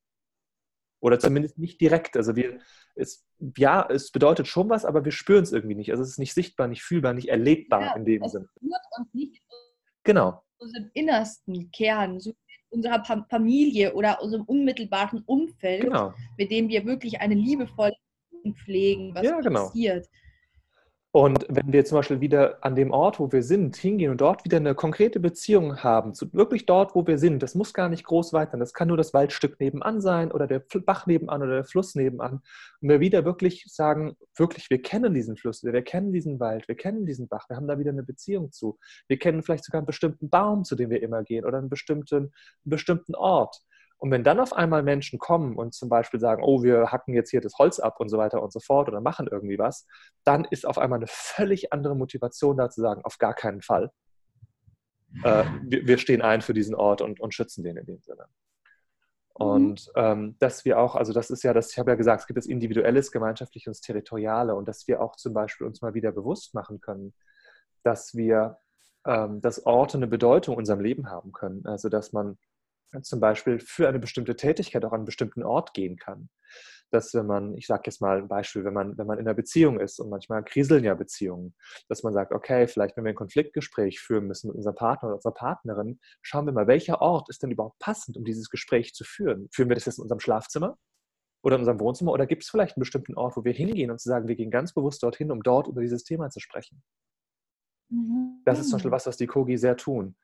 Oder 1.01 1.19
zumindest 1.19 1.59
nicht 1.59 1.79
direkt. 1.81 2.17
Also 2.17 2.35
wir, 2.35 2.59
es, 2.95 3.27
ja, 3.57 3.85
es 3.89 4.11
bedeutet 4.11 4.47
schon 4.47 4.69
was, 4.69 4.85
aber 4.85 5.05
wir 5.05 5.11
spüren 5.11 5.43
es 5.43 5.51
irgendwie 5.51 5.75
nicht. 5.75 5.91
Also 5.91 6.01
es 6.01 6.09
ist 6.09 6.19
nicht 6.19 6.33
sichtbar, 6.33 6.67
nicht 6.67 6.81
fühlbar, 6.81 7.13
nicht 7.13 7.29
erlebbar 7.29 7.81
ja, 7.81 7.95
in 7.95 8.05
dem 8.05 8.27
Sinne. 8.27 8.49
Genau. 10.03 10.41
Unserem 10.57 10.89
innersten 10.93 11.69
Kern, 11.71 12.19
so 12.19 12.33
unserer 12.75 13.03
Familie 13.29 13.93
oder 13.93 14.21
unserem 14.21 14.43
unmittelbaren 14.43 15.23
Umfeld, 15.25 15.83
genau. 15.83 16.13
mit 16.37 16.51
dem 16.51 16.69
wir 16.69 16.85
wirklich 16.85 17.19
eine 17.19 17.35
liebevolle 17.35 17.95
pflegen, 18.63 19.15
was 19.15 19.23
ja, 19.23 19.39
genau. 19.39 19.65
passiert. 19.65 20.07
Und 21.15 21.45
wenn 21.47 21.71
wir 21.71 21.85
zum 21.85 21.99
Beispiel 21.99 22.19
wieder 22.19 22.57
an 22.59 22.75
dem 22.75 22.91
Ort, 22.91 23.21
wo 23.21 23.31
wir 23.31 23.41
sind, 23.41 23.77
hingehen 23.77 24.11
und 24.11 24.19
dort 24.19 24.43
wieder 24.43 24.57
eine 24.57 24.75
konkrete 24.75 25.21
Beziehung 25.21 25.81
haben, 25.81 26.13
zu 26.13 26.33
wirklich 26.33 26.65
dort, 26.65 26.93
wo 26.93 27.07
wir 27.07 27.17
sind, 27.17 27.41
das 27.41 27.55
muss 27.55 27.73
gar 27.73 27.87
nicht 27.87 28.03
groß 28.03 28.33
weit 28.33 28.51
sein, 28.51 28.59
das 28.59 28.73
kann 28.73 28.89
nur 28.89 28.97
das 28.97 29.13
Waldstück 29.13 29.57
nebenan 29.61 30.01
sein 30.01 30.29
oder 30.33 30.45
der 30.45 30.59
Bach 30.59 31.07
nebenan 31.07 31.41
oder 31.41 31.53
der 31.53 31.63
Fluss 31.63 31.95
nebenan. 31.95 32.41
Und 32.81 32.89
wir 32.89 32.99
wieder 32.99 33.23
wirklich 33.23 33.63
sagen, 33.69 34.17
wirklich, 34.35 34.69
wir 34.69 34.81
kennen 34.81 35.13
diesen 35.13 35.37
Fluss, 35.37 35.63
wir 35.63 35.81
kennen 35.83 36.11
diesen 36.11 36.37
Wald, 36.41 36.67
wir 36.67 36.75
kennen 36.75 37.05
diesen 37.05 37.29
Bach, 37.29 37.47
wir 37.47 37.55
haben 37.55 37.69
da 37.69 37.79
wieder 37.79 37.91
eine 37.91 38.03
Beziehung 38.03 38.51
zu. 38.51 38.77
Wir 39.07 39.17
kennen 39.17 39.41
vielleicht 39.41 39.63
sogar 39.63 39.79
einen 39.79 39.87
bestimmten 39.87 40.29
Baum, 40.29 40.65
zu 40.65 40.75
dem 40.75 40.89
wir 40.89 41.01
immer 41.01 41.23
gehen 41.23 41.45
oder 41.45 41.59
einen 41.59 41.69
bestimmten, 41.69 42.15
einen 42.15 42.31
bestimmten 42.65 43.15
Ort. 43.15 43.61
Und 43.97 44.11
wenn 44.11 44.23
dann 44.23 44.39
auf 44.39 44.53
einmal 44.53 44.83
Menschen 44.83 45.19
kommen 45.19 45.55
und 45.55 45.73
zum 45.73 45.89
Beispiel 45.89 46.19
sagen, 46.19 46.43
oh, 46.43 46.63
wir 46.63 46.91
hacken 46.91 47.13
jetzt 47.13 47.31
hier 47.31 47.41
das 47.41 47.57
Holz 47.57 47.79
ab 47.79 47.99
und 47.99 48.09
so 48.09 48.17
weiter 48.17 48.43
und 48.43 48.51
so 48.51 48.59
fort 48.59 48.87
oder 48.87 49.01
machen 49.01 49.27
irgendwie 49.31 49.57
was, 49.57 49.87
dann 50.23 50.45
ist 50.45 50.65
auf 50.65 50.77
einmal 50.77 50.99
eine 50.99 51.07
völlig 51.07 51.71
andere 51.71 51.95
Motivation 51.95 52.57
da 52.57 52.69
zu 52.69 52.81
sagen, 52.81 53.01
auf 53.03 53.17
gar 53.17 53.33
keinen 53.33 53.61
Fall. 53.61 53.91
Äh, 55.23 55.45
wir, 55.63 55.87
wir, 55.87 55.97
stehen 55.97 56.21
ein 56.21 56.41
für 56.41 56.53
diesen 56.53 56.75
Ort 56.75 57.01
und, 57.01 57.19
und 57.19 57.33
schützen 57.33 57.63
den 57.63 57.77
in 57.77 57.85
dem 57.85 58.01
Sinne. 58.01 58.27
Mhm. 59.39 59.45
Und 59.45 59.91
ähm, 59.95 60.35
dass 60.39 60.65
wir 60.65 60.79
auch, 60.79 60.95
also 60.95 61.13
das 61.13 61.29
ist 61.29 61.43
ja 61.43 61.53
das, 61.53 61.71
ich 61.71 61.79
habe 61.79 61.91
ja 61.91 61.95
gesagt, 61.95 62.21
es 62.21 62.27
gibt 62.27 62.37
das 62.37 62.45
Individuelles, 62.45 63.11
Gemeinschaftliche 63.11 63.69
und 63.69 63.75
das 63.75 63.81
Territoriale 63.81 64.55
und 64.55 64.67
dass 64.67 64.87
wir 64.87 65.01
auch 65.01 65.15
zum 65.15 65.33
Beispiel 65.33 65.67
uns 65.67 65.81
mal 65.81 65.93
wieder 65.93 66.11
bewusst 66.11 66.53
machen 66.53 66.81
können, 66.81 67.13
dass 67.83 68.15
wir, 68.15 68.57
ähm, 69.05 69.41
dass 69.41 69.65
Orte 69.65 69.97
eine 69.97 70.07
Bedeutung 70.07 70.55
in 70.55 70.59
unserem 70.59 70.81
Leben 70.81 71.09
haben 71.09 71.31
können. 71.31 71.65
Also 71.65 71.89
dass 71.89 72.11
man 72.11 72.37
zum 73.03 73.19
Beispiel 73.19 73.59
für 73.59 73.87
eine 73.87 73.99
bestimmte 73.99 74.35
Tätigkeit 74.35 74.83
auch 74.85 74.91
an 74.91 74.99
einen 74.99 75.05
bestimmten 75.05 75.43
Ort 75.43 75.73
gehen 75.73 75.97
kann. 75.97 76.29
Dass 76.91 77.13
wenn 77.13 77.25
man, 77.25 77.55
ich 77.55 77.67
sage 77.67 77.83
jetzt 77.85 77.99
mal 77.99 78.17
ein 78.17 78.27
Beispiel, 78.27 78.63
wenn 78.63 78.73
man, 78.73 78.97
wenn 78.97 79.07
man 79.07 79.17
in 79.17 79.27
einer 79.27 79.33
Beziehung 79.33 79.79
ist 79.79 79.99
und 79.99 80.09
manchmal 80.09 80.43
kriseln 80.43 80.83
ja 80.83 80.93
Beziehungen, 80.93 81.55
dass 81.89 82.03
man 82.03 82.13
sagt, 82.13 82.31
okay, 82.31 82.67
vielleicht 82.67 82.95
wenn 82.95 83.03
wir 83.03 83.09
ein 83.09 83.15
Konfliktgespräch 83.15 83.99
führen 83.99 84.27
müssen 84.27 84.47
mit 84.47 84.55
unserem 84.55 84.75
Partner 84.75 85.07
oder 85.07 85.15
unserer 85.15 85.33
Partnerin, 85.33 85.99
schauen 86.21 86.45
wir 86.45 86.53
mal, 86.53 86.67
welcher 86.67 87.01
Ort 87.01 87.29
ist 87.29 87.43
denn 87.43 87.51
überhaupt 87.51 87.79
passend, 87.79 88.17
um 88.17 88.23
dieses 88.23 88.49
Gespräch 88.49 88.93
zu 88.93 89.03
führen? 89.03 89.49
Führen 89.51 89.69
wir 89.69 89.75
das 89.75 89.85
jetzt 89.85 89.97
in 89.97 90.03
unserem 90.03 90.19
Schlafzimmer? 90.19 90.77
Oder 91.43 91.57
in 91.57 91.61
unserem 91.61 91.79
Wohnzimmer? 91.79 92.11
Oder 92.11 92.25
gibt 92.25 92.43
es 92.43 92.49
vielleicht 92.49 92.75
einen 92.75 92.81
bestimmten 92.81 93.15
Ort, 93.15 93.37
wo 93.37 93.43
wir 93.43 93.53
hingehen 93.53 93.91
und 93.91 93.99
zu 93.99 94.09
sagen, 94.09 94.27
wir 94.27 94.35
gehen 94.35 94.49
ganz 94.49 94.73
bewusst 94.73 95.03
dorthin, 95.03 95.31
um 95.31 95.43
dort 95.43 95.67
über 95.67 95.81
dieses 95.81 96.03
Thema 96.03 96.29
zu 96.29 96.39
sprechen? 96.39 96.81
Mhm. 97.89 98.41
Das 98.45 98.59
ist 98.59 98.69
zum 98.69 98.77
Beispiel 98.77 98.91
was, 98.91 99.05
was 99.05 99.17
die 99.17 99.27
Kogi 99.27 99.57
sehr 99.57 99.77
tun. 99.77 100.15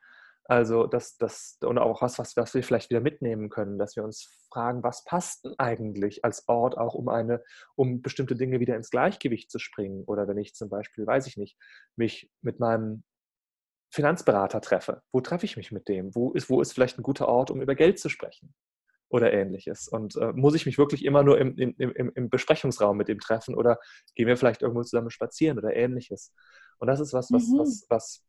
Also 0.45 0.87
das, 0.87 1.17
das, 1.17 1.57
und 1.61 1.77
auch 1.77 2.01
was, 2.01 2.17
was, 2.19 2.35
was 2.35 2.53
wir 2.53 2.63
vielleicht 2.63 2.89
wieder 2.89 2.99
mitnehmen 2.99 3.49
können, 3.49 3.77
dass 3.77 3.95
wir 3.95 4.03
uns 4.03 4.45
fragen, 4.51 4.83
was 4.83 5.03
passt 5.05 5.45
denn 5.45 5.55
eigentlich 5.57 6.25
als 6.25 6.47
Ort 6.47 6.77
auch, 6.77 6.93
um 6.93 7.09
eine, 7.09 7.43
um 7.75 8.01
bestimmte 8.01 8.35
Dinge 8.35 8.59
wieder 8.59 8.75
ins 8.75 8.89
Gleichgewicht 8.89 9.51
zu 9.51 9.59
springen. 9.59 10.03
Oder 10.05 10.27
wenn 10.27 10.37
ich 10.37 10.53
zum 10.53 10.69
Beispiel, 10.69 11.05
weiß 11.05 11.27
ich 11.27 11.37
nicht, 11.37 11.57
mich 11.95 12.29
mit 12.41 12.59
meinem 12.59 13.03
Finanzberater 13.93 14.61
treffe, 14.61 15.01
wo 15.11 15.21
treffe 15.21 15.45
ich 15.45 15.57
mich 15.57 15.71
mit 15.71 15.87
dem? 15.87 16.15
Wo 16.15 16.31
ist, 16.31 16.49
wo 16.49 16.61
ist 16.61 16.73
vielleicht 16.73 16.97
ein 16.97 17.03
guter 17.03 17.27
Ort, 17.27 17.51
um 17.51 17.61
über 17.61 17.75
Geld 17.75 17.99
zu 17.99 18.09
sprechen? 18.09 18.53
Oder 19.09 19.33
ähnliches. 19.33 19.89
Und 19.89 20.15
äh, 20.15 20.31
muss 20.31 20.55
ich 20.55 20.65
mich 20.65 20.77
wirklich 20.77 21.03
immer 21.03 21.21
nur 21.21 21.37
im, 21.37 21.57
im, 21.57 21.75
im, 21.77 22.11
im 22.15 22.29
Besprechungsraum 22.29 22.95
mit 22.95 23.09
dem 23.09 23.19
treffen 23.19 23.55
oder 23.55 23.77
gehen 24.15 24.27
wir 24.27 24.37
vielleicht 24.37 24.61
irgendwo 24.61 24.83
zusammen 24.83 25.11
spazieren 25.11 25.57
oder 25.57 25.75
ähnliches? 25.75 26.33
Und 26.79 26.87
das 26.87 27.01
ist 27.01 27.11
was, 27.11 27.29
was, 27.31 27.47
mhm. 27.49 27.59
was, 27.59 27.85
was 27.89 28.23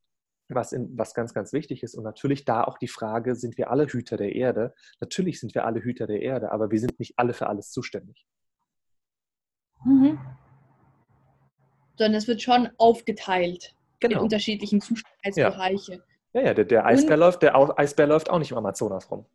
was, 0.54 0.72
in, 0.72 0.96
was 0.96 1.14
ganz, 1.14 1.34
ganz 1.34 1.52
wichtig 1.52 1.82
ist. 1.82 1.94
Und 1.94 2.04
natürlich 2.04 2.44
da 2.44 2.64
auch 2.64 2.78
die 2.78 2.88
Frage, 2.88 3.34
sind 3.34 3.58
wir 3.58 3.70
alle 3.70 3.86
Hüter 3.86 4.16
der 4.16 4.34
Erde? 4.34 4.74
Natürlich 5.00 5.40
sind 5.40 5.54
wir 5.54 5.64
alle 5.64 5.80
Hüter 5.82 6.06
der 6.06 6.22
Erde, 6.22 6.52
aber 6.52 6.70
wir 6.70 6.78
sind 6.78 6.98
nicht 6.98 7.14
alle 7.18 7.34
für 7.34 7.48
alles 7.48 7.70
zuständig. 7.70 8.26
Mhm. 9.84 10.18
Sondern 11.96 12.14
es 12.14 12.28
wird 12.28 12.42
schon 12.42 12.68
aufgeteilt 12.78 13.74
genau. 14.00 14.18
in 14.18 14.22
unterschiedlichen 14.24 14.80
Zuständigkeitsbereiche. 14.80 16.02
Ja, 16.32 16.40
ja, 16.40 16.46
ja 16.48 16.54
der, 16.54 16.64
der, 16.64 16.86
Eisbär 16.86 17.16
läuft, 17.16 17.42
der 17.42 17.54
Eisbär 17.78 18.06
läuft 18.06 18.30
auch 18.30 18.38
nicht 18.38 18.50
im 18.52 18.58
Amazonas 18.58 19.10
rum. 19.10 19.26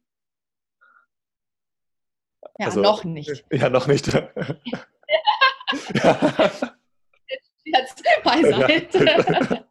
Ja, 2.59 2.68
also, 2.68 2.82
noch 2.82 3.03
nicht. 3.03 3.45
Ja, 3.51 3.70
noch 3.70 3.88
nicht. 3.88 4.07
ja. 4.13 4.32
Jetzt 7.63 8.03
beiseite. 8.24 9.05
ja. 9.05 9.66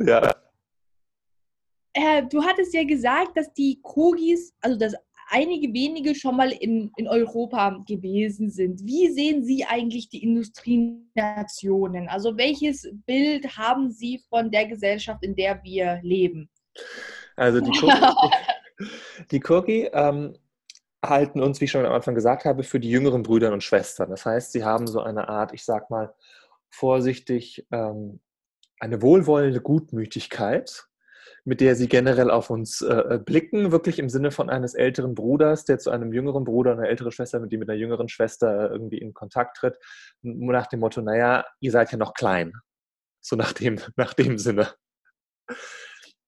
Äh, 1.97 2.23
du 2.29 2.43
hattest 2.43 2.73
ja 2.73 2.83
gesagt, 2.83 3.37
dass 3.37 3.53
die 3.53 3.79
Kogis, 3.81 4.53
also 4.59 4.77
das 4.77 4.95
einige 5.29 5.73
wenige 5.73 6.13
schon 6.15 6.35
mal 6.35 6.51
in, 6.51 6.91
in 6.97 7.07
Europa 7.07 7.81
gewesen 7.87 8.49
sind. 8.49 8.85
Wie 8.85 9.09
sehen 9.09 9.43
Sie 9.43 9.65
eigentlich 9.65 10.09
die 10.09 10.23
Industrienationen? 10.23 12.09
Also 12.09 12.37
welches 12.37 12.89
Bild 13.05 13.57
haben 13.57 13.91
Sie 13.91 14.21
von 14.29 14.51
der 14.51 14.67
Gesellschaft, 14.67 15.23
in 15.23 15.35
der 15.35 15.63
wir 15.63 15.99
leben? 16.03 16.49
Also 17.35 17.61
die 17.61 17.71
Cookie, 17.71 18.31
die 19.31 19.43
Cookie 19.47 19.89
ähm, 19.93 20.37
halten 21.03 21.41
uns, 21.41 21.59
wie 21.59 21.65
ich 21.65 21.71
schon 21.71 21.85
am 21.85 21.93
Anfang 21.93 22.15
gesagt 22.15 22.45
habe, 22.45 22.63
für 22.63 22.79
die 22.79 22.89
jüngeren 22.89 23.23
Brüder 23.23 23.51
und 23.51 23.63
Schwestern. 23.63 24.09
Das 24.09 24.25
heißt, 24.25 24.51
sie 24.51 24.63
haben 24.63 24.87
so 24.87 25.01
eine 25.01 25.27
Art, 25.27 25.53
ich 25.53 25.65
sag 25.65 25.89
mal, 25.89 26.13
vorsichtig, 26.69 27.65
ähm, 27.71 28.19
eine 28.79 29.01
wohlwollende 29.01 29.61
Gutmütigkeit, 29.61 30.87
mit 31.43 31.61
der 31.61 31.75
sie 31.75 31.87
generell 31.87 32.31
auf 32.31 32.49
uns 32.49 32.81
äh, 32.81 32.93
äh, 32.93 33.19
blicken, 33.19 33.71
wirklich 33.71 33.99
im 33.99 34.09
Sinne 34.09 34.31
von 34.31 34.49
eines 34.49 34.73
älteren 34.73 35.13
Bruders, 35.13 35.63
der 35.65 35.77
zu 35.77 35.91
einem 35.91 36.11
jüngeren 36.11 36.43
Bruder, 36.43 36.73
eine 36.73 36.87
ältere 36.87 37.11
Schwester, 37.11 37.39
mit 37.39 37.51
die 37.51 37.57
mit 37.57 37.69
einer 37.69 37.77
jüngeren 37.77 38.09
Schwester 38.09 38.71
irgendwie 38.71 38.97
in 38.97 39.13
Kontakt 39.13 39.57
tritt, 39.57 39.77
nach 40.23 40.67
dem 40.67 40.79
Motto, 40.79 41.01
naja, 41.01 41.45
ihr 41.59 41.71
seid 41.71 41.91
ja 41.91 41.97
noch 41.97 42.13
klein. 42.13 42.53
So 43.21 43.35
nach 43.35 43.53
dem, 43.53 43.79
nach 43.95 44.13
dem 44.13 44.37
Sinne. 44.37 44.73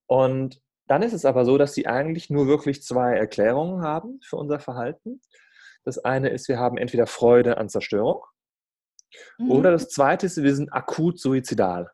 Und 0.08 0.62
dann 0.88 1.02
ist 1.02 1.14
es 1.14 1.26
aber 1.26 1.46
so, 1.46 1.58
dass 1.58 1.74
sie 1.74 1.88
eigentlich 1.88 2.30
nur 2.30 2.48
wirklich 2.48 2.84
zwei 2.84 3.16
Erklärungen 3.16 3.82
haben 3.82 4.20
für 4.24 4.38
unser 4.38 4.60
Verhalten. 4.60 5.22
Das 5.84 5.98
eine 5.98 6.30
ist, 6.30 6.48
wir 6.48 6.60
haben 6.60 6.78
entweder 6.78 7.08
Freude 7.08 7.58
an 7.58 7.70
Zerstörung 7.70 8.24
mhm. 9.38 9.52
oder 9.52 9.72
das 9.72 9.90
zweite 9.90 10.28
ist, 10.28 10.42
wir 10.42 10.56
sind 10.56 10.72
akut 10.72 11.20
suizidal. 11.20 11.90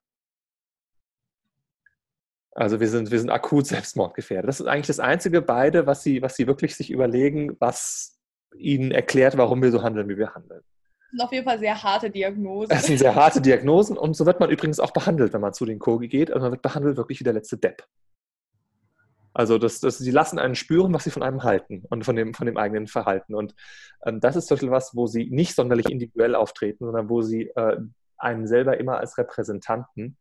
Also 2.56 2.80
wir 2.80 2.88
sind, 2.88 3.12
wir 3.12 3.20
sind 3.20 3.30
akut 3.30 3.68
selbstmordgefährdet. 3.68 4.47
Das 4.47 4.60
ist 4.60 4.68
eigentlich 4.68 4.88
das 4.88 4.99
einzige 4.99 5.41
beide, 5.41 5.88
was 5.88 6.04
sie, 6.04 6.22
was 6.22 6.36
sie 6.36 6.47
wirklich 6.47 6.76
sich 6.76 6.91
überlegen, 6.91 7.56
was 7.60 8.20
ihnen 8.56 8.91
erklärt, 8.91 9.38
warum 9.38 9.62
wir 9.62 9.72
so 9.72 9.82
handeln, 9.82 10.10
wie 10.10 10.18
wir 10.18 10.34
handeln. 10.36 10.62
Das 10.62 11.10
sind 11.12 11.22
auf 11.22 11.32
jeden 11.32 11.45
Fall 11.45 11.60
sehr 11.60 11.84
harte 11.84 12.10
Diagnosen. 12.10 12.70
Das 12.70 12.86
sind 12.86 12.97
sehr 12.97 13.16
harte 13.16 13.41
Diagnosen 13.41 13.97
und 13.97 14.16
so 14.16 14.26
wird 14.26 14.39
man 14.39 14.49
übrigens 14.49 14.80
auch 14.80 14.91
behandelt, 14.91 15.34
wenn 15.34 15.41
man 15.41 15.54
zu 15.54 15.66
den 15.66 15.80
Kogi 15.80 16.08
geht. 16.08 16.32
Also 16.32 16.41
man 16.41 16.51
wird 16.51 16.62
behandelt 16.62 16.97
wirklich 16.97 17.20
wie 17.20 17.24
der 17.24 17.34
letzte 17.34 17.58
Depp. 17.58 17.84
Also 19.34 19.58
das, 19.58 19.80
das, 19.80 19.97
sie 19.97 20.12
lassen 20.12 20.38
einen 20.38 20.56
spüren, 20.56 20.93
was 20.93 21.06
sie 21.06 21.12
von 21.12 21.24
einem 21.24 21.43
halten 21.43 21.84
und 21.89 22.06
von 22.06 22.16
dem, 22.16 22.36
von 22.36 22.45
dem 22.45 22.58
eigenen 22.58 22.88
Verhalten. 22.88 23.34
Und 23.34 23.56
ähm, 24.06 24.20
das 24.20 24.36
ist 24.36 24.47
zum 24.47 24.56
Beispiel 24.56 24.72
was, 24.72 24.95
wo 24.95 25.08
sie 25.08 25.28
nicht 25.32 25.56
sonderlich 25.56 25.89
individuell 25.89 26.36
auftreten, 26.36 26.86
sondern 26.86 27.10
wo 27.10 27.22
sie 27.24 27.47
äh, 27.56 27.78
einen 28.18 28.47
selber 28.47 28.80
immer 28.80 28.99
als 28.99 29.18
Repräsentanten 29.18 30.18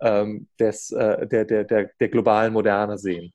ähm, 0.00 0.48
des, 0.58 0.90
äh, 0.92 1.26
der, 1.26 1.44
der, 1.44 1.64
der, 1.64 1.90
der 1.98 2.08
globalen 2.08 2.52
Moderne 2.52 2.98
sehen. 2.98 3.32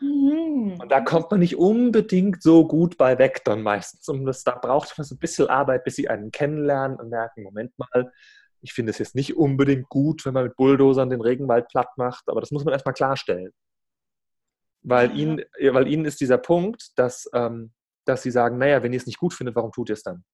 Mhm. 0.00 0.78
Und 0.80 0.90
da 0.90 1.00
kommt 1.00 1.30
man 1.30 1.40
nicht 1.40 1.56
unbedingt 1.56 2.42
so 2.42 2.66
gut 2.66 2.96
bei 2.96 3.18
weg 3.18 3.42
dann 3.44 3.62
meistens. 3.62 4.08
Und 4.08 4.24
das, 4.24 4.44
da 4.44 4.56
braucht 4.56 4.96
man 4.96 5.04
so 5.04 5.14
ein 5.14 5.18
bisschen 5.18 5.48
Arbeit, 5.48 5.84
bis 5.84 5.96
sie 5.96 6.08
einen 6.08 6.30
kennenlernen 6.30 6.98
und 6.98 7.10
merken, 7.10 7.42
Moment 7.42 7.72
mal, 7.78 8.12
ich 8.62 8.72
finde 8.72 8.90
es 8.90 8.98
jetzt 8.98 9.14
nicht 9.14 9.36
unbedingt 9.36 9.88
gut, 9.88 10.24
wenn 10.24 10.34
man 10.34 10.44
mit 10.44 10.56
Bulldozern 10.56 11.10
den 11.10 11.20
Regenwald 11.20 11.68
platt 11.68 11.88
macht, 11.96 12.24
aber 12.28 12.40
das 12.40 12.50
muss 12.50 12.64
man 12.64 12.72
erstmal 12.72 12.94
klarstellen. 12.94 13.52
Weil, 14.82 15.16
ihnen, 15.16 15.42
weil 15.72 15.88
ihnen 15.88 16.04
ist 16.04 16.20
dieser 16.20 16.38
Punkt, 16.38 16.98
dass, 16.98 17.28
ähm, 17.34 17.72
dass 18.06 18.22
sie 18.22 18.30
sagen, 18.30 18.58
naja, 18.58 18.82
wenn 18.82 18.92
ihr 18.92 18.98
es 18.98 19.06
nicht 19.06 19.18
gut 19.18 19.34
findet, 19.34 19.56
warum 19.56 19.72
tut 19.72 19.90
ihr 19.90 19.94
es 19.94 20.02
dann? 20.02 20.24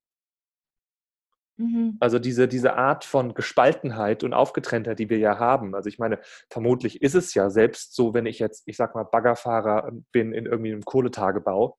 Mhm. 1.57 1.97
Also 2.01 2.19
diese, 2.19 2.49
diese 2.49 2.75
Art 2.75 3.05
von 3.05 3.35
Gespaltenheit 3.35 4.25
und 4.25 4.35
Aufgetrenntheit, 4.35 4.99
die 4.99 5.09
wir 5.09 5.19
ja 5.19 5.39
haben. 5.39 5.75
Also 5.75 5.89
ich 5.89 5.99
meine, 5.99 6.21
vermutlich 6.51 7.03
ist 7.03 7.15
es 7.15 7.35
ja 7.35 7.51
selbst 7.51 7.95
so, 7.95 8.15
wenn 8.15 8.27
ich 8.27 8.39
jetzt, 8.39 8.63
ich 8.67 8.77
sag 8.77 8.95
mal, 8.95 9.05
Baggerfahrer 9.05 9.89
ähm, 9.89 10.05
bin 10.13 10.33
in 10.33 10.47
irgendwie 10.47 10.73
einem 10.73 10.85
Kohletagebau, 10.85 11.79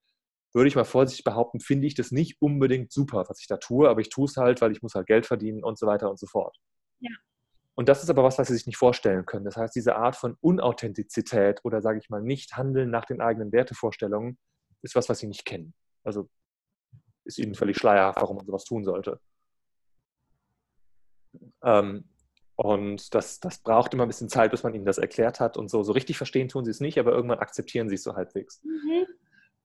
würde 0.53 0.67
ich 0.67 0.75
mal 0.75 0.85
vorsichtig 0.85 1.23
behaupten, 1.23 1.59
finde 1.59 1.85
ich 1.85 1.93
das 1.93 2.11
nicht 2.11 2.41
unbedingt 2.41 2.91
super, 2.91 3.25
was 3.27 3.39
ich 3.39 3.47
da 3.47 3.57
tue, 3.57 3.87
aber 3.87 4.01
ich 4.01 4.09
tue 4.09 4.25
es 4.25 4.37
halt, 4.37 4.61
weil 4.61 4.71
ich 4.71 4.81
muss 4.81 4.95
halt 4.95 5.05
Geld 5.05 5.27
verdienen 5.27 5.63
und 5.63 5.77
so 5.77 5.85
weiter 5.85 6.09
und 6.09 6.17
so 6.17 6.25
fort. 6.25 6.57
Ja. 6.99 7.11
Und 7.75 7.89
das 7.89 8.01
ist 8.01 8.09
aber 8.09 8.23
was, 8.23 8.39
was 8.39 8.47
sie 8.47 8.55
sich 8.55 8.65
nicht 8.65 8.77
vorstellen 8.77 9.27
können. 9.27 9.45
Das 9.45 9.55
heißt, 9.55 9.75
diese 9.75 9.97
Art 9.97 10.15
von 10.15 10.35
Unauthentizität 10.41 11.59
oder 11.63 11.81
sage 11.81 11.99
ich 11.99 12.09
mal 12.09 12.23
nicht 12.23 12.57
handeln 12.57 12.89
nach 12.89 13.05
den 13.05 13.21
eigenen 13.21 13.51
Wertevorstellungen 13.51 14.39
ist 14.81 14.95
was, 14.95 15.09
was 15.09 15.19
sie 15.19 15.27
nicht 15.27 15.45
kennen. 15.45 15.75
Also 16.03 16.27
ist 17.23 17.37
ihnen 17.37 17.53
völlig 17.53 17.77
schleierhaft, 17.77 18.19
warum 18.19 18.37
man 18.37 18.45
sowas 18.47 18.63
tun 18.63 18.83
sollte. 18.83 19.19
Ähm, 21.63 22.05
und 22.57 23.13
das, 23.13 23.39
das 23.39 23.59
braucht 23.59 23.93
immer 23.93 24.03
ein 24.03 24.09
bisschen 24.09 24.29
Zeit, 24.29 24.49
bis 24.49 24.63
man 24.63 24.73
ihnen 24.73 24.85
das 24.85 24.97
erklärt 24.97 25.39
hat 25.39 25.57
und 25.57 25.69
so. 25.69 25.83
So 25.83 25.91
richtig 25.91 26.17
verstehen 26.17 26.47
tun 26.47 26.65
sie 26.65 26.71
es 26.71 26.79
nicht, 26.79 26.97
aber 26.97 27.11
irgendwann 27.11 27.37
akzeptieren 27.37 27.87
sie 27.87 27.95
es 27.95 28.03
so 28.03 28.15
halbwegs. 28.15 28.63
Mhm. 28.63 29.05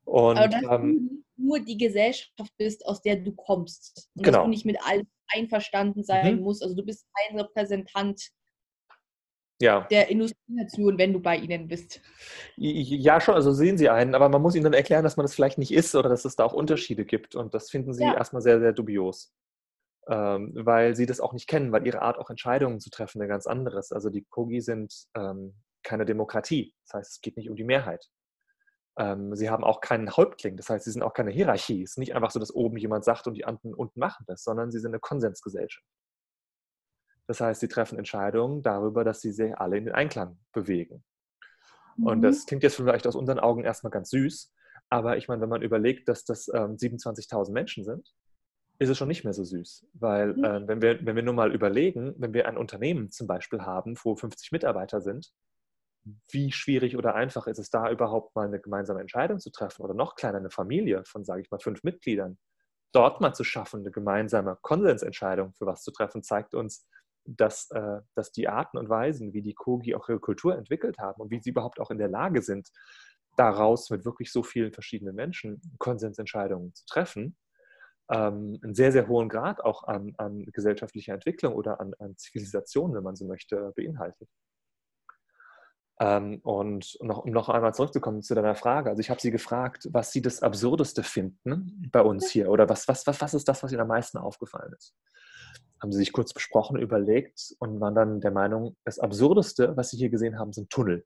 Und, 0.04 0.36
aber 0.36 0.48
dass 0.48 0.62
ähm, 0.62 1.24
du 1.36 1.42
nur 1.42 1.60
die 1.60 1.78
Gesellschaft 1.78 2.52
bist, 2.58 2.84
aus 2.84 3.00
der 3.00 3.16
du 3.16 3.32
kommst. 3.32 4.10
Und 4.14 4.24
genau. 4.24 4.38
dass 4.38 4.44
du 4.44 4.50
nicht 4.50 4.66
mit 4.66 4.76
allem 4.84 5.06
einverstanden 5.28 6.04
sein 6.04 6.36
mhm. 6.36 6.42
musst. 6.42 6.62
Also 6.62 6.74
du 6.74 6.84
bist 6.84 7.06
ein 7.14 7.38
Repräsentant 7.38 8.28
ja. 9.58 9.86
der 9.90 10.10
Industrienation, 10.10 10.98
wenn 10.98 11.14
du 11.14 11.20
bei 11.20 11.36
ihnen 11.36 11.68
bist. 11.68 12.02
Ja, 12.56 13.22
schon, 13.22 13.36
also 13.36 13.52
sehen 13.52 13.78
sie 13.78 13.88
einen, 13.88 14.14
aber 14.14 14.28
man 14.28 14.42
muss 14.42 14.54
ihnen 14.54 14.64
dann 14.64 14.74
erklären, 14.74 15.04
dass 15.04 15.16
man 15.16 15.24
das 15.24 15.34
vielleicht 15.34 15.56
nicht 15.56 15.72
ist 15.72 15.94
oder 15.94 16.10
dass 16.10 16.26
es 16.26 16.36
da 16.36 16.44
auch 16.44 16.52
Unterschiede 16.52 17.06
gibt. 17.06 17.36
Und 17.36 17.54
das 17.54 17.70
finden 17.70 17.94
sie 17.94 18.04
ja. 18.04 18.14
erstmal 18.14 18.42
sehr, 18.42 18.60
sehr 18.60 18.74
dubios 18.74 19.32
ähm, 20.08 20.52
weil 20.54 20.96
sie 20.96 21.06
das 21.06 21.20
auch 21.20 21.32
nicht 21.32 21.48
kennen, 21.48 21.72
weil 21.72 21.86
ihre 21.86 22.02
Art 22.02 22.18
auch 22.18 22.30
Entscheidungen 22.30 22.80
zu 22.80 22.90
treffen 22.90 23.20
eine 23.20 23.28
ganz 23.28 23.46
anderes. 23.46 23.92
Also 23.92 24.10
die 24.10 24.24
Kogi 24.24 24.60
sind 24.60 24.92
ähm, 25.14 25.54
keine 25.82 26.04
Demokratie, 26.04 26.74
das 26.86 26.94
heißt, 26.94 27.10
es 27.12 27.20
geht 27.20 27.36
nicht 27.36 27.50
um 27.50 27.56
die 27.56 27.64
Mehrheit. 27.64 28.08
Ähm, 28.98 29.34
sie 29.34 29.48
haben 29.48 29.64
auch 29.64 29.80
keinen 29.80 30.14
Häuptling, 30.16 30.56
das 30.56 30.68
heißt, 30.68 30.84
sie 30.84 30.90
sind 30.90 31.02
auch 31.02 31.14
keine 31.14 31.30
Hierarchie. 31.30 31.82
Es 31.82 31.92
ist 31.92 31.98
nicht 31.98 32.14
einfach 32.14 32.30
so, 32.30 32.38
dass 32.38 32.54
oben 32.54 32.76
jemand 32.76 33.04
sagt 33.04 33.26
und 33.26 33.34
die 33.34 33.44
anderen 33.44 33.74
unten 33.74 33.98
machen 33.98 34.24
das, 34.26 34.42
sondern 34.42 34.70
sie 34.70 34.80
sind 34.80 34.90
eine 34.90 35.00
Konsensgesellschaft. 35.00 35.86
Das 37.26 37.40
heißt, 37.40 37.60
sie 37.60 37.68
treffen 37.68 37.98
Entscheidungen 37.98 38.62
darüber, 38.62 39.04
dass 39.04 39.20
sie 39.20 39.32
sich 39.32 39.56
alle 39.56 39.78
in 39.78 39.86
den 39.86 39.94
Einklang 39.94 40.38
bewegen. 40.52 41.04
Mhm. 41.96 42.06
Und 42.06 42.22
das 42.22 42.44
klingt 42.44 42.62
jetzt 42.62 42.76
vielleicht 42.76 43.06
aus 43.06 43.14
unseren 43.14 43.38
Augen 43.38 43.64
erstmal 43.64 43.92
ganz 43.92 44.10
süß, 44.10 44.52
aber 44.90 45.16
ich 45.16 45.28
meine, 45.28 45.40
wenn 45.40 45.48
man 45.48 45.62
überlegt, 45.62 46.08
dass 46.08 46.24
das 46.24 46.48
ähm, 46.48 46.76
27.000 46.76 47.52
Menschen 47.52 47.84
sind, 47.84 48.12
ist 48.78 48.88
es 48.88 48.98
schon 48.98 49.08
nicht 49.08 49.24
mehr 49.24 49.32
so 49.32 49.44
süß. 49.44 49.86
Weil 49.94 50.34
mhm. 50.34 50.44
äh, 50.44 50.68
wenn, 50.68 50.82
wir, 50.82 51.04
wenn 51.04 51.16
wir 51.16 51.22
nur 51.22 51.34
mal 51.34 51.54
überlegen, 51.54 52.14
wenn 52.18 52.34
wir 52.34 52.48
ein 52.48 52.56
Unternehmen 52.56 53.10
zum 53.10 53.26
Beispiel 53.26 53.62
haben, 53.62 53.96
wo 54.02 54.16
50 54.16 54.52
Mitarbeiter 54.52 55.00
sind, 55.00 55.32
wie 56.30 56.50
schwierig 56.50 56.96
oder 56.96 57.14
einfach 57.14 57.46
ist 57.46 57.58
es 57.58 57.70
da 57.70 57.90
überhaupt 57.90 58.34
mal 58.34 58.46
eine 58.46 58.60
gemeinsame 58.60 59.00
Entscheidung 59.00 59.38
zu 59.38 59.50
treffen 59.50 59.82
oder 59.82 59.94
noch 59.94 60.16
kleiner 60.16 60.38
eine 60.38 60.50
Familie 60.50 61.04
von, 61.04 61.24
sage 61.24 61.42
ich 61.42 61.50
mal, 61.50 61.60
fünf 61.60 61.84
Mitgliedern. 61.84 62.38
Dort 62.92 63.20
mal 63.20 63.32
zu 63.32 63.44
schaffen, 63.44 63.80
eine 63.80 63.90
gemeinsame 63.90 64.58
Konsensentscheidung 64.60 65.54
für 65.54 65.66
was 65.66 65.82
zu 65.82 65.92
treffen, 65.92 66.22
zeigt 66.22 66.54
uns, 66.54 66.86
dass, 67.24 67.70
äh, 67.70 68.00
dass 68.14 68.32
die 68.32 68.48
Arten 68.48 68.78
und 68.78 68.88
Weisen, 68.88 69.32
wie 69.32 69.42
die 69.42 69.54
Kogi 69.54 69.94
auch 69.94 70.08
ihre 70.08 70.18
Kultur 70.18 70.56
entwickelt 70.56 70.98
haben 70.98 71.22
und 71.22 71.30
wie 71.30 71.40
sie 71.40 71.50
überhaupt 71.50 71.78
auch 71.78 71.90
in 71.90 71.98
der 71.98 72.08
Lage 72.08 72.42
sind, 72.42 72.68
daraus 73.36 73.88
mit 73.90 74.04
wirklich 74.04 74.32
so 74.32 74.42
vielen 74.42 74.72
verschiedenen 74.72 75.14
Menschen 75.14 75.60
Konsensentscheidungen 75.78 76.74
zu 76.74 76.84
treffen, 76.86 77.36
ähm, 78.12 78.58
einen 78.62 78.74
sehr, 78.74 78.92
sehr 78.92 79.08
hohen 79.08 79.28
Grad 79.28 79.64
auch 79.64 79.84
an, 79.84 80.14
an 80.18 80.44
gesellschaftlicher 80.52 81.14
Entwicklung 81.14 81.54
oder 81.54 81.80
an, 81.80 81.94
an, 81.98 82.16
Zivilisation, 82.18 82.94
wenn 82.94 83.02
man 83.02 83.16
so 83.16 83.24
möchte, 83.26 83.72
beinhaltet. 83.74 84.28
Ähm, 85.98 86.40
und 86.42 86.98
noch, 87.00 87.24
um 87.24 87.30
noch 87.30 87.48
einmal 87.48 87.74
zurückzukommen 87.74 88.22
zu 88.22 88.34
deiner 88.34 88.54
Frage. 88.54 88.90
Also 88.90 89.00
ich 89.00 89.08
habe 89.08 89.20
Sie 89.20 89.30
gefragt, 89.30 89.88
was 89.92 90.12
Sie 90.12 90.20
das 90.20 90.42
Absurdeste 90.42 91.02
finden 91.02 91.88
bei 91.90 92.02
uns 92.02 92.30
hier 92.30 92.50
oder 92.50 92.68
was, 92.68 92.86
was, 92.86 93.06
was, 93.06 93.20
was 93.20 93.34
ist 93.34 93.48
das, 93.48 93.62
was 93.62 93.72
Ihnen 93.72 93.80
am 93.80 93.88
meisten 93.88 94.18
aufgefallen 94.18 94.74
ist? 94.76 94.94
Haben 95.80 95.92
Sie 95.92 95.98
sich 95.98 96.12
kurz 96.12 96.34
besprochen, 96.34 96.78
überlegt 96.78 97.54
und 97.60 97.80
waren 97.80 97.94
dann 97.94 98.20
der 98.20 98.30
Meinung, 98.30 98.76
das 98.84 98.98
Absurdeste, 98.98 99.76
was 99.76 99.90
Sie 99.90 99.96
hier 99.96 100.10
gesehen 100.10 100.38
haben, 100.38 100.52
sind 100.52 100.70
Tunnel. 100.70 101.04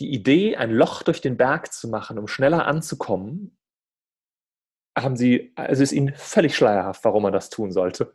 Die 0.00 0.12
Idee, 0.12 0.56
ein 0.56 0.70
Loch 0.70 1.02
durch 1.02 1.20
den 1.20 1.36
Berg 1.36 1.72
zu 1.72 1.88
machen, 1.88 2.18
um 2.18 2.26
schneller 2.26 2.66
anzukommen, 2.66 3.56
haben 4.98 5.16
sie, 5.16 5.52
also 5.54 5.82
ist 5.82 5.92
ihnen 5.92 6.14
völlig 6.14 6.56
schleierhaft, 6.56 7.04
warum 7.04 7.22
man 7.22 7.32
das 7.32 7.50
tun 7.50 7.70
sollte. 7.70 8.14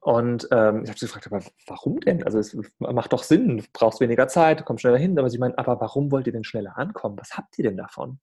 Und 0.00 0.48
ähm, 0.50 0.82
ich 0.82 0.90
habe 0.90 0.98
sie 0.98 1.06
gefragt, 1.06 1.26
aber 1.26 1.44
warum 1.66 2.00
denn? 2.00 2.24
Also 2.24 2.38
es 2.38 2.56
macht 2.78 3.12
doch 3.12 3.22
Sinn, 3.22 3.58
du 3.58 3.64
brauchst 3.72 4.00
weniger 4.00 4.26
Zeit, 4.28 4.60
du 4.60 4.64
kommst 4.64 4.80
schneller 4.80 4.98
hin. 4.98 5.18
Aber 5.18 5.30
sie 5.30 5.38
meinen, 5.38 5.56
aber 5.56 5.80
warum 5.80 6.10
wollt 6.10 6.26
ihr 6.26 6.32
denn 6.32 6.44
schneller 6.44 6.76
ankommen? 6.76 7.18
Was 7.18 7.36
habt 7.36 7.56
ihr 7.58 7.64
denn 7.64 7.76
davon? 7.76 8.18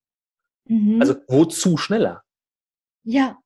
Mhm. 0.66 1.00
Also 1.00 1.14
wozu 1.28 1.76
schneller? 1.76 2.22
Ja. 3.02 3.38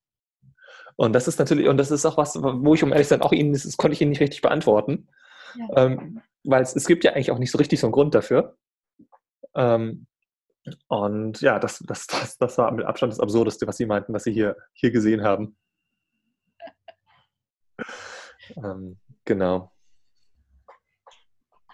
Und 0.96 1.12
das 1.12 1.28
ist 1.28 1.38
natürlich, 1.38 1.68
und 1.68 1.76
das 1.76 1.92
ist 1.92 2.04
auch 2.06 2.16
was, 2.16 2.34
wo 2.42 2.74
ich 2.74 2.82
um 2.82 2.90
ehrlich 2.90 3.06
zu 3.06 3.10
sein, 3.10 3.22
auch 3.22 3.32
Ihnen, 3.32 3.52
das, 3.52 3.62
das 3.62 3.76
konnte 3.76 3.94
ich 3.94 4.00
Ihnen 4.00 4.10
nicht 4.10 4.20
richtig 4.20 4.42
beantworten. 4.42 5.08
Ja. 5.54 5.68
Ähm, 5.76 6.20
weil 6.44 6.62
es, 6.62 6.74
es 6.74 6.86
gibt 6.86 7.04
ja 7.04 7.12
eigentlich 7.12 7.30
auch 7.30 7.38
nicht 7.38 7.50
so 7.50 7.58
richtig 7.58 7.80
so 7.80 7.86
einen 7.86 7.92
Grund 7.92 8.14
dafür. 8.14 8.56
Ähm, 9.54 10.06
und 10.88 11.40
ja, 11.40 11.58
das, 11.58 11.78
das, 11.86 12.06
das, 12.06 12.36
das 12.38 12.58
war 12.58 12.70
mit 12.72 12.84
Abstand 12.84 13.12
das 13.12 13.20
Absurdeste, 13.20 13.66
was 13.66 13.76
Sie 13.76 13.86
meinten, 13.86 14.12
was 14.12 14.24
Sie 14.24 14.32
hier, 14.32 14.56
hier 14.72 14.90
gesehen 14.90 15.22
haben. 15.22 15.56
ähm, 18.56 18.98
genau. 19.24 19.72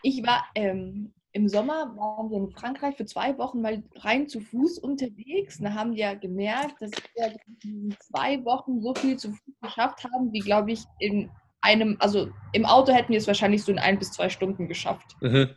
ich 0.04 0.24
war 0.24 0.44
ähm, 0.54 1.12
im 1.32 1.48
Sommer 1.48 1.96
waren 1.96 2.30
wir 2.30 2.38
in 2.38 2.50
Frankreich 2.50 2.96
für 2.96 3.06
zwei 3.06 3.36
Wochen 3.38 3.60
mal 3.60 3.82
rein 3.96 4.28
zu 4.28 4.40
Fuß 4.40 4.78
unterwegs. 4.78 5.58
Da 5.58 5.74
haben 5.74 5.96
wir 5.96 6.14
gemerkt, 6.14 6.80
dass 6.80 6.92
wir 7.14 7.36
in 7.64 7.96
zwei 7.98 8.44
Wochen 8.44 8.80
so 8.80 8.94
viel 8.94 9.16
zu 9.16 9.32
Fuß 9.32 9.54
geschafft 9.60 10.04
haben, 10.04 10.32
wie 10.32 10.38
glaube 10.38 10.70
ich 10.70 10.84
in 11.00 11.30
einem, 11.64 11.96
also 11.98 12.28
im 12.52 12.66
Auto 12.66 12.92
hätten 12.92 13.12
wir 13.12 13.18
es 13.18 13.26
wahrscheinlich 13.26 13.64
so 13.64 13.72
in 13.72 13.78
ein 13.78 13.98
bis 13.98 14.12
zwei 14.12 14.28
Stunden 14.28 14.68
geschafft. 14.68 15.16
Mhm. 15.20 15.50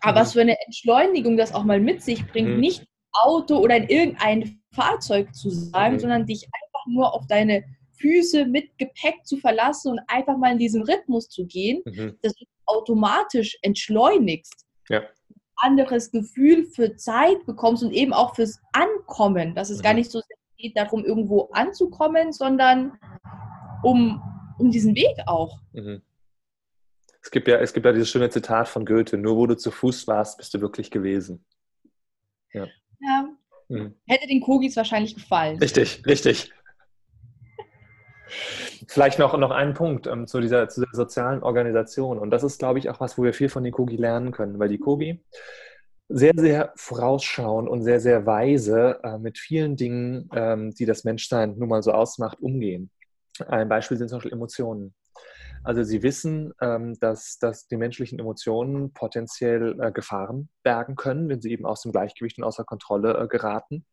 Aber 0.00 0.12
mhm. 0.12 0.22
was 0.22 0.32
für 0.32 0.40
eine 0.40 0.56
Entschleunigung 0.66 1.36
das 1.36 1.54
auch 1.54 1.64
mal 1.64 1.80
mit 1.80 2.02
sich 2.02 2.26
bringt, 2.26 2.50
mhm. 2.50 2.60
nicht 2.60 2.84
Auto 3.12 3.58
oder 3.58 3.76
in 3.76 3.88
irgendein 3.88 4.60
Fahrzeug 4.72 5.34
zu 5.34 5.50
sein, 5.50 5.94
mhm. 5.94 5.98
sondern 6.00 6.26
dich 6.26 6.44
einfach 6.44 6.86
nur 6.86 7.14
auf 7.14 7.26
deine 7.28 7.64
Füße 8.00 8.44
mit 8.46 8.76
Gepäck 8.78 9.24
zu 9.24 9.38
verlassen 9.38 9.92
und 9.92 10.00
einfach 10.08 10.36
mal 10.36 10.52
in 10.52 10.58
diesen 10.58 10.82
Rhythmus 10.82 11.28
zu 11.28 11.46
gehen, 11.46 11.82
mhm. 11.84 12.18
dass 12.22 12.34
du 12.34 12.44
automatisch 12.66 13.56
entschleunigst. 13.62 14.66
Ja. 14.88 15.02
Anderes 15.56 16.10
Gefühl 16.10 16.66
für 16.66 16.96
Zeit 16.96 17.44
bekommst 17.46 17.82
und 17.82 17.92
eben 17.92 18.12
auch 18.12 18.34
fürs 18.34 18.60
Ankommen, 18.72 19.54
dass 19.54 19.70
es 19.70 19.78
mhm. 19.78 19.82
gar 19.82 19.94
nicht 19.94 20.10
so 20.10 20.20
sehr 20.20 20.36
geht 20.56 20.76
darum, 20.76 21.04
irgendwo 21.04 21.48
anzukommen, 21.52 22.32
sondern 22.32 22.98
um, 23.82 24.20
um 24.58 24.70
diesen 24.70 24.94
Weg 24.94 25.16
auch. 25.26 25.60
Mhm. 25.72 26.02
Es 27.22 27.30
gibt, 27.30 27.48
ja, 27.48 27.58
es 27.58 27.72
gibt 27.72 27.84
ja 27.84 27.92
dieses 27.92 28.08
schöne 28.08 28.30
Zitat 28.30 28.68
von 28.68 28.86
Goethe, 28.86 29.18
nur 29.18 29.36
wo 29.36 29.46
du 29.46 29.56
zu 29.56 29.70
Fuß 29.70 30.06
warst, 30.06 30.38
bist 30.38 30.54
du 30.54 30.60
wirklich 30.60 30.90
gewesen. 30.90 31.44
Ja. 32.52 32.66
ja. 33.00 33.28
Mhm. 33.68 33.94
Hätte 34.06 34.26
den 34.26 34.40
Kogis 34.40 34.76
wahrscheinlich 34.76 35.14
gefallen. 35.14 35.58
Richtig, 35.58 36.02
richtig. 36.06 36.52
Vielleicht 38.86 39.18
noch, 39.18 39.36
noch 39.36 39.50
einen 39.50 39.74
Punkt 39.74 40.06
ähm, 40.06 40.26
zu, 40.26 40.40
dieser, 40.40 40.68
zu 40.68 40.82
dieser 40.82 40.96
sozialen 40.96 41.42
Organisation. 41.42 42.18
Und 42.18 42.30
das 42.30 42.44
ist, 42.44 42.58
glaube 42.58 42.78
ich, 42.78 42.88
auch 42.88 43.00
was, 43.00 43.18
wo 43.18 43.24
wir 43.24 43.34
viel 43.34 43.48
von 43.48 43.64
den 43.64 43.72
Kogi 43.72 43.96
lernen 43.96 44.32
können, 44.32 44.58
weil 44.58 44.68
die 44.68 44.78
Kogi 44.78 45.22
sehr, 46.08 46.32
sehr 46.36 46.72
vorausschauen 46.76 47.68
und 47.68 47.82
sehr, 47.82 48.00
sehr 48.00 48.24
weise 48.24 49.00
äh, 49.02 49.18
mit 49.18 49.38
vielen 49.38 49.76
Dingen, 49.76 50.30
ähm, 50.34 50.72
die 50.74 50.86
das 50.86 51.04
Menschsein 51.04 51.58
nun 51.58 51.68
mal 51.68 51.82
so 51.82 51.92
ausmacht, 51.92 52.40
umgehen. 52.40 52.90
Ein 53.40 53.68
Beispiel 53.68 53.96
sind 53.96 54.08
zum 54.08 54.18
Beispiel 54.18 54.32
Emotionen. 54.32 54.94
Also 55.64 55.82
sie 55.82 56.02
wissen, 56.02 56.52
ähm, 56.60 56.98
dass, 57.00 57.38
dass 57.38 57.66
die 57.66 57.76
menschlichen 57.76 58.18
Emotionen 58.18 58.92
potenziell 58.92 59.78
äh, 59.80 59.92
Gefahren 59.92 60.48
bergen 60.62 60.94
können, 60.96 61.28
wenn 61.28 61.40
sie 61.40 61.50
eben 61.50 61.66
aus 61.66 61.82
dem 61.82 61.92
Gleichgewicht 61.92 62.38
und 62.38 62.44
außer 62.44 62.64
Kontrolle 62.64 63.18
äh, 63.18 63.26
geraten 63.26 63.84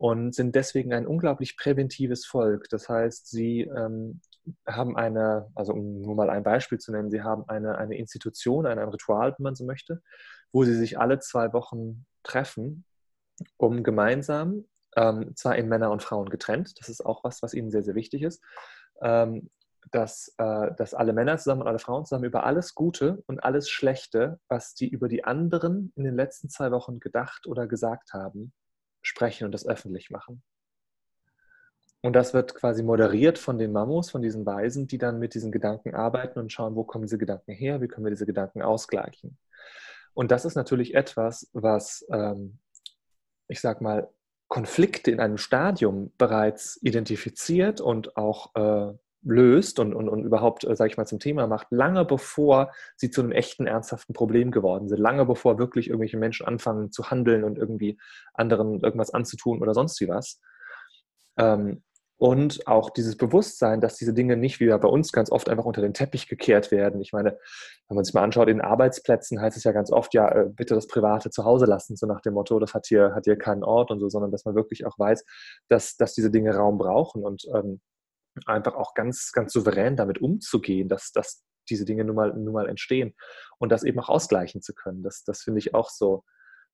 und 0.00 0.34
sind 0.34 0.54
deswegen 0.54 0.94
ein 0.94 1.06
unglaublich 1.06 1.58
präventives 1.58 2.24
Volk. 2.24 2.68
Das 2.70 2.88
heißt, 2.88 3.28
sie 3.28 3.60
ähm, 3.60 4.22
haben 4.66 4.96
eine, 4.96 5.48
also 5.54 5.74
um 5.74 6.00
nur 6.00 6.14
mal 6.14 6.30
ein 6.30 6.42
Beispiel 6.42 6.78
zu 6.78 6.90
nennen, 6.90 7.10
sie 7.10 7.22
haben 7.22 7.44
eine, 7.48 7.76
eine 7.76 7.98
Institution, 7.98 8.66
ein, 8.66 8.78
ein 8.78 8.88
Ritual, 8.88 9.34
wenn 9.36 9.44
man 9.44 9.54
so 9.54 9.64
möchte, 9.64 10.02
wo 10.52 10.64
sie 10.64 10.74
sich 10.74 10.98
alle 10.98 11.18
zwei 11.20 11.52
Wochen 11.52 12.06
treffen, 12.22 12.86
um 13.58 13.82
gemeinsam, 13.82 14.64
ähm, 14.96 15.34
zwar 15.36 15.56
in 15.56 15.68
Männer 15.68 15.90
und 15.90 16.02
Frauen 16.02 16.28
getrennt, 16.28 16.78
das 16.80 16.88
ist 16.88 17.04
auch 17.04 17.24
was, 17.24 17.42
was 17.42 17.54
ihnen 17.54 17.70
sehr, 17.70 17.82
sehr 17.82 17.94
wichtig 17.94 18.22
ist, 18.22 18.42
ähm, 19.02 19.50
dass, 19.90 20.34
äh, 20.38 20.72
dass 20.76 20.94
alle 20.94 21.12
Männer 21.12 21.38
zusammen 21.38 21.62
und 21.62 21.68
alle 21.68 21.78
Frauen 21.78 22.04
zusammen 22.04 22.24
über 22.24 22.44
alles 22.44 22.74
Gute 22.74 23.22
und 23.26 23.42
alles 23.42 23.68
Schlechte, 23.68 24.38
was 24.48 24.74
die 24.74 24.88
über 24.88 25.08
die 25.08 25.24
anderen 25.24 25.92
in 25.96 26.04
den 26.04 26.14
letzten 26.14 26.48
zwei 26.48 26.70
Wochen 26.70 27.00
gedacht 27.00 27.46
oder 27.46 27.66
gesagt 27.66 28.12
haben, 28.12 28.52
sprechen 29.02 29.44
und 29.46 29.52
das 29.52 29.66
öffentlich 29.66 30.10
machen. 30.10 30.42
Und 32.02 32.14
das 32.14 32.32
wird 32.32 32.54
quasi 32.54 32.82
moderiert 32.82 33.38
von 33.38 33.58
den 33.58 33.72
Mamos, 33.72 34.10
von 34.10 34.22
diesen 34.22 34.46
Weisen, 34.46 34.86
die 34.86 34.96
dann 34.96 35.18
mit 35.18 35.34
diesen 35.34 35.52
Gedanken 35.52 35.94
arbeiten 35.94 36.38
und 36.38 36.52
schauen, 36.52 36.74
wo 36.74 36.84
kommen 36.84 37.04
diese 37.04 37.18
Gedanken 37.18 37.52
her, 37.52 37.80
wie 37.82 37.88
können 37.88 38.06
wir 38.06 38.10
diese 38.10 38.26
Gedanken 38.26 38.62
ausgleichen. 38.62 39.38
Und 40.14 40.30
das 40.30 40.44
ist 40.44 40.54
natürlich 40.54 40.94
etwas, 40.94 41.48
was, 41.52 42.06
ähm, 42.10 42.58
ich 43.48 43.60
sag 43.60 43.80
mal, 43.80 44.08
Konflikte 44.50 45.12
in 45.12 45.20
einem 45.20 45.38
Stadium 45.38 46.12
bereits 46.18 46.76
identifiziert 46.82 47.80
und 47.80 48.16
auch 48.16 48.54
äh, 48.56 48.92
löst 49.22 49.78
und, 49.78 49.94
und, 49.94 50.08
und 50.08 50.24
überhaupt, 50.24 50.64
äh, 50.64 50.74
sage 50.74 50.90
ich 50.90 50.96
mal, 50.96 51.06
zum 51.06 51.20
Thema 51.20 51.46
macht, 51.46 51.68
lange 51.70 52.04
bevor 52.04 52.72
sie 52.96 53.10
zu 53.10 53.20
einem 53.20 53.30
echten, 53.30 53.68
ernsthaften 53.68 54.12
Problem 54.12 54.50
geworden 54.50 54.88
sind, 54.88 54.98
lange 54.98 55.24
bevor 55.24 55.60
wirklich 55.60 55.86
irgendwelche 55.86 56.16
Menschen 56.16 56.46
anfangen 56.46 56.90
zu 56.90 57.12
handeln 57.12 57.44
und 57.44 57.58
irgendwie 57.58 57.96
anderen 58.34 58.80
irgendwas 58.80 59.14
anzutun 59.14 59.62
oder 59.62 59.72
sonst 59.72 60.00
wie 60.00 60.08
was. 60.08 60.40
Ähm, 61.38 61.84
und 62.20 62.66
auch 62.66 62.90
dieses 62.90 63.16
Bewusstsein, 63.16 63.80
dass 63.80 63.96
diese 63.96 64.12
Dinge 64.12 64.36
nicht 64.36 64.60
wie 64.60 64.66
bei 64.66 64.88
uns 64.88 65.10
ganz 65.10 65.32
oft 65.32 65.48
einfach 65.48 65.64
unter 65.64 65.80
den 65.80 65.94
Teppich 65.94 66.28
gekehrt 66.28 66.70
werden. 66.70 67.00
Ich 67.00 67.14
meine, 67.14 67.38
wenn 67.88 67.94
man 67.94 68.04
sich 68.04 68.12
mal 68.12 68.22
anschaut, 68.22 68.48
in 68.48 68.60
Arbeitsplätzen 68.60 69.40
heißt 69.40 69.56
es 69.56 69.64
ja 69.64 69.72
ganz 69.72 69.90
oft, 69.90 70.12
ja, 70.12 70.30
äh, 70.30 70.50
bitte 70.50 70.74
das 70.74 70.86
Private 70.86 71.30
zu 71.30 71.46
Hause 71.46 71.64
lassen, 71.64 71.96
so 71.96 72.06
nach 72.06 72.20
dem 72.20 72.34
Motto, 72.34 72.58
das 72.58 72.74
hat 72.74 72.86
hier, 72.86 73.14
hat 73.14 73.24
hier 73.24 73.38
keinen 73.38 73.64
Ort 73.64 73.90
und 73.90 74.00
so, 74.00 74.10
sondern 74.10 74.30
dass 74.30 74.44
man 74.44 74.54
wirklich 74.54 74.84
auch 74.84 74.98
weiß, 74.98 75.24
dass, 75.68 75.96
dass 75.96 76.12
diese 76.12 76.30
Dinge 76.30 76.54
Raum 76.54 76.76
brauchen. 76.76 77.24
Und 77.24 77.46
ähm, 77.54 77.80
einfach 78.44 78.74
auch 78.74 78.92
ganz, 78.92 79.32
ganz 79.32 79.54
souverän 79.54 79.96
damit 79.96 80.20
umzugehen, 80.20 80.90
dass, 80.90 81.12
dass 81.12 81.42
diese 81.70 81.86
Dinge 81.86 82.04
nun 82.04 82.16
mal, 82.16 82.34
nun 82.34 82.52
mal 82.52 82.68
entstehen 82.68 83.14
und 83.56 83.72
das 83.72 83.82
eben 83.82 83.98
auch 83.98 84.10
ausgleichen 84.10 84.60
zu 84.60 84.74
können. 84.74 85.02
Das, 85.02 85.24
das 85.24 85.40
finde 85.40 85.60
ich 85.60 85.74
auch 85.74 85.88
so, 85.88 86.24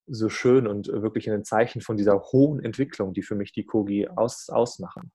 so 0.08 0.28
schön 0.28 0.66
und 0.66 0.88
wirklich 0.88 1.30
ein 1.30 1.44
Zeichen 1.44 1.82
von 1.82 1.96
dieser 1.96 2.20
hohen 2.32 2.64
Entwicklung, 2.64 3.12
die 3.12 3.22
für 3.22 3.36
mich 3.36 3.52
die 3.52 3.64
Kogi 3.64 4.08
aus, 4.08 4.48
ausmachen 4.48 5.12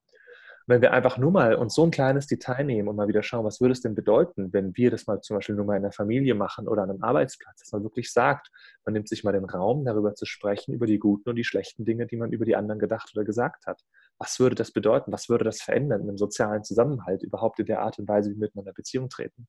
wenn 0.66 0.82
wir 0.82 0.92
einfach 0.92 1.18
nur 1.18 1.30
mal 1.30 1.54
uns 1.54 1.74
so 1.74 1.84
ein 1.84 1.90
kleines 1.90 2.26
Detail 2.26 2.64
nehmen 2.64 2.88
und 2.88 2.96
mal 2.96 3.08
wieder 3.08 3.22
schauen, 3.22 3.44
was 3.44 3.60
würde 3.60 3.72
es 3.72 3.80
denn 3.80 3.94
bedeuten, 3.94 4.52
wenn 4.52 4.76
wir 4.76 4.90
das 4.90 5.06
mal 5.06 5.20
zum 5.20 5.36
Beispiel 5.36 5.54
nur 5.54 5.64
mal 5.64 5.76
in 5.76 5.82
der 5.82 5.92
Familie 5.92 6.34
machen 6.34 6.68
oder 6.68 6.82
an 6.82 6.90
einem 6.90 7.02
Arbeitsplatz, 7.02 7.60
dass 7.60 7.72
man 7.72 7.82
wirklich 7.82 8.12
sagt, 8.12 8.50
man 8.84 8.92
nimmt 8.94 9.08
sich 9.08 9.24
mal 9.24 9.32
den 9.32 9.44
Raum, 9.44 9.84
darüber 9.84 10.14
zu 10.14 10.26
sprechen, 10.26 10.72
über 10.72 10.86
die 10.86 10.98
guten 10.98 11.28
und 11.30 11.36
die 11.36 11.44
schlechten 11.44 11.84
Dinge, 11.84 12.06
die 12.06 12.16
man 12.16 12.32
über 12.32 12.44
die 12.44 12.56
anderen 12.56 12.78
gedacht 12.78 13.10
oder 13.14 13.24
gesagt 13.24 13.66
hat. 13.66 13.82
Was 14.18 14.38
würde 14.38 14.54
das 14.54 14.72
bedeuten? 14.72 15.12
Was 15.12 15.28
würde 15.28 15.44
das 15.44 15.62
verändern 15.62 16.08
im 16.08 16.16
sozialen 16.16 16.64
Zusammenhalt, 16.64 17.22
überhaupt 17.22 17.58
in 17.58 17.66
der 17.66 17.80
Art 17.80 17.98
und 17.98 18.08
Weise, 18.08 18.30
wie 18.30 18.34
wir 18.34 18.40
miteinander 18.40 18.72
Beziehung 18.72 19.08
treten? 19.08 19.46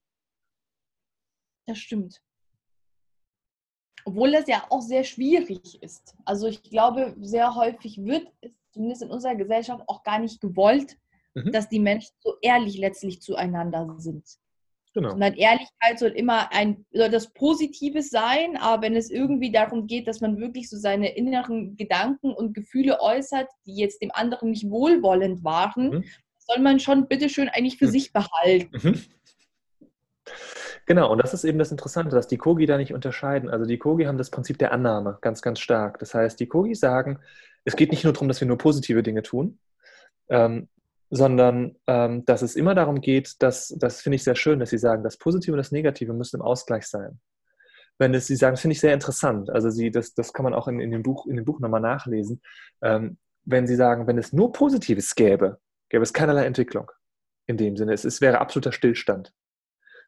Das 1.67 1.77
stimmt. 1.77 2.21
Obwohl 4.05 4.31
das 4.31 4.47
ja 4.47 4.65
auch 4.69 4.81
sehr 4.81 5.03
schwierig 5.03 5.81
ist. 5.81 6.15
Also 6.25 6.47
ich 6.47 6.61
glaube, 6.63 7.15
sehr 7.21 7.55
häufig 7.55 8.03
wird 8.03 8.27
es 8.41 8.51
zumindest 8.71 9.03
in 9.03 9.11
unserer 9.11 9.35
Gesellschaft 9.35 9.83
auch 9.87 10.03
gar 10.03 10.19
nicht 10.19 10.41
gewollt, 10.41 10.97
mhm. 11.33 11.51
dass 11.51 11.69
die 11.69 11.79
Menschen 11.79 12.11
so 12.19 12.35
ehrlich 12.41 12.77
letztlich 12.77 13.21
zueinander 13.21 13.95
sind. 13.97 14.23
Genau. 14.93 15.09
Sondern 15.09 15.33
Ehrlichkeit 15.33 15.97
soll 15.97 16.11
immer 16.11 16.51
ein, 16.53 16.85
soll 16.93 17.09
das 17.09 17.33
Positives 17.33 18.11
sein, 18.11 18.57
aber 18.57 18.83
wenn 18.83 18.95
es 18.95 19.09
irgendwie 19.09 19.51
darum 19.51 19.87
geht, 19.87 20.07
dass 20.07 20.21
man 20.21 20.37
wirklich 20.37 20.69
so 20.69 20.77
seine 20.77 21.15
inneren 21.15 21.75
Gedanken 21.77 22.31
und 22.31 22.53
Gefühle 22.53 23.01
äußert, 23.01 23.47
die 23.65 23.75
jetzt 23.75 24.03
dem 24.03 24.11
anderen 24.13 24.51
nicht 24.51 24.69
wohlwollend 24.69 25.43
waren, 25.43 25.89
mhm. 25.89 26.03
soll 26.37 26.59
man 26.59 26.79
schon 26.79 27.07
bitteschön 27.07 27.49
eigentlich 27.49 27.77
für 27.79 27.87
mhm. 27.87 27.91
sich 27.91 28.13
behalten. 28.13 28.69
Mhm. 28.71 29.01
Genau, 30.85 31.11
und 31.11 31.23
das 31.23 31.33
ist 31.33 31.43
eben 31.43 31.59
das 31.59 31.71
Interessante, 31.71 32.15
dass 32.15 32.27
die 32.27 32.37
Kogi 32.37 32.65
da 32.65 32.77
nicht 32.77 32.93
unterscheiden. 32.93 33.49
Also 33.49 33.65
die 33.65 33.77
Kogi 33.77 34.03
haben 34.03 34.17
das 34.17 34.29
Prinzip 34.29 34.57
der 34.57 34.73
Annahme 34.73 35.17
ganz, 35.21 35.41
ganz 35.41 35.59
stark. 35.59 35.97
Das 35.99 36.13
heißt, 36.13 36.39
die 36.39 36.47
Kogi 36.47 36.75
sagen, 36.75 37.19
es 37.63 37.75
geht 37.75 37.91
nicht 37.91 38.03
nur 38.03 38.13
darum, 38.13 38.27
dass 38.27 38.41
wir 38.41 38.47
nur 38.47 38.57
positive 38.57 39.01
Dinge 39.01 39.23
tun, 39.23 39.59
ähm, 40.29 40.67
sondern 41.15 41.75
ähm, 41.85 42.25
dass 42.25 42.41
es 42.41 42.55
immer 42.55 42.73
darum 42.73 42.99
geht, 42.99 43.41
dass, 43.43 43.67
das 43.77 44.01
finde 44.01 44.15
ich 44.15 44.23
sehr 44.23 44.35
schön, 44.35 44.59
dass 44.59 44.71
Sie 44.71 44.79
sagen, 44.79 45.03
das 45.03 45.17
Positive 45.17 45.53
und 45.53 45.59
das 45.59 45.71
Negative 45.71 46.11
müssen 46.11 46.37
im 46.37 46.41
Ausgleich 46.41 46.87
sein. 46.87 47.19
Wenn 47.99 48.15
es, 48.15 48.25
Sie 48.25 48.35
sagen, 48.35 48.53
das 48.53 48.61
finde 48.61 48.73
ich 48.73 48.79
sehr 48.79 48.95
interessant, 48.95 49.51
also 49.51 49.69
Sie, 49.69 49.91
das, 49.91 50.15
das 50.15 50.33
kann 50.33 50.43
man 50.43 50.55
auch 50.55 50.67
in, 50.67 50.79
in, 50.79 50.89
dem 50.89 51.03
Buch, 51.03 51.27
in 51.27 51.35
dem 51.35 51.45
Buch 51.45 51.59
nochmal 51.59 51.81
nachlesen, 51.81 52.41
ähm, 52.81 53.17
wenn 53.45 53.67
Sie 53.67 53.75
sagen, 53.75 54.07
wenn 54.07 54.17
es 54.17 54.33
nur 54.33 54.51
Positives 54.53 55.13
gäbe, 55.13 55.59
gäbe 55.89 56.01
es 56.01 56.13
keinerlei 56.13 56.45
Entwicklung 56.45 56.89
in 57.45 57.57
dem 57.57 57.77
Sinne. 57.77 57.93
Es, 57.93 58.05
es 58.05 58.19
wäre 58.19 58.41
absoluter 58.41 58.71
Stillstand. 58.71 59.33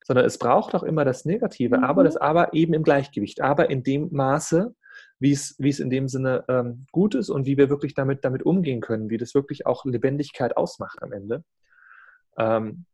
Sondern 0.03 0.26
es 0.26 0.39
braucht 0.39 0.74
auch 0.74 0.84
immer 0.84 1.06
das 1.06 1.26
Negative, 1.26 1.78
mhm. 1.78 1.84
aber 1.84 2.03
das 2.03 2.18
aber 2.18 2.53
eben 2.53 2.74
im 2.74 2.82
Gleichgewicht, 2.82 3.41
aber 3.41 3.70
in 3.70 3.84
dem 3.84 4.10
Maße, 4.12 4.74
wie 5.20 5.32
es, 5.32 5.55
wie 5.57 5.70
es 5.70 5.80
in 5.80 5.89
dem 5.89 6.07
Sinne 6.07 6.43
ähm, 6.47 6.86
gut 6.91 7.16
ist 7.16 7.30
und 7.30 7.45
wie 7.45 7.57
wir 7.57 7.70
wirklich 7.70 7.93
damit, 7.93 8.26
damit 8.26 8.43
umgehen 8.43 8.82
können, 8.82 9.09
wie 9.09 9.18
das 9.18 9.34
wirklich 9.34 9.66
auch 9.66 9.86
Lebendigkeit 9.86 10.57
ausmacht 10.57 11.01
am 11.01 11.13
Ende. 11.13 11.43
Ähm, 12.38 12.86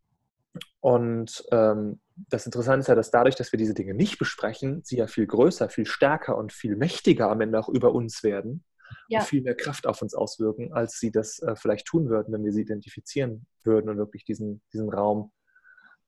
und 0.81 1.43
ähm, 1.51 1.99
das 2.15 2.45
Interessante 2.45 2.81
ist 2.81 2.87
ja, 2.87 2.95
dass 2.95 3.11
dadurch, 3.11 3.35
dass 3.35 3.51
wir 3.51 3.57
diese 3.57 3.73
Dinge 3.73 3.93
nicht 3.93 4.19
besprechen, 4.19 4.81
sie 4.83 4.97
ja 4.97 5.07
viel 5.07 5.25
größer, 5.25 5.69
viel 5.69 5.85
stärker 5.85 6.37
und 6.37 6.53
viel 6.53 6.75
mächtiger 6.75 7.29
am 7.29 7.41
Ende 7.41 7.59
auch 7.59 7.69
über 7.69 7.93
uns 7.93 8.23
werden 8.23 8.63
ja. 9.07 9.19
und 9.19 9.25
viel 9.25 9.41
mehr 9.41 9.55
Kraft 9.55 9.87
auf 9.87 10.01
uns 10.01 10.13
auswirken, 10.13 10.73
als 10.73 10.99
sie 10.99 11.11
das 11.11 11.39
äh, 11.39 11.55
vielleicht 11.55 11.87
tun 11.87 12.09
würden, 12.09 12.33
wenn 12.33 12.43
wir 12.43 12.51
sie 12.51 12.61
identifizieren 12.61 13.47
würden 13.63 13.89
und 13.89 13.97
wirklich 13.97 14.25
diesen, 14.25 14.61
diesen 14.73 14.89
Raum 14.89 15.31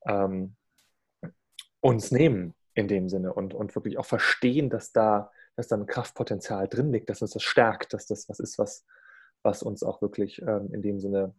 ähm, 0.06 0.56
uns 1.80 2.12
nehmen 2.12 2.54
in 2.76 2.88
dem 2.88 3.10
Sinne 3.10 3.34
und, 3.34 3.54
und 3.54 3.76
wirklich 3.76 3.98
auch 3.98 4.06
verstehen, 4.06 4.70
dass 4.70 4.92
da 4.92 5.32
dass 5.56 5.68
da 5.68 5.76
ein 5.76 5.86
Kraftpotenzial 5.86 6.68
drin 6.68 6.92
liegt, 6.92 7.10
dass 7.10 7.22
uns 7.22 7.32
das 7.32 7.44
stärkt, 7.44 7.94
dass 7.94 8.08
das 8.08 8.28
was 8.30 8.40
ist, 8.40 8.58
was, 8.58 8.86
was 9.44 9.64
uns 9.64 9.84
auch 9.84 10.02
wirklich 10.02 10.42
ähm, 10.42 10.70
in 10.74 10.82
dem 10.82 11.00
Sinne 11.00 11.36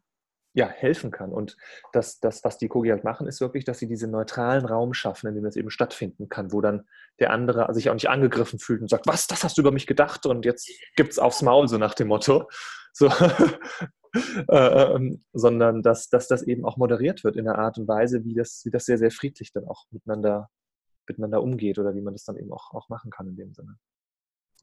ja, 0.55 0.69
helfen 0.69 1.11
kann. 1.11 1.33
Und 1.33 1.57
das, 1.93 2.21
das, 2.21 2.45
was 2.45 2.59
die 2.59 2.69
Kogi 2.69 2.91
halt 2.91 3.03
machen, 3.03 3.27
ist 3.27 3.41
wirklich, 3.41 3.65
dass 3.65 3.81
sie 3.81 3.89
diesen 3.89 4.12
neutralen 4.12 4.65
Raum 4.65 4.95
schaffen, 4.95 5.27
in 5.27 5.35
dem 5.35 5.45
das 5.45 5.57
eben 5.57 5.71
stattfinden 5.71 6.29
kann, 6.29 6.53
wo 6.53 6.61
dann 6.61 6.87
der 7.19 7.31
andere 7.31 7.73
sich 7.75 7.91
auch 7.91 7.95
nicht 7.95 8.09
angegriffen 8.09 8.61
fühlt 8.61 8.81
und 8.81 8.89
sagt, 8.89 9.07
was, 9.09 9.27
das 9.27 9.43
hast 9.43 9.59
du 9.59 9.62
über 9.62 9.73
mich 9.73 9.87
gedacht 9.87 10.27
und 10.27 10.45
jetzt 10.45 10.71
gibt's 10.97 11.19
aufs 11.19 11.43
Maul, 11.43 11.67
so 11.67 11.77
nach 11.77 11.95
dem 11.95 12.09
Motto. 12.09 12.49
So, 12.93 13.09
äh, 14.49 14.95
ähm, 14.95 15.25
sondern 15.33 15.83
dass, 15.83 16.09
dass 16.09 16.29
das 16.29 16.43
eben 16.43 16.65
auch 16.65 16.77
moderiert 16.77 17.25
wird 17.25 17.35
in 17.35 17.47
der 17.47 17.59
Art 17.59 17.77
und 17.79 17.89
Weise, 17.89 18.25
wie 18.25 18.35
das, 18.35 18.62
wie 18.65 18.71
das 18.71 18.85
sehr, 18.85 18.99
sehr 18.99 19.11
friedlich 19.11 19.53
dann 19.53 19.67
auch 19.67 19.87
miteinander, 19.91 20.49
miteinander 21.09 21.43
umgeht 21.43 21.81
oder 21.81 21.97
wie 21.97 22.01
man 22.01 22.15
das 22.15 22.25
dann 22.25 22.37
eben 22.37 22.53
auch, 22.53 22.73
auch 22.73 22.89
machen 22.89 23.11
kann 23.11 23.27
in 23.27 23.37
dem 23.37 23.53
Sinne. 23.53 23.77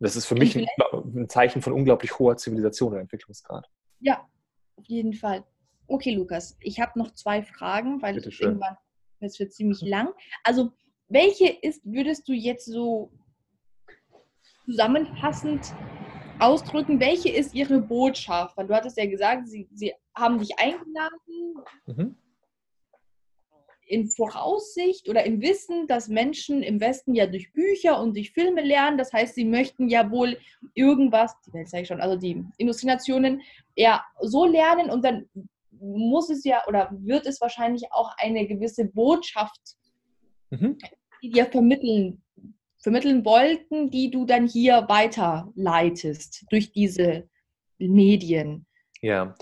Das 0.02 0.16
ist 0.16 0.26
für 0.26 0.36
mich 0.36 0.58
ein, 0.58 0.66
ein 0.94 1.30
Zeichen 1.30 1.62
von 1.62 1.74
unglaublich 1.74 2.18
hoher 2.18 2.36
Zivilisation 2.36 2.94
und 2.94 3.00
Entwicklungsgrad. 3.00 3.70
Ja, 4.00 4.28
auf 4.76 4.86
jeden 4.88 5.14
Fall. 5.14 5.46
Okay, 5.86 6.16
Lukas, 6.16 6.58
ich 6.60 6.80
habe 6.80 6.98
noch 6.98 7.14
zwei 7.14 7.44
Fragen, 7.44 8.02
weil 8.02 8.18
irgendwann 8.18 8.78
es 9.20 9.40
wird 9.40 9.54
ziemlich 9.54 9.82
lang. 9.82 10.10
Also, 10.44 10.72
welche 11.08 11.50
ist, 11.50 11.86
würdest 11.86 12.28
du 12.28 12.34
jetzt 12.34 12.66
so 12.66 13.12
zusammenfassend 14.66 15.76
ausdrücken, 16.40 17.00
welche 17.00 17.30
ist 17.30 17.54
Ihre 17.54 17.80
Botschaft? 17.80 18.58
Weil 18.58 18.66
du 18.66 18.74
hattest 18.74 18.98
ja 18.98 19.06
gesagt, 19.06 19.48
Sie, 19.48 19.70
Sie 19.72 19.94
haben 20.16 20.40
dich 20.40 20.58
eingeladen 20.58 21.64
mhm. 21.86 22.16
In 23.92 24.08
Voraussicht 24.08 25.10
oder 25.10 25.26
im 25.26 25.42
Wissen, 25.42 25.86
dass 25.88 26.08
Menschen 26.08 26.64
im 26.64 26.80
Westen 26.80 27.14
ja 27.14 27.28
durch 27.28 27.52
Bücher 27.52 28.00
und 28.00 28.16
durch 28.16 28.32
Filme 28.32 28.62
lernen. 28.62 28.98
Das 28.98 29.12
heißt, 29.12 29.36
sie 29.36 29.44
möchten 29.44 29.90
ja 29.90 30.10
wohl 30.10 30.38
irgendwas, 30.74 31.36
die 31.46 31.54
Welt 31.54 31.70
sage 31.70 31.84
ich 31.84 31.90
schon, 31.90 32.00
also 32.00 32.16
die 32.16 32.42
Industrienationen, 32.58 33.42
ja 33.76 34.04
so 34.22 34.46
lernen 34.46 34.90
und 34.90 35.04
dann 35.04 35.30
muss 35.72 36.30
es 36.30 36.46
ja 36.46 36.62
oder 36.68 36.90
wird 36.92 37.26
es 37.26 37.42
wahrscheinlich 37.42 37.92
auch 37.92 38.12
eine 38.18 38.48
gewisse 38.48 38.86
Botschaft, 38.86 39.60
mhm. 40.52 40.78
die 41.22 41.32
dir 41.32 41.46
vermitteln 41.46 42.22
vermitteln 42.78 43.24
wollten, 43.26 43.92
die 43.92 44.10
du 44.10 44.26
dann 44.26 44.48
hier 44.48 44.86
weiterleitest 44.88 46.46
durch 46.50 46.72
diese 46.72 47.30
Medien? 47.78 48.66
Ja, 49.02 49.36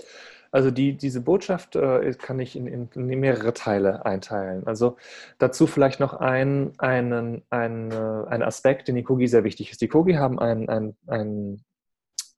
also 0.52 0.70
die, 0.70 0.96
diese 0.96 1.20
Botschaft 1.20 1.76
äh, 1.76 2.12
kann 2.18 2.40
ich 2.40 2.56
in, 2.56 2.66
in, 2.66 2.88
in, 2.94 3.20
mehrere 3.20 3.52
Teile 3.52 4.04
einteilen. 4.04 4.66
Also 4.66 4.96
dazu 5.38 5.66
vielleicht 5.66 6.00
noch 6.00 6.14
ein, 6.14 6.72
einen, 6.78 7.42
ein, 7.50 7.90
äh, 7.92 8.24
ein 8.28 8.42
Aspekt, 8.42 8.88
den 8.88 8.96
die 8.96 9.04
Kogi 9.04 9.28
sehr 9.28 9.44
wichtig 9.44 9.70
ist. 9.70 9.80
Die 9.80 9.88
Kogi 9.88 10.14
haben 10.14 10.38
einen, 10.40 10.68
einen, 10.68 10.96
einen, 11.06 11.64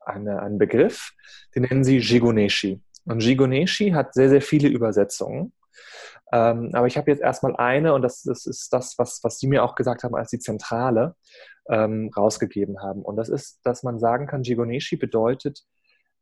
eine, 0.01 0.43
einen 0.43 0.59
Begriff, 0.59 1.13
den 1.55 1.63
nennen 1.63 1.85
sie 1.85 1.99
Jigoneshi. 1.99 2.83
Und 3.05 3.23
Jigoneshi 3.23 3.91
hat 3.91 4.13
sehr, 4.15 4.29
sehr 4.29 4.43
viele 4.43 4.69
Übersetzungen. 4.69 5.53
Ähm, 6.33 6.71
aber 6.73 6.87
ich 6.87 6.97
habe 6.97 7.11
jetzt 7.11 7.23
erstmal 7.23 7.57
eine, 7.57 7.95
und 7.95 8.03
das, 8.03 8.23
das 8.23 8.47
ist 8.47 8.73
das, 8.73 8.99
was, 8.99 9.21
was 9.23 9.39
Sie 9.39 9.47
mir 9.47 9.65
auch 9.65 9.75
gesagt 9.75 10.03
haben, 10.03 10.15
als 10.15 10.31
die 10.31 10.39
Zentrale 10.39 11.15
ähm, 11.69 12.11
rausgegeben 12.17 12.81
haben. 12.81 13.03
Und 13.03 13.17
das 13.17 13.29
ist, 13.29 13.61
dass 13.65 13.83
man 13.83 13.99
sagen 13.99 14.27
kann, 14.27 14.43
Jigoneshi 14.43 14.97
bedeutet 14.97 15.63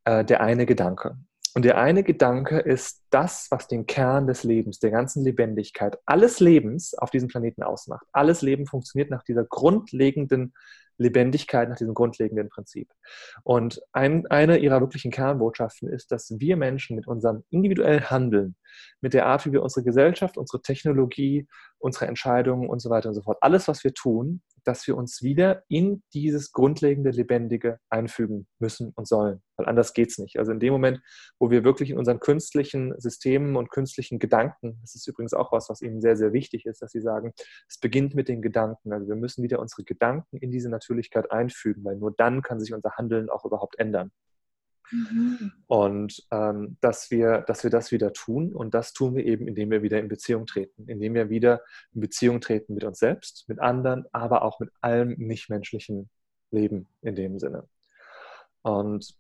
äh, 0.05 0.25
der 0.25 0.41
eine 0.41 0.67
Gedanke. 0.67 1.17
Und 1.55 1.65
der 1.65 1.79
eine 1.79 2.05
Gedanke 2.05 2.61
ist 2.61 3.03
das, 3.11 3.49
was 3.51 3.67
den 3.67 3.87
Kern 3.87 4.27
des 4.27 4.45
Lebens, 4.45 4.79
der 4.79 4.91
ganzen 4.91 5.25
Lebendigkeit, 5.25 5.99
alles 6.07 6.39
Lebens 6.39 6.95
auf 6.95 7.11
diesem 7.11 7.29
Planeten 7.29 7.63
ausmacht. 7.63 8.07
Alles 8.13 8.43
Leben 8.43 8.67
funktioniert 8.67 9.11
nach 9.11 9.25
dieser 9.25 9.45
grundlegenden 9.45 10.55
Lebendigkeit, 10.97 11.69
nach 11.69 11.79
diesem 11.79 11.95
grundlegenden 11.95 12.51
Prinzip. 12.51 12.89
Und 13.43 13.81
ein, 13.93 14.27
eine 14.29 14.59
ihrer 14.59 14.81
wirklichen 14.81 15.11
Kernbotschaften 15.11 15.89
ist, 15.89 16.13
dass 16.13 16.39
wir 16.39 16.57
Menschen 16.57 16.95
mit 16.95 17.09
unserem 17.09 17.43
individuellen 17.51 18.11
Handeln, 18.11 18.55
mit 19.01 19.15
der 19.15 19.27
Art, 19.27 19.47
wie 19.47 19.53
wir 19.53 19.63
unsere 19.63 19.85
Gesellschaft, 19.85 20.37
unsere 20.37 20.63
Technologie, 20.63 21.47
unsere 21.79 22.07
Entscheidungen 22.07 22.69
und 22.69 22.81
so 22.81 22.91
weiter 22.91 23.09
und 23.09 23.15
so 23.15 23.23
fort, 23.23 23.39
alles, 23.41 23.69
was 23.69 23.85
wir 23.85 23.95
tun, 23.95 24.43
dass 24.65 24.87
wir 24.87 24.97
uns 24.97 25.23
wieder 25.23 25.63
in 25.69 26.03
dieses 26.13 26.53
grundlegende 26.53 27.11
Lebendige 27.11 27.79
einfügen 27.89 28.47
müssen 28.59 28.93
und 28.95 29.09
sollen. 29.09 29.43
Weil 29.57 29.67
anders 29.67 29.95
geht 29.95 30.11
es 30.11 30.19
nicht. 30.19 30.39
Also 30.39 30.53
in 30.53 30.61
dem 30.61 30.73
Moment, 30.73 31.01
wo 31.39 31.51
wir 31.51 31.65
wirklich 31.65 31.91
in 31.91 31.99
unseren 31.99 32.21
künstlichen 32.21 32.95
Systemen 32.99 33.57
und 33.57 33.71
künstlichen 33.71 34.19
Gedanken, 34.19 34.79
das 34.83 34.95
ist 34.95 35.07
übrigens 35.07 35.35
auch 35.35 35.53
was, 35.53 35.69
was 35.69 35.83
Ihnen 35.83 36.01
sehr, 36.01 36.17
sehr 36.17 36.33
wichtig 36.33 36.67
ist, 36.67 36.83
dass 36.83 36.93
Sie 36.93 37.01
sagen, 37.01 37.33
es 37.69 37.79
beginnt 37.79 38.15
mit 38.15 38.29
den 38.29 38.43
Gedanken. 38.43 38.93
Also 38.93 39.09
wir 39.09 39.17
müssen 39.17 39.43
wieder 39.43 39.61
unsere 39.61 39.85
Gedanken 39.85 40.37
in 40.39 40.51
diese 40.51 40.69
Natürlichkeit 40.69 41.31
einfügen, 41.31 41.85
weil 41.85 41.97
nur 41.97 42.13
dann 42.17 42.43
kann 42.43 42.61
sich 42.61 42.75
unser 42.75 42.93
Handeln 42.93 43.31
auch 43.31 43.45
überhaupt 43.45 43.79
ändern. 43.79 44.11
Mhm. 44.91 45.53
Und 45.67 46.27
ähm, 46.31 46.77
dass, 46.81 47.11
wir, 47.11 47.43
dass 47.43 47.63
wir 47.63 47.71
das 47.71 47.93
wieder 47.93 48.13
tun 48.13 48.55
und 48.55 48.75
das 48.75 48.93
tun 48.93 49.15
wir 49.15 49.25
eben, 49.25 49.47
indem 49.47 49.71
wir 49.71 49.83
wieder 49.83 49.99
in 49.99 50.09
Beziehung 50.09 50.47
treten, 50.47 50.89
indem 50.89 51.15
wir 51.15 51.31
wieder 51.31 51.63
in 51.95 52.01
Beziehung 52.01 52.41
treten 52.41 52.75
mit 52.75 52.85
uns 52.85 52.99
selbst, 52.99 53.49
mit 53.49 53.61
anderen, 53.61 54.05
aber 54.13 54.43
auch 54.43 54.61
mit 54.61 54.71
allem 54.81 55.15
nichtmenschlichen 55.19 56.11
Leben 56.51 56.89
in 57.03 57.15
dem 57.15 57.39
Sinne. 57.39 57.69
Und 58.63 59.15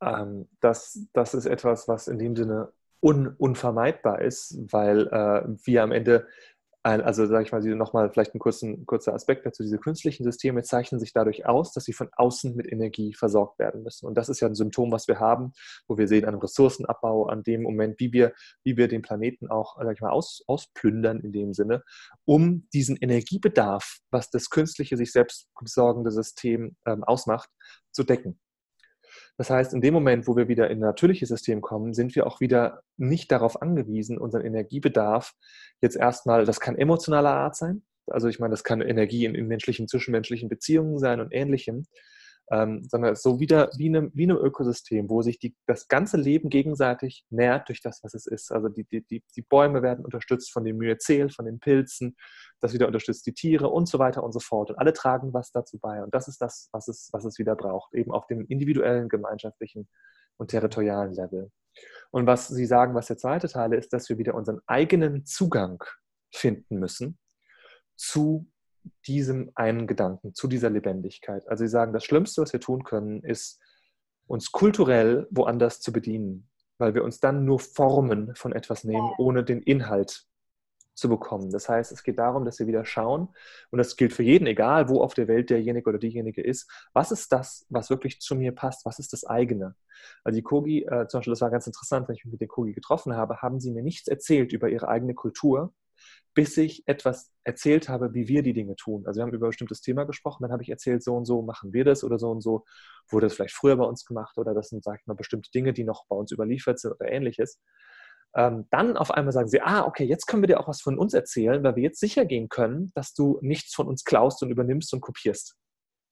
ähm, 0.00 0.48
das, 0.60 1.06
das 1.12 1.34
ist 1.34 1.46
etwas, 1.46 1.88
was 1.88 2.08
in 2.08 2.18
dem 2.18 2.36
Sinne 2.36 2.72
un, 3.00 3.34
unvermeidbar 3.36 4.20
ist, 4.20 4.56
weil 4.72 5.06
äh, 5.08 5.42
wir 5.64 5.82
am 5.82 5.92
Ende 5.92 6.26
also 6.82 7.26
sage 7.26 7.44
ich 7.44 7.52
mal, 7.52 7.60
nochmal 7.60 8.10
vielleicht 8.10 8.34
ein 8.34 8.38
kurzen, 8.38 8.86
kurzer 8.86 9.12
Aspekt 9.12 9.44
dazu. 9.44 9.62
Diese 9.62 9.78
künstlichen 9.78 10.24
Systeme 10.24 10.62
zeichnen 10.62 10.98
sich 10.98 11.12
dadurch 11.12 11.44
aus, 11.44 11.72
dass 11.72 11.84
sie 11.84 11.92
von 11.92 12.08
außen 12.16 12.56
mit 12.56 12.70
Energie 12.70 13.12
versorgt 13.12 13.58
werden 13.58 13.82
müssen. 13.82 14.06
Und 14.06 14.14
das 14.14 14.30
ist 14.30 14.40
ja 14.40 14.48
ein 14.48 14.54
Symptom, 14.54 14.90
was 14.90 15.06
wir 15.06 15.20
haben, 15.20 15.52
wo 15.88 15.98
wir 15.98 16.08
sehen 16.08 16.24
an 16.24 16.36
Ressourcenabbau, 16.36 17.26
an 17.26 17.42
dem 17.42 17.62
Moment, 17.62 18.00
wie 18.00 18.12
wir, 18.12 18.32
wie 18.64 18.78
wir 18.78 18.88
den 18.88 19.02
Planeten 19.02 19.50
auch, 19.50 19.76
sag 19.76 19.94
ich 19.94 20.00
mal, 20.00 20.10
aus, 20.10 20.42
ausplündern 20.46 21.20
in 21.20 21.32
dem 21.32 21.52
Sinne, 21.52 21.82
um 22.24 22.66
diesen 22.72 22.96
Energiebedarf, 22.96 23.98
was 24.10 24.30
das 24.30 24.48
künstliche, 24.48 24.96
sich 24.96 25.12
selbst 25.12 25.48
besorgende 25.60 26.10
System 26.10 26.76
ähm, 26.86 27.04
ausmacht, 27.04 27.50
zu 27.92 28.04
decken. 28.04 28.40
Das 29.40 29.48
heißt, 29.48 29.72
in 29.72 29.80
dem 29.80 29.94
Moment, 29.94 30.28
wo 30.28 30.36
wir 30.36 30.48
wieder 30.48 30.68
in 30.68 30.80
ein 30.80 30.80
natürliches 30.80 31.30
System 31.30 31.62
kommen, 31.62 31.94
sind 31.94 32.14
wir 32.14 32.26
auch 32.26 32.40
wieder 32.40 32.82
nicht 32.98 33.32
darauf 33.32 33.62
angewiesen, 33.62 34.18
unseren 34.18 34.44
Energiebedarf 34.44 35.32
jetzt 35.80 35.96
erstmal, 35.96 36.44
das 36.44 36.60
kann 36.60 36.76
emotionaler 36.76 37.32
Art 37.32 37.56
sein, 37.56 37.82
also 38.06 38.28
ich 38.28 38.38
meine, 38.38 38.50
das 38.50 38.64
kann 38.64 38.82
Energie 38.82 39.24
in, 39.24 39.34
in 39.34 39.46
menschlichen, 39.46 39.88
zwischenmenschlichen 39.88 40.50
Beziehungen 40.50 40.98
sein 40.98 41.22
und 41.22 41.32
ähnlichem, 41.32 41.86
ähm, 42.50 42.84
sondern 42.88 43.14
so 43.14 43.38
wieder 43.38 43.70
wie 43.76 43.88
einem, 43.88 44.10
wie 44.12 44.24
einem 44.24 44.36
Ökosystem, 44.36 45.08
wo 45.08 45.22
sich 45.22 45.38
die, 45.38 45.54
das 45.66 45.86
ganze 45.86 46.16
Leben 46.16 46.50
gegenseitig 46.50 47.24
nährt 47.30 47.68
durch 47.68 47.80
das, 47.80 48.02
was 48.02 48.14
es 48.14 48.26
ist. 48.26 48.50
Also 48.50 48.68
die, 48.68 48.84
die, 48.84 49.02
die, 49.06 49.22
die 49.36 49.42
Bäume 49.42 49.82
werden 49.82 50.04
unterstützt 50.04 50.52
von 50.52 50.64
dem 50.64 50.76
Myzel, 50.76 51.30
von 51.30 51.44
den 51.44 51.60
Pilzen, 51.60 52.16
das 52.60 52.72
wieder 52.74 52.88
unterstützt 52.88 53.24
die 53.26 53.34
Tiere 53.34 53.68
und 53.68 53.88
so 53.88 54.00
weiter 54.00 54.24
und 54.24 54.32
so 54.32 54.40
fort. 54.40 54.70
Und 54.70 54.78
alle 54.78 54.92
tragen 54.92 55.32
was 55.32 55.52
dazu 55.52 55.78
bei. 55.78 56.02
Und 56.02 56.12
das 56.12 56.26
ist 56.26 56.40
das, 56.40 56.68
was 56.72 56.88
es, 56.88 57.08
was 57.12 57.24
es 57.24 57.38
wieder 57.38 57.54
braucht, 57.54 57.94
eben 57.94 58.10
auf 58.10 58.26
dem 58.26 58.44
individuellen, 58.46 59.08
gemeinschaftlichen 59.08 59.88
und 60.36 60.48
territorialen 60.50 61.14
Level. 61.14 61.50
Und 62.10 62.26
was 62.26 62.48
Sie 62.48 62.66
sagen, 62.66 62.94
was 62.94 63.06
der 63.06 63.18
zweite 63.18 63.48
Teil 63.48 63.72
ist, 63.74 63.92
dass 63.92 64.08
wir 64.08 64.18
wieder 64.18 64.34
unseren 64.34 64.60
eigenen 64.66 65.24
Zugang 65.24 65.84
finden 66.32 66.80
müssen 66.80 67.18
zu 67.96 68.50
diesem 69.06 69.50
einen 69.54 69.86
Gedanken, 69.86 70.34
zu 70.34 70.48
dieser 70.48 70.70
Lebendigkeit. 70.70 71.48
Also 71.48 71.64
sie 71.64 71.70
sagen, 71.70 71.92
das 71.92 72.04
Schlimmste, 72.04 72.42
was 72.42 72.52
wir 72.52 72.60
tun 72.60 72.84
können, 72.84 73.22
ist, 73.22 73.60
uns 74.26 74.52
kulturell 74.52 75.26
woanders 75.30 75.80
zu 75.80 75.92
bedienen, 75.92 76.48
weil 76.78 76.94
wir 76.94 77.04
uns 77.04 77.20
dann 77.20 77.44
nur 77.44 77.58
Formen 77.58 78.34
von 78.36 78.52
etwas 78.52 78.84
nehmen, 78.84 79.10
ohne 79.18 79.42
den 79.42 79.60
Inhalt 79.60 80.24
zu 80.94 81.08
bekommen. 81.08 81.50
Das 81.50 81.68
heißt, 81.68 81.90
es 81.90 82.02
geht 82.04 82.18
darum, 82.18 82.44
dass 82.44 82.58
wir 82.60 82.66
wieder 82.66 82.84
schauen, 82.84 83.28
und 83.70 83.78
das 83.78 83.96
gilt 83.96 84.12
für 84.12 84.22
jeden, 84.22 84.46
egal 84.46 84.88
wo 84.88 85.02
auf 85.02 85.14
der 85.14 85.26
Welt 85.26 85.50
derjenige 85.50 85.88
oder 85.88 85.98
diejenige 85.98 86.42
ist, 86.42 86.70
was 86.92 87.10
ist 87.10 87.32
das, 87.32 87.66
was 87.70 87.90
wirklich 87.90 88.20
zu 88.20 88.36
mir 88.36 88.52
passt, 88.52 88.84
was 88.84 88.98
ist 88.98 89.12
das 89.12 89.24
eigene. 89.24 89.74
Also 90.22 90.36
die 90.36 90.42
Kogi, 90.42 90.84
äh, 90.84 91.08
zum 91.08 91.18
Beispiel, 91.18 91.32
das 91.32 91.40
war 91.40 91.50
ganz 91.50 91.66
interessant, 91.66 92.06
wenn 92.06 92.14
ich 92.14 92.24
mich 92.24 92.32
mit 92.32 92.40
den 92.40 92.48
Kogi 92.48 92.72
getroffen 92.72 93.16
habe, 93.16 93.38
haben 93.38 93.60
sie 93.60 93.70
mir 93.70 93.82
nichts 93.82 94.08
erzählt 94.08 94.52
über 94.52 94.68
ihre 94.68 94.88
eigene 94.88 95.14
Kultur, 95.14 95.72
bis 96.34 96.56
ich 96.56 96.86
etwas 96.86 97.32
erzählt 97.44 97.88
habe, 97.88 98.14
wie 98.14 98.28
wir 98.28 98.42
die 98.42 98.52
Dinge 98.52 98.76
tun. 98.76 99.06
Also 99.06 99.18
wir 99.18 99.22
haben 99.24 99.32
über 99.32 99.46
ein 99.46 99.50
bestimmtes 99.50 99.80
Thema 99.80 100.04
gesprochen, 100.04 100.42
dann 100.42 100.52
habe 100.52 100.62
ich 100.62 100.68
erzählt, 100.68 101.02
so 101.02 101.16
und 101.16 101.24
so 101.24 101.42
machen 101.42 101.72
wir 101.72 101.84
das 101.84 102.04
oder 102.04 102.18
so 102.18 102.30
und 102.30 102.40
so 102.40 102.64
wurde 103.08 103.26
das 103.26 103.34
vielleicht 103.34 103.54
früher 103.54 103.76
bei 103.76 103.84
uns 103.84 104.04
gemacht 104.04 104.38
oder 104.38 104.54
das 104.54 104.68
sind, 104.68 104.84
sag 104.84 105.00
ich 105.00 105.06
mal, 105.06 105.14
bestimmte 105.14 105.50
Dinge, 105.50 105.72
die 105.72 105.84
noch 105.84 106.06
bei 106.08 106.16
uns 106.16 106.30
überliefert 106.32 106.78
sind 106.78 106.92
oder 106.92 107.10
ähnliches. 107.10 107.60
Ähm, 108.34 108.66
dann 108.70 108.96
auf 108.96 109.10
einmal 109.10 109.32
sagen 109.32 109.48
sie, 109.48 109.60
ah, 109.60 109.84
okay, 109.84 110.04
jetzt 110.04 110.26
können 110.26 110.42
wir 110.42 110.46
dir 110.46 110.60
auch 110.60 110.68
was 110.68 110.80
von 110.80 110.98
uns 110.98 111.14
erzählen, 111.14 111.64
weil 111.64 111.74
wir 111.74 111.82
jetzt 111.82 111.98
sicher 111.98 112.24
gehen 112.24 112.48
können, 112.48 112.92
dass 112.94 113.12
du 113.12 113.38
nichts 113.42 113.74
von 113.74 113.88
uns 113.88 114.04
klaust 114.04 114.42
und 114.42 114.50
übernimmst 114.50 114.94
und 114.94 115.00
kopierst 115.00 115.56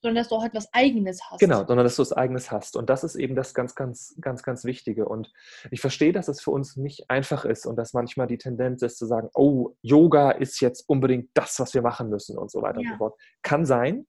sondern 0.01 0.17
dass 0.23 0.29
du 0.29 0.37
auch 0.37 0.45
etwas 0.45 0.73
Eigenes 0.73 1.21
hast. 1.29 1.41
Genau, 1.41 1.65
sondern 1.67 1.85
dass 1.85 1.97
du 1.97 2.03
etwas 2.03 2.17
Eigenes 2.17 2.51
hast. 2.51 2.77
Und 2.77 2.89
das 2.89 3.05
ist 3.05 3.17
eben 3.17 3.35
das 3.35 3.55
ganz, 3.55 3.75
ganz, 3.75 4.15
ganz, 4.21 4.43
ganz 4.43 4.65
Wichtige. 4.65 5.09
Und 5.09 5.33
ich 5.71 5.81
verstehe, 5.81 6.13
dass 6.13 6.29
es 6.29 6.41
für 6.41 6.51
uns 6.51 6.77
nicht 6.77 7.11
einfach 7.11 7.45
ist 7.45 7.67
und 7.67 7.77
dass 7.77 7.95
manchmal 7.95 8.27
die 8.27 8.39
Tendenz 8.39 8.83
ist 8.83 8.99
zu 8.99 9.07
sagen, 9.07 9.29
oh, 9.35 9.75
Yoga 9.83 10.31
ist 10.31 10.61
jetzt 10.61 10.89
unbedingt 10.89 11.31
das, 11.35 11.59
was 11.59 11.75
wir 11.75 11.83
machen 11.83 12.09
müssen 12.09 12.39
und 12.39 12.51
so 12.51 12.63
weiter 12.63 12.81
ja. 12.81 12.91
und 12.91 12.95
so 12.95 12.99
fort. 12.99 13.21
Kann 13.43 13.67
sein, 13.67 14.07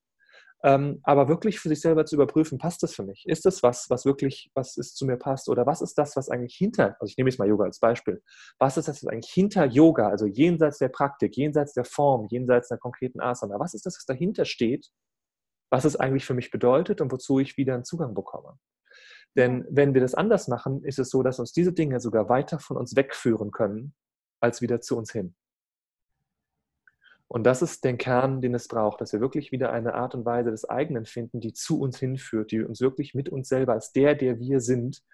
ähm, 0.62 1.00
aber 1.04 1.28
wirklich 1.28 1.58
für 1.58 1.70
sich 1.70 1.80
selber 1.80 2.04
zu 2.04 2.16
überprüfen, 2.16 2.58
passt 2.58 2.82
das 2.82 2.94
für 2.94 3.02
mich? 3.02 3.24
Ist 3.26 3.46
das 3.46 3.62
was, 3.62 3.88
was 3.88 4.04
wirklich, 4.04 4.50
was 4.54 4.76
ist 4.76 4.96
zu 4.96 5.06
mir 5.06 5.16
passt? 5.16 5.48
Oder 5.48 5.66
was 5.66 5.80
ist 5.80 5.96
das, 5.96 6.16
was 6.16 6.28
eigentlich 6.28 6.54
hinter, 6.54 6.96
also 7.00 7.10
ich 7.10 7.16
nehme 7.16 7.30
jetzt 7.30 7.38
mal 7.38 7.48
Yoga 7.48 7.64
als 7.64 7.80
Beispiel, 7.80 8.22
was 8.58 8.76
ist 8.76 8.86
das, 8.86 9.02
was 9.02 9.10
eigentlich 9.10 9.32
hinter 9.32 9.64
Yoga, 9.64 10.08
also 10.08 10.26
jenseits 10.26 10.78
der 10.78 10.88
Praktik, 10.88 11.36
jenseits 11.36 11.72
der 11.72 11.84
Form, 11.84 12.26
jenseits 12.30 12.68
der 12.68 12.78
konkreten 12.78 13.20
Asana, 13.20 13.58
was 13.58 13.72
ist 13.72 13.86
das, 13.86 13.96
was 13.96 14.04
dahinter 14.04 14.44
steht, 14.44 14.90
was 15.70 15.84
es 15.84 15.96
eigentlich 15.96 16.26
für 16.26 16.34
mich 16.34 16.50
bedeutet 16.50 17.00
und 17.00 17.10
wozu 17.12 17.38
ich 17.38 17.56
wieder 17.56 17.74
einen 17.74 17.84
Zugang 17.84 18.14
bekomme? 18.14 18.58
Denn 19.36 19.64
wenn 19.70 19.94
wir 19.94 20.00
das 20.00 20.14
anders 20.14 20.48
machen, 20.48 20.84
ist 20.84 20.98
es 20.98 21.10
so, 21.10 21.22
dass 21.22 21.38
uns 21.38 21.52
diese 21.52 21.72
Dinge 21.72 22.00
sogar 22.00 22.28
weiter 22.28 22.58
von 22.58 22.76
uns 22.76 22.96
wegführen 22.96 23.52
können, 23.52 23.94
als 24.40 24.60
wieder 24.60 24.80
zu 24.80 24.96
uns 24.96 25.12
hin. 25.12 25.34
Und 27.28 27.44
das 27.44 27.62
ist 27.62 27.84
der 27.84 27.96
Kern, 27.96 28.40
den 28.40 28.54
es 28.54 28.66
braucht, 28.66 29.00
dass 29.00 29.12
wir 29.12 29.20
wirklich 29.20 29.52
wieder 29.52 29.70
eine 29.70 29.94
Art 29.94 30.16
und 30.16 30.24
Weise 30.24 30.50
des 30.50 30.68
eigenen 30.68 31.06
finden, 31.06 31.40
die 31.40 31.52
zu 31.52 31.80
uns 31.80 31.96
hinführt, 32.00 32.50
die 32.50 32.60
uns 32.60 32.80
wirklich 32.80 33.14
mit 33.14 33.28
uns 33.28 33.48
selber 33.48 33.74
als 33.74 33.92
der, 33.92 34.16
der 34.16 34.40
wir 34.40 34.60
sind, 34.60 35.04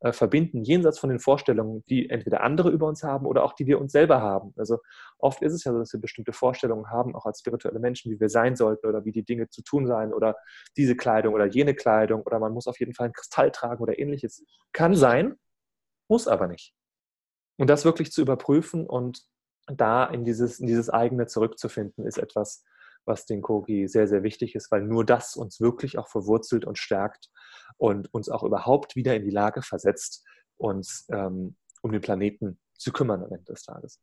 äh, 0.00 0.12
verbinden, 0.12 0.62
jenseits 0.62 0.98
von 0.98 1.10
den 1.10 1.18
Vorstellungen, 1.18 1.84
die 1.88 2.10
entweder 2.10 2.42
andere 2.42 2.70
über 2.70 2.86
uns 2.86 3.02
haben 3.02 3.26
oder 3.26 3.44
auch 3.44 3.52
die 3.54 3.66
wir 3.66 3.80
uns 3.80 3.92
selber 3.92 4.20
haben. 4.20 4.52
Also 4.56 4.78
oft 5.18 5.42
ist 5.42 5.52
es 5.52 5.64
ja 5.64 5.72
so, 5.72 5.78
dass 5.78 5.92
wir 5.92 6.00
bestimmte 6.00 6.32
Vorstellungen 6.32 6.90
haben, 6.90 7.14
auch 7.14 7.26
als 7.26 7.40
spirituelle 7.40 7.78
Menschen, 7.78 8.12
wie 8.12 8.20
wir 8.20 8.28
sein 8.28 8.56
sollten 8.56 8.86
oder 8.86 9.04
wie 9.04 9.12
die 9.12 9.24
Dinge 9.24 9.48
zu 9.48 9.62
tun 9.62 9.86
seien 9.86 10.12
oder 10.12 10.36
diese 10.76 10.96
Kleidung 10.96 11.34
oder 11.34 11.46
jene 11.46 11.74
Kleidung 11.74 12.22
oder 12.22 12.38
man 12.38 12.52
muss 12.52 12.66
auf 12.66 12.78
jeden 12.80 12.94
Fall 12.94 13.06
einen 13.06 13.14
Kristall 13.14 13.50
tragen 13.50 13.82
oder 13.82 13.98
ähnliches. 13.98 14.44
Kann 14.72 14.94
sein, 14.94 15.36
muss 16.08 16.28
aber 16.28 16.48
nicht. 16.48 16.74
Und 17.56 17.70
das 17.70 17.84
wirklich 17.84 18.12
zu 18.12 18.20
überprüfen 18.20 18.86
und 18.86 19.22
da 19.66 20.04
in 20.04 20.24
dieses, 20.24 20.60
in 20.60 20.66
dieses 20.66 20.90
eigene 20.90 21.26
zurückzufinden, 21.26 22.06
ist 22.06 22.18
etwas, 22.18 22.64
was 23.06 23.26
den 23.26 23.42
Kogi 23.42 23.88
sehr, 23.88 24.08
sehr 24.08 24.22
wichtig 24.22 24.54
ist, 24.54 24.70
weil 24.70 24.82
nur 24.82 25.04
das 25.04 25.36
uns 25.36 25.60
wirklich 25.60 25.98
auch 25.98 26.08
verwurzelt 26.08 26.64
und 26.64 26.78
stärkt 26.78 27.30
und 27.76 28.12
uns 28.12 28.28
auch 28.28 28.42
überhaupt 28.42 28.96
wieder 28.96 29.14
in 29.14 29.24
die 29.24 29.30
Lage 29.30 29.62
versetzt, 29.62 30.24
uns 30.56 31.06
ähm, 31.10 31.56
um 31.82 31.92
den 31.92 32.00
Planeten 32.00 32.58
zu 32.74 32.92
kümmern 32.92 33.22
am 33.22 33.32
Ende 33.32 33.52
des 33.52 33.62
Tages. 33.62 34.00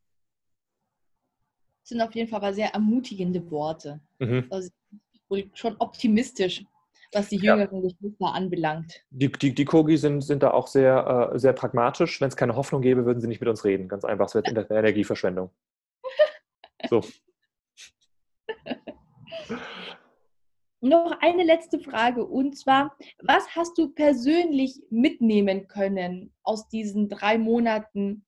Das 1.82 1.88
sind 1.88 2.00
auf 2.00 2.14
jeden 2.14 2.28
Fall 2.28 2.54
sehr 2.54 2.72
ermutigende 2.72 3.50
Worte. 3.50 4.00
Mhm. 4.18 4.46
Also 4.50 4.70
schon 5.54 5.76
optimistisch, 5.78 6.64
was 7.12 7.28
die 7.28 7.36
jüngeren 7.36 7.82
ja. 7.82 7.88
Geschwister 7.88 8.34
anbelangt. 8.34 9.04
Die, 9.10 9.30
die, 9.32 9.54
die 9.54 9.64
Kogi 9.64 9.96
sind, 9.96 10.20
sind 10.22 10.42
da 10.42 10.52
auch 10.52 10.66
sehr, 10.66 11.32
äh, 11.32 11.38
sehr 11.38 11.52
pragmatisch. 11.52 12.20
Wenn 12.20 12.28
es 12.28 12.36
keine 12.36 12.54
Hoffnung 12.54 12.82
gäbe, 12.82 13.04
würden 13.04 13.20
sie 13.20 13.28
nicht 13.28 13.40
mit 13.40 13.48
uns 13.48 13.64
reden. 13.64 13.88
Ganz 13.88 14.04
einfach. 14.04 14.26
Es 14.26 14.34
wird 14.34 14.48
Energieverschwendung. 14.70 15.50
So. 16.88 17.02
Noch 20.84 21.16
eine 21.20 21.44
letzte 21.44 21.78
Frage 21.78 22.26
und 22.26 22.58
zwar, 22.58 22.96
was 23.22 23.54
hast 23.54 23.78
du 23.78 23.90
persönlich 23.90 24.80
mitnehmen 24.90 25.68
können 25.68 26.34
aus 26.42 26.68
diesen 26.68 27.08
drei 27.08 27.38
Monaten, 27.38 28.24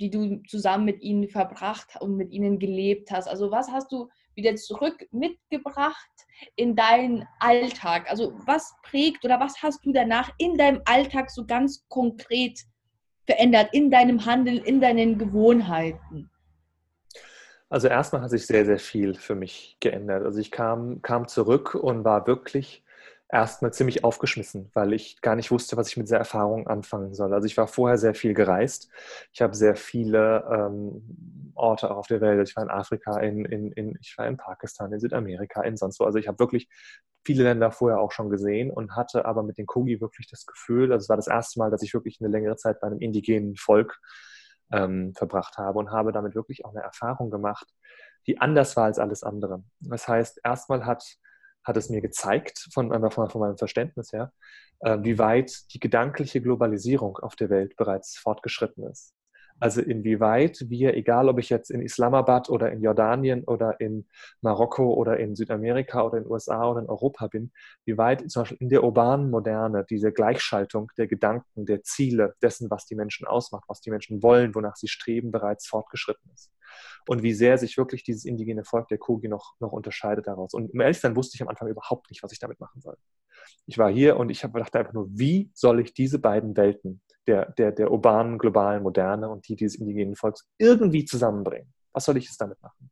die 0.00 0.10
du 0.10 0.42
zusammen 0.48 0.84
mit 0.84 1.00
ihnen 1.00 1.28
verbracht 1.28 1.90
und 2.00 2.16
mit 2.16 2.32
ihnen 2.32 2.58
gelebt 2.58 3.12
hast? 3.12 3.28
Also 3.28 3.52
was 3.52 3.70
hast 3.70 3.92
du 3.92 4.08
wieder 4.34 4.56
zurück 4.56 5.06
mitgebracht 5.12 6.10
in 6.56 6.74
deinen 6.74 7.24
Alltag? 7.38 8.10
Also 8.10 8.32
was 8.46 8.74
prägt 8.82 9.24
oder 9.24 9.38
was 9.38 9.62
hast 9.62 9.86
du 9.86 9.92
danach 9.92 10.32
in 10.38 10.58
deinem 10.58 10.82
Alltag 10.86 11.30
so 11.30 11.46
ganz 11.46 11.86
konkret 11.86 12.58
verändert, 13.26 13.68
in 13.72 13.92
deinem 13.92 14.26
Handeln, 14.26 14.58
in 14.58 14.80
deinen 14.80 15.18
Gewohnheiten? 15.18 16.32
Also 17.68 17.88
erstmal 17.88 18.22
hat 18.22 18.30
sich 18.30 18.46
sehr, 18.46 18.64
sehr 18.64 18.78
viel 18.78 19.14
für 19.14 19.34
mich 19.34 19.76
geändert. 19.80 20.24
Also 20.24 20.38
ich 20.38 20.50
kam, 20.50 21.02
kam 21.02 21.26
zurück 21.26 21.74
und 21.74 22.04
war 22.04 22.26
wirklich 22.26 22.84
erstmal 23.28 23.72
ziemlich 23.72 24.04
aufgeschmissen, 24.04 24.70
weil 24.74 24.92
ich 24.92 25.20
gar 25.20 25.34
nicht 25.34 25.50
wusste, 25.50 25.76
was 25.76 25.88
ich 25.88 25.96
mit 25.96 26.06
dieser 26.06 26.18
Erfahrung 26.18 26.68
anfangen 26.68 27.12
soll. 27.14 27.34
Also 27.34 27.46
ich 27.46 27.56
war 27.56 27.66
vorher 27.66 27.98
sehr 27.98 28.14
viel 28.14 28.34
gereist. 28.34 28.88
Ich 29.32 29.42
habe 29.42 29.56
sehr 29.56 29.74
viele 29.74 30.44
ähm, 30.48 31.52
Orte 31.56 31.90
auf 31.90 32.06
der 32.06 32.20
Welt. 32.20 32.48
Ich 32.48 32.54
war 32.54 32.62
in 32.62 32.70
Afrika, 32.70 33.18
in, 33.18 33.44
in, 33.44 33.72
in, 33.72 33.98
ich 34.00 34.16
war 34.16 34.28
in 34.28 34.36
Pakistan, 34.36 34.92
in 34.92 35.00
Südamerika, 35.00 35.62
in 35.62 35.76
sonst 35.76 35.98
wo. 35.98 36.04
Also 36.04 36.18
ich 36.18 36.28
habe 36.28 36.38
wirklich 36.38 36.68
viele 37.24 37.42
Länder 37.42 37.72
vorher 37.72 37.98
auch 37.98 38.12
schon 38.12 38.30
gesehen 38.30 38.70
und 38.70 38.94
hatte 38.94 39.24
aber 39.24 39.42
mit 39.42 39.58
den 39.58 39.66
Kogi 39.66 40.00
wirklich 40.00 40.28
das 40.28 40.46
Gefühl, 40.46 40.92
also 40.92 41.02
es 41.02 41.08
war 41.08 41.16
das 41.16 41.26
erste 41.26 41.58
Mal, 41.58 41.72
dass 41.72 41.82
ich 41.82 41.92
wirklich 41.92 42.20
eine 42.20 42.30
längere 42.30 42.56
Zeit 42.56 42.80
bei 42.80 42.86
einem 42.86 43.00
indigenen 43.00 43.56
Volk 43.56 43.98
ähm, 44.72 45.14
verbracht 45.14 45.58
habe 45.58 45.78
und 45.78 45.90
habe 45.90 46.12
damit 46.12 46.34
wirklich 46.34 46.64
auch 46.64 46.74
eine 46.74 46.82
Erfahrung 46.82 47.30
gemacht, 47.30 47.66
die 48.26 48.40
anders 48.40 48.76
war 48.76 48.84
als 48.84 48.98
alles 48.98 49.22
andere. 49.22 49.62
Das 49.80 50.08
heißt, 50.08 50.40
erstmal 50.44 50.84
hat, 50.84 51.04
hat 51.64 51.76
es 51.76 51.88
mir 51.88 52.00
gezeigt, 52.00 52.68
von, 52.72 52.90
von, 53.10 53.30
von 53.30 53.40
meinem 53.40 53.58
Verständnis 53.58 54.12
her, 54.12 54.32
äh, 54.80 54.98
wie 55.02 55.18
weit 55.18 55.72
die 55.72 55.80
gedankliche 55.80 56.40
Globalisierung 56.40 57.18
auf 57.18 57.36
der 57.36 57.50
Welt 57.50 57.76
bereits 57.76 58.16
fortgeschritten 58.18 58.84
ist. 58.90 59.15
Also 59.58 59.80
inwieweit 59.80 60.66
wir, 60.68 60.94
egal 60.94 61.28
ob 61.28 61.38
ich 61.38 61.48
jetzt 61.48 61.70
in 61.70 61.80
Islamabad 61.80 62.50
oder 62.50 62.70
in 62.72 62.82
Jordanien 62.82 63.44
oder 63.44 63.80
in 63.80 64.06
Marokko 64.42 64.92
oder 64.92 65.18
in 65.18 65.34
Südamerika 65.34 66.02
oder 66.02 66.18
in 66.18 66.24
den 66.24 66.30
USA 66.30 66.70
oder 66.70 66.80
in 66.80 66.88
Europa 66.88 67.28
bin, 67.28 67.52
wie 67.86 67.96
weit 67.96 68.30
zum 68.30 68.42
Beispiel 68.42 68.58
in 68.60 68.68
der 68.68 68.84
urbanen 68.84 69.30
Moderne 69.30 69.86
diese 69.88 70.12
Gleichschaltung 70.12 70.92
der 70.98 71.06
Gedanken, 71.06 71.64
der 71.64 71.82
Ziele, 71.82 72.34
dessen, 72.42 72.70
was 72.70 72.84
die 72.84 72.96
Menschen 72.96 73.26
ausmacht, 73.26 73.64
was 73.68 73.80
die 73.80 73.90
Menschen 73.90 74.22
wollen, 74.22 74.54
wonach 74.54 74.76
sie 74.76 74.88
streben, 74.88 75.30
bereits 75.30 75.66
fortgeschritten 75.66 76.30
ist. 76.34 76.52
Und 77.08 77.22
wie 77.22 77.32
sehr 77.32 77.56
sich 77.56 77.78
wirklich 77.78 78.02
dieses 78.02 78.24
indigene 78.24 78.64
Volk 78.64 78.88
der 78.88 78.98
Kogi 78.98 79.28
noch, 79.28 79.54
noch 79.60 79.72
unterscheidet 79.72 80.26
daraus. 80.26 80.52
Und 80.52 80.72
um 80.72 80.80
ehrlich 80.80 81.02
wusste 81.16 81.36
ich 81.36 81.42
am 81.42 81.48
Anfang 81.48 81.68
überhaupt 81.68 82.10
nicht, 82.10 82.22
was 82.22 82.32
ich 82.32 82.40
damit 82.40 82.60
machen 82.60 82.80
soll. 82.80 82.96
Ich 83.66 83.78
war 83.78 83.90
hier 83.90 84.16
und 84.16 84.28
ich 84.28 84.42
habe 84.42 84.54
gedacht 84.54 84.74
einfach 84.76 84.92
nur, 84.92 85.08
wie 85.10 85.50
soll 85.54 85.80
ich 85.80 85.94
diese 85.94 86.18
beiden 86.18 86.56
Welten 86.56 87.00
der, 87.26 87.52
der, 87.52 87.72
der 87.72 87.90
urbanen, 87.90 88.38
globalen 88.38 88.82
Moderne 88.82 89.28
und 89.28 89.48
die 89.48 89.56
dieses 89.56 89.78
indigenen 89.78 90.16
Volks 90.16 90.48
irgendwie 90.58 91.04
zusammenbringen. 91.04 91.72
Was 91.92 92.04
soll 92.04 92.16
ich 92.16 92.26
jetzt 92.26 92.40
damit 92.40 92.60
machen? 92.62 92.90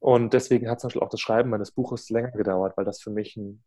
Und 0.00 0.32
deswegen 0.32 0.68
hat 0.70 0.80
zum 0.80 0.88
Beispiel 0.88 1.02
auch 1.02 1.10
das 1.10 1.20
Schreiben 1.20 1.50
meines 1.50 1.72
Buches 1.72 2.08
länger 2.10 2.30
gedauert, 2.30 2.76
weil 2.76 2.84
das 2.84 3.00
für 3.00 3.10
mich 3.10 3.36
ein, 3.36 3.62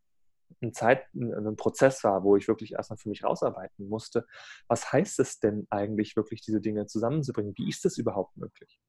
ein, 0.62 0.74
Zeit, 0.74 1.04
ein 1.14 1.56
Prozess 1.56 2.04
war, 2.04 2.24
wo 2.24 2.38
ich 2.38 2.48
wirklich 2.48 2.74
erstmal 2.74 2.98
für 2.98 3.10
mich 3.10 3.24
rausarbeiten 3.24 3.90
musste. 3.90 4.26
Was 4.68 4.92
heißt 4.92 5.20
es 5.20 5.40
denn 5.40 5.68
eigentlich, 5.70 6.16
wirklich 6.16 6.42
diese 6.42 6.62
Dinge 6.62 6.86
zusammenzubringen? 6.86 7.54
Wie 7.58 7.70
ist 7.70 7.84
das 7.84 7.98
überhaupt 7.98 8.38
möglich? 8.38 8.80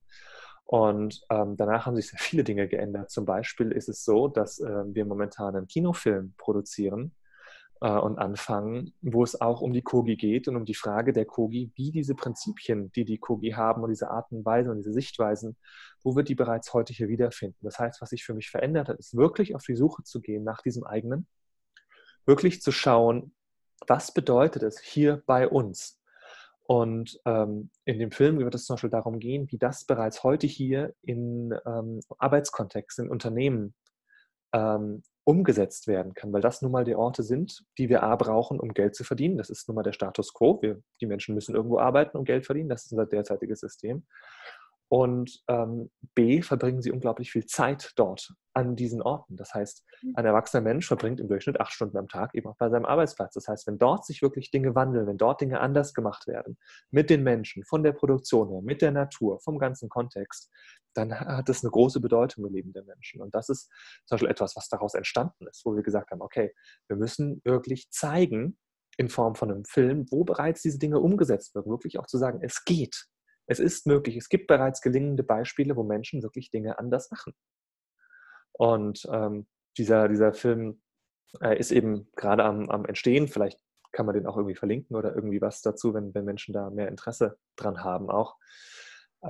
Und 0.64 1.20
ähm, 1.30 1.56
danach 1.56 1.86
haben 1.86 1.96
sich 1.96 2.08
sehr 2.08 2.20
viele 2.20 2.44
Dinge 2.44 2.68
geändert. 2.68 3.10
Zum 3.10 3.24
Beispiel 3.24 3.72
ist 3.72 3.88
es 3.88 4.04
so, 4.04 4.28
dass 4.28 4.60
äh, 4.60 4.84
wir 4.86 5.04
momentan 5.04 5.56
einen 5.56 5.66
Kinofilm 5.66 6.34
produzieren, 6.38 7.14
und 7.88 8.18
anfangen, 8.18 8.94
wo 9.02 9.24
es 9.24 9.40
auch 9.40 9.60
um 9.60 9.72
die 9.72 9.82
Kogi 9.82 10.16
geht 10.16 10.46
und 10.46 10.54
um 10.56 10.64
die 10.64 10.74
Frage 10.74 11.12
der 11.12 11.24
Kogi, 11.24 11.72
wie 11.74 11.90
diese 11.90 12.14
Prinzipien, 12.14 12.92
die 12.92 13.04
die 13.04 13.18
Kogi 13.18 13.50
haben 13.50 13.82
und 13.82 13.90
diese 13.90 14.10
Arten 14.10 14.36
und 14.36 14.44
Weisen 14.44 14.70
und 14.70 14.76
diese 14.78 14.92
Sichtweisen, 14.92 15.56
wo 16.04 16.14
wir 16.14 16.22
die 16.22 16.36
bereits 16.36 16.72
heute 16.74 16.92
hier 16.92 17.08
wiederfinden. 17.08 17.58
Das 17.62 17.80
heißt, 17.80 18.00
was 18.00 18.10
sich 18.10 18.24
für 18.24 18.34
mich 18.34 18.50
verändert 18.50 18.88
hat, 18.88 18.98
ist 18.98 19.16
wirklich 19.16 19.56
auf 19.56 19.64
die 19.64 19.74
Suche 19.74 20.04
zu 20.04 20.20
gehen 20.20 20.44
nach 20.44 20.62
diesem 20.62 20.84
eigenen, 20.84 21.26
wirklich 22.24 22.62
zu 22.62 22.70
schauen, 22.70 23.34
was 23.88 24.14
bedeutet 24.14 24.62
es 24.62 24.80
hier 24.80 25.22
bei 25.26 25.48
uns? 25.48 26.00
Und 26.62 27.20
ähm, 27.24 27.70
in 27.84 27.98
dem 27.98 28.12
Film 28.12 28.38
wird 28.38 28.54
es 28.54 28.64
zum 28.64 28.74
Beispiel 28.74 28.90
darum 28.90 29.18
gehen, 29.18 29.50
wie 29.50 29.58
das 29.58 29.84
bereits 29.84 30.22
heute 30.22 30.46
hier 30.46 30.94
in 31.02 31.52
ähm, 31.66 31.98
Arbeitskontexten, 32.18 33.06
in 33.06 33.10
Unternehmen 33.10 33.74
ähm, 34.52 35.02
umgesetzt 35.24 35.86
werden 35.86 36.14
kann, 36.14 36.32
weil 36.32 36.40
das 36.40 36.62
nun 36.62 36.72
mal 36.72 36.84
die 36.84 36.96
Orte 36.96 37.22
sind, 37.22 37.64
die 37.78 37.88
wir 37.88 38.02
A 38.02 38.16
brauchen, 38.16 38.58
um 38.58 38.74
Geld 38.74 38.96
zu 38.96 39.04
verdienen. 39.04 39.38
Das 39.38 39.50
ist 39.50 39.68
nun 39.68 39.76
mal 39.76 39.82
der 39.82 39.92
Status 39.92 40.34
quo. 40.34 40.60
Wir, 40.62 40.82
die 41.00 41.06
Menschen 41.06 41.34
müssen 41.34 41.54
irgendwo 41.54 41.78
arbeiten, 41.78 42.16
um 42.16 42.24
Geld 42.24 42.44
verdienen. 42.44 42.68
Das 42.68 42.84
ist 42.84 42.92
unser 42.92 43.06
derzeitiges 43.06 43.60
System. 43.60 44.04
Und 44.93 45.43
ähm, 45.49 45.90
B, 46.14 46.43
verbringen 46.43 46.82
sie 46.82 46.90
unglaublich 46.90 47.32
viel 47.32 47.47
Zeit 47.47 47.93
dort 47.97 48.34
an 48.53 48.76
diesen 48.76 49.01
Orten. 49.01 49.38
Das 49.38 49.55
heißt, 49.55 49.86
mhm. 50.03 50.12
ein 50.16 50.26
erwachsener 50.26 50.61
Mensch 50.61 50.86
verbringt 50.86 51.18
im 51.18 51.28
Durchschnitt 51.28 51.59
acht 51.59 51.72
Stunden 51.72 51.97
am 51.97 52.09
Tag 52.09 52.34
eben 52.34 52.47
auch 52.47 52.59
bei 52.59 52.68
seinem 52.68 52.84
Arbeitsplatz. 52.84 53.32
Das 53.32 53.49
heißt, 53.49 53.66
wenn 53.66 53.78
dort 53.78 54.05
sich 54.05 54.20
wirklich 54.20 54.51
Dinge 54.51 54.74
wandeln, 54.74 55.07
wenn 55.07 55.16
dort 55.16 55.40
Dinge 55.40 55.61
anders 55.61 55.95
gemacht 55.95 56.26
werden, 56.26 56.59
mit 56.90 57.09
den 57.09 57.22
Menschen, 57.22 57.64
von 57.64 57.82
der 57.82 57.93
Produktion 57.93 58.51
her, 58.51 58.61
mit 58.61 58.82
der 58.82 58.90
Natur, 58.90 59.40
vom 59.40 59.59
ganzen 59.59 59.88
Kontext, 59.88 60.51
dann 60.93 61.18
hat 61.18 61.49
es 61.49 61.64
eine 61.64 61.70
große 61.70 61.99
Bedeutung 61.99 62.45
im 62.45 62.53
Leben 62.53 62.74
der 62.74 62.84
Menschen. 62.84 63.22
Und 63.22 63.34
das 63.34 63.49
ist 63.49 63.70
zum 64.05 64.16
Beispiel 64.16 64.28
etwas, 64.28 64.57
was 64.57 64.68
daraus 64.68 64.93
entstanden 64.93 65.47
ist, 65.47 65.64
wo 65.64 65.74
wir 65.74 65.82
gesagt 65.82 66.11
haben, 66.11 66.20
okay, 66.20 66.53
wir 66.88 66.99
müssen 66.99 67.40
wirklich 67.45 67.88
zeigen, 67.90 68.59
in 68.99 69.09
Form 69.09 69.36
von 69.36 69.51
einem 69.51 69.64
Film, 69.64 70.05
wo 70.11 70.22
bereits 70.24 70.61
diese 70.61 70.78
Dinge 70.78 71.01
umgesetzt 71.01 71.55
werden, 71.55 71.70
wirklich 71.70 71.99
auch 71.99 72.07
zu 72.07 72.18
sagen, 72.18 72.40
es 72.43 72.62
geht. 72.66 73.07
Es 73.53 73.61
ist 73.61 73.86
möglich. 73.86 74.16
Es 74.16 74.28
gibt 74.28 74.46
bereits 74.46 74.80
gelingende 74.80 75.22
Beispiele, 75.22 75.76
wo 75.76 75.84
Menschen 75.84 76.22
wirklich 76.22 76.50
Dinge 76.50 76.78
anders 76.78 77.11
machen. 77.11 77.34
Und 78.53 79.07
ähm, 79.12 79.46
dieser, 79.78 80.09
dieser 80.09 80.32
Film 80.32 80.82
äh, 81.40 81.59
ist 81.59 81.70
eben 81.70 82.11
gerade 82.16 82.44
am, 82.44 82.68
am 82.70 82.84
Entstehen. 82.84 83.28
Vielleicht 83.28 83.61
kann 83.92 84.07
man 84.07 84.14
den 84.14 84.26
auch 84.26 84.36
irgendwie 84.36 84.57
verlinken 84.57 84.96
oder 84.96 85.14
irgendwie 85.14 85.40
was 85.40 85.61
dazu, 85.61 85.94
wenn, 85.94 86.14
wenn 86.14 86.24
Menschen 86.24 86.53
da 86.53 86.70
mehr 86.70 86.88
Interesse 86.88 87.38
dran 87.57 87.84
haben 87.84 88.11
auch. 88.11 88.36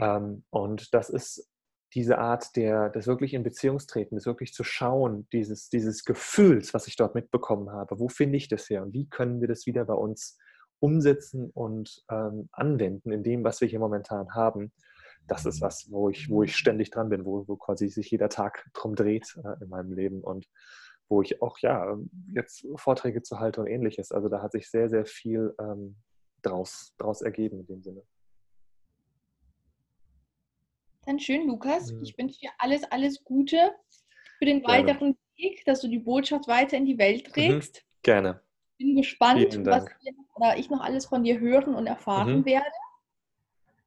Ähm, 0.01 0.45
und 0.51 0.95
das 0.95 1.11
ist 1.11 1.49
diese 1.95 2.19
Art 2.19 2.57
der, 2.57 2.89
des 2.89 3.07
wirklich 3.07 3.35
in 3.35 3.43
Beziehungstreten, 3.43 4.17
des 4.17 4.25
wirklich 4.25 4.55
zu 4.55 4.65
schauen, 4.65 5.29
dieses, 5.33 5.69
dieses 5.69 6.05
Gefühls, 6.05 6.73
was 6.73 6.87
ich 6.87 6.97
dort 6.97 7.15
mitbekommen 7.15 7.71
habe, 7.71 7.99
wo 7.99 8.09
finde 8.09 8.39
ich 8.39 8.49
das 8.49 8.71
her 8.71 8.83
und 8.83 8.95
wie 8.95 9.09
können 9.09 9.41
wir 9.41 9.49
das 9.49 9.67
wieder 9.67 9.85
bei 9.85 9.95
uns 9.95 10.39
umsetzen 10.83 11.49
und 11.51 12.05
ähm, 12.11 12.49
anwenden 12.51 13.13
in 13.13 13.23
dem, 13.23 13.45
was 13.45 13.61
wir 13.61 13.69
hier 13.69 13.79
momentan 13.79 14.35
haben. 14.35 14.73
Das 15.29 15.47
ist 15.47 15.61
was, 15.61 15.89
wo 15.93 16.11
ich, 16.11 16.29
wo 16.29 16.43
ich 16.43 16.57
ständig 16.57 16.91
dran 16.91 17.09
bin, 17.09 17.25
wo, 17.25 17.47
wo 17.47 17.55
quasi 17.57 17.89
sich 17.89 18.11
jeder 18.11 18.29
Tag 18.29 18.69
drum 18.75 18.97
dreht 18.97 19.39
äh, 19.45 19.63
in 19.63 19.69
meinem 19.69 19.93
Leben 19.93 20.21
und 20.23 20.49
wo 21.09 21.23
ich 21.23 21.41
auch 21.41 21.59
ja 21.59 21.97
jetzt 22.35 22.67
Vorträge 22.75 23.23
zu 23.23 23.39
halte 23.39 23.61
und 23.61 23.69
ähnliches. 23.69 24.11
Also 24.11 24.29
da 24.29 24.43
hat 24.43 24.53
sich 24.53 24.69
sehr, 24.69 24.89
sehr 24.89 25.07
viel 25.07 25.55
ähm, 25.61 25.97
draus, 26.43 26.93
draus 26.99 27.23
ergeben 27.23 27.61
in 27.61 27.67
dem 27.67 27.83
Sinne. 27.85 28.03
Dann 31.07 31.21
schön, 31.21 31.47
Lukas. 31.47 31.93
Mhm. 31.93 32.03
Ich 32.03 32.19
wünsche 32.19 32.41
dir 32.41 32.51
alles, 32.59 32.83
alles 32.91 33.23
Gute 33.23 33.71
für 34.39 34.47
den 34.47 34.63
Gerne. 34.63 34.89
weiteren 34.89 35.17
Weg, 35.37 35.65
dass 35.65 35.81
du 35.81 35.89
die 35.89 36.01
Botschaft 36.01 36.49
weiter 36.49 36.77
in 36.77 36.87
die 36.87 36.99
Welt 36.99 37.29
mhm. 37.29 37.33
trägst. 37.33 37.77
Mhm. 37.77 38.03
Gerne. 38.03 38.43
Bin 38.79 38.97
gespannt, 38.97 39.65
was 39.65 39.85
wir, 39.85 40.13
oder 40.35 40.57
ich 40.57 40.71
noch 40.71 40.81
alles 40.81 41.07
von 41.07 41.25
dir 41.25 41.41
hören 41.41 41.75
und 41.75 41.87
erfahren 41.87 42.39
mhm. 42.39 42.45
werde. 42.45 42.67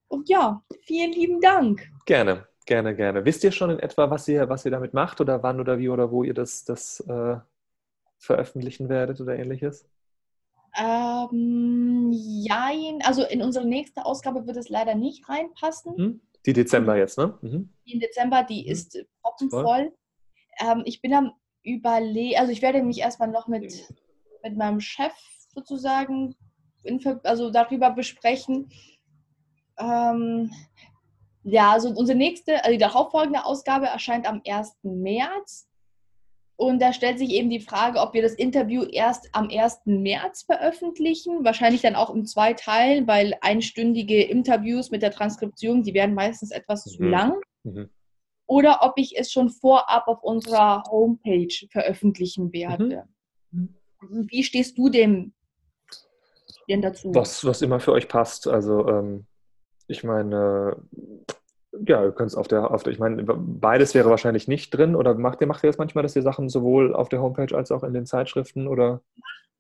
Und 0.08 0.30
ja, 0.30 0.64
vielen 0.82 1.12
lieben 1.12 1.42
Dank. 1.42 1.90
Gerne, 2.06 2.48
gerne, 2.66 2.96
gerne. 2.96 3.26
Wisst 3.26 3.44
ihr 3.44 3.52
schon 3.52 3.72
in 3.72 3.80
etwa, 3.80 4.10
was 4.10 4.28
ihr, 4.28 4.48
was 4.50 4.66
ihr 4.66 4.72
damit 4.72 4.94
macht 4.94 5.20
oder 5.22 5.42
wann 5.44 5.60
oder 5.60 5.80
wie 5.80 5.90
oder 5.90 6.12
wo 6.12 6.24
ihr 6.24 6.34
das, 6.34 6.64
das 6.64 7.00
äh, 7.02 7.38
veröffentlichen 8.18 8.90
werdet 8.90 9.20
oder 9.20 9.38
ähnliches? 9.38 9.88
Ähm, 10.78 12.12
jein, 12.12 13.02
also 13.04 13.24
in 13.24 13.42
unsere 13.42 13.66
nächste 13.66 14.06
Ausgabe 14.06 14.46
wird 14.46 14.58
es 14.58 14.70
leider 14.70 14.94
nicht 14.94 15.28
reinpassen. 15.30 15.96
Hm? 15.96 16.22
Die 16.46 16.54
Dezember 16.54 16.98
jetzt, 16.98 17.18
ne? 17.18 17.38
Mhm. 17.42 17.70
Die 17.86 17.94
in 17.94 18.00
Dezember, 18.00 18.44
die 18.44 18.64
mhm. 18.64 18.72
ist 18.72 19.06
proppenvoll. 19.22 19.94
Ähm, 20.60 20.84
ich 20.86 21.02
bin 21.02 21.14
am 21.14 21.32
überlegen, 21.64 22.40
also 22.40 22.52
ich 22.52 22.62
werde 22.62 22.84
mich 22.84 23.00
erstmal 23.00 23.30
noch 23.30 23.48
mit, 23.48 23.88
mit 24.44 24.56
meinem 24.56 24.80
Chef 24.80 25.14
sozusagen 25.56 26.36
in, 26.84 27.02
also 27.24 27.50
darüber 27.50 27.90
besprechen. 27.92 28.70
Ähm, 29.78 30.52
ja, 31.44 31.72
also 31.72 31.90
unsere 31.90 32.18
nächste, 32.18 32.64
also 32.64 32.72
die 32.72 32.78
darauffolgende 32.78 33.46
Ausgabe 33.46 33.88
erscheint 33.88 34.28
am 34.28 34.42
1. 34.46 34.78
März. 34.84 35.68
Und 36.58 36.82
da 36.82 36.94
stellt 36.94 37.20
sich 37.20 37.32
eben 37.32 37.50
die 37.50 37.60
Frage, 37.60 38.00
ob 38.00 38.14
wir 38.14 38.22
das 38.22 38.34
Interview 38.34 38.84
erst 38.84 39.30
am 39.34 39.50
1. 39.50 39.82
März 39.86 40.44
veröffentlichen, 40.44 41.44
wahrscheinlich 41.44 41.82
dann 41.82 41.96
auch 41.96 42.14
in 42.16 42.26
zwei 42.26 42.54
Teilen, 42.54 43.08
weil 43.08 43.36
einstündige 43.42 44.24
Interviews 44.24 44.90
mit 44.90 45.02
der 45.02 45.12
Transkription, 45.12 45.84
die 45.84 45.94
werden 45.94 46.16
meistens 46.16 46.52
etwas 46.52 46.86
zu 46.86 47.04
mhm. 47.04 47.10
lang. 47.10 47.34
Mhm. 47.64 47.90
Oder 48.48 48.80
ob 48.84 48.94
ich 48.98 49.18
es 49.18 49.32
schon 49.32 49.50
vorab 49.50 50.08
auf 50.08 50.24
unserer 50.24 50.84
Homepage 50.90 51.68
veröffentlichen 51.72 52.54
werde. 52.54 53.04
Mhm. 53.52 53.76
mhm. 54.02 54.28
Wie 54.30 54.44
stehst 54.44 54.78
du 54.78 54.90
dem 54.90 55.34
denn 56.70 56.82
dazu? 56.82 57.14
Was, 57.14 57.46
was 57.46 57.62
immer 57.62 57.80
für 57.80 57.92
euch 57.92 58.08
passt. 58.08 58.48
Also 58.48 58.88
ähm, 58.88 59.26
ich 59.88 60.04
meine, 60.04 60.78
ja, 61.86 62.04
ihr 62.04 62.12
könnt 62.12 62.32
es 62.32 62.36
auf 62.36 62.48
der, 62.48 62.72
auf 62.72 62.84
der, 62.84 62.94
ich 62.94 63.00
meine, 63.00 63.24
beides 63.24 63.94
wäre 63.94 64.10
wahrscheinlich 64.10 64.48
nicht 64.48 64.72
drin. 64.72 64.96
Oder 64.96 65.16
macht 65.16 65.42
ihr, 65.42 65.48
macht 65.48 65.64
ihr 65.64 65.70
das 65.70 65.78
manchmal, 65.78 66.04
dass 66.04 66.16
ihr 66.16 66.22
Sachen 66.22 66.50
sowohl 66.50 66.96
auf 66.96 67.10
der 67.10 67.22
Homepage 67.22 67.56
als 67.56 67.72
auch 67.72 67.84
in 67.84 67.94
den 67.94 68.06
Zeitschriften 68.06 68.68
oder? 68.68 69.02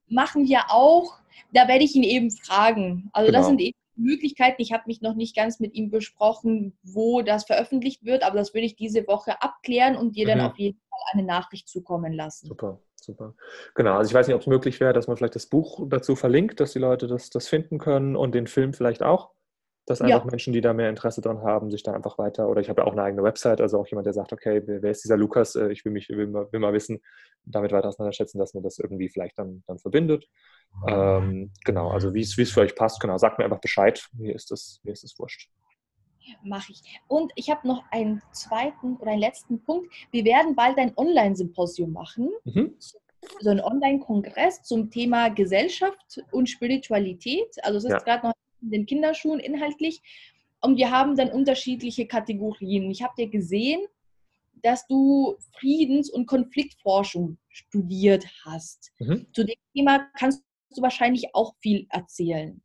Machen 0.07 0.47
wir 0.47 0.61
auch. 0.69 1.19
Da 1.51 1.67
werde 1.67 1.83
ich 1.83 1.95
ihn 1.95 2.03
eben 2.03 2.31
fragen. 2.31 3.09
Also 3.13 3.27
genau. 3.27 3.39
das 3.39 3.47
sind 3.47 3.61
eben 3.61 3.77
Möglichkeiten. 3.95 4.61
Ich 4.61 4.71
habe 4.73 4.83
mich 4.87 5.01
noch 5.01 5.15
nicht 5.15 5.35
ganz 5.35 5.59
mit 5.59 5.73
ihm 5.73 5.89
besprochen, 5.89 6.77
wo 6.83 7.21
das 7.21 7.45
veröffentlicht 7.45 8.05
wird, 8.05 8.23
aber 8.23 8.37
das 8.37 8.53
würde 8.53 8.65
ich 8.65 8.75
diese 8.75 9.07
Woche 9.07 9.41
abklären 9.41 9.95
und 9.95 10.15
dir 10.15 10.25
mhm. 10.25 10.29
dann 10.29 10.41
auf 10.41 10.57
jeden 10.57 10.79
Fall 10.89 10.99
eine 11.13 11.23
Nachricht 11.23 11.67
zukommen 11.67 12.13
lassen. 12.13 12.47
Super, 12.47 12.79
super. 13.05 13.35
Genau, 13.75 13.97
also 13.97 14.09
ich 14.09 14.13
weiß 14.13 14.27
nicht, 14.27 14.35
ob 14.35 14.41
es 14.41 14.47
möglich 14.47 14.79
wäre, 14.79 14.93
dass 14.93 15.07
man 15.07 15.17
vielleicht 15.17 15.35
das 15.35 15.47
Buch 15.47 15.85
dazu 15.87 16.15
verlinkt, 16.15 16.59
dass 16.59 16.73
die 16.73 16.79
Leute 16.79 17.07
das, 17.07 17.29
das 17.29 17.47
finden 17.47 17.77
können 17.77 18.15
und 18.15 18.35
den 18.35 18.47
Film 18.47 18.73
vielleicht 18.73 19.03
auch 19.03 19.35
dass 19.85 20.01
einfach 20.01 20.25
ja. 20.25 20.29
Menschen, 20.29 20.51
die 20.51 20.61
da 20.61 20.73
mehr 20.73 20.89
Interesse 20.89 21.21
dran 21.21 21.43
haben, 21.43 21.69
sich 21.69 21.83
da 21.83 21.93
einfach 21.93 22.17
weiter, 22.17 22.49
oder 22.49 22.59
ich 22.59 22.69
habe 22.69 22.81
ja 22.81 22.87
auch 22.87 22.93
eine 22.93 23.03
eigene 23.03 23.23
Website, 23.23 23.61
also 23.61 23.79
auch 23.79 23.87
jemand, 23.87 24.07
der 24.07 24.13
sagt, 24.13 24.33
okay, 24.33 24.61
wer 24.65 24.89
ist 24.89 25.03
dieser 25.03 25.17
Lukas, 25.17 25.55
äh, 25.55 25.71
ich 25.71 25.85
will 25.85 25.91
mich, 25.91 26.09
will 26.09 26.27
mal, 26.27 26.51
will 26.51 26.59
mal 26.59 26.73
wissen, 26.73 27.01
damit 27.43 27.71
weiter 27.71 27.89
auseinanderschätzen, 27.89 28.39
dass 28.39 28.55
man 28.55 28.63
das 28.63 28.79
irgendwie 28.79 29.09
vielleicht 29.09 29.37
dann, 29.37 29.63
dann 29.67 29.77
verbindet. 29.77 30.27
Ähm, 30.87 31.51
genau, 31.63 31.91
also 31.91 32.15
wie 32.15 32.21
es 32.21 32.33
für 32.33 32.61
euch 32.61 32.75
passt, 32.75 32.99
genau, 32.99 33.17
sagt 33.17 33.37
mir 33.37 33.45
einfach 33.45 33.61
Bescheid, 33.61 34.07
mir 34.13 34.33
ist 34.33 34.49
das, 34.49 34.81
mir 34.83 34.91
ist 34.91 35.03
das 35.03 35.17
wurscht. 35.19 35.49
Mache 36.43 36.71
ich. 36.71 36.81
Und 37.07 37.31
ich 37.35 37.49
habe 37.49 37.67
noch 37.67 37.83
einen 37.91 38.21
zweiten 38.31 38.97
oder 38.97 39.11
einen 39.11 39.21
letzten 39.21 39.61
Punkt. 39.63 39.91
Wir 40.11 40.25
werden 40.25 40.55
bald 40.55 40.77
ein 40.77 40.93
Online-Symposium 40.95 41.91
machen. 41.91 42.31
Mhm 42.43 42.75
so 43.39 43.49
ein 43.49 43.61
Online-Kongress 43.61 44.63
zum 44.63 44.89
Thema 44.89 45.29
Gesellschaft 45.29 46.21
und 46.31 46.49
Spiritualität. 46.49 47.55
Also 47.63 47.77
es 47.77 47.85
ist 47.85 47.91
ja. 47.91 47.99
gerade 47.99 48.27
noch 48.27 48.33
in 48.61 48.71
den 48.71 48.85
Kinderschuhen 48.85 49.39
inhaltlich. 49.39 50.01
Und 50.61 50.77
wir 50.77 50.91
haben 50.91 51.15
dann 51.15 51.29
unterschiedliche 51.29 52.07
Kategorien. 52.07 52.89
Ich 52.89 53.03
habe 53.03 53.13
dir 53.17 53.29
gesehen, 53.29 53.81
dass 54.63 54.87
du 54.87 55.35
Friedens- 55.59 56.09
und 56.09 56.25
Konfliktforschung 56.25 57.37
studiert 57.49 58.25
hast. 58.43 58.91
Mhm. 58.99 59.27
Zu 59.33 59.43
dem 59.43 59.57
Thema 59.73 60.07
kannst 60.17 60.43
du 60.71 60.81
wahrscheinlich 60.81 61.35
auch 61.35 61.53
viel 61.61 61.85
erzählen. 61.89 62.61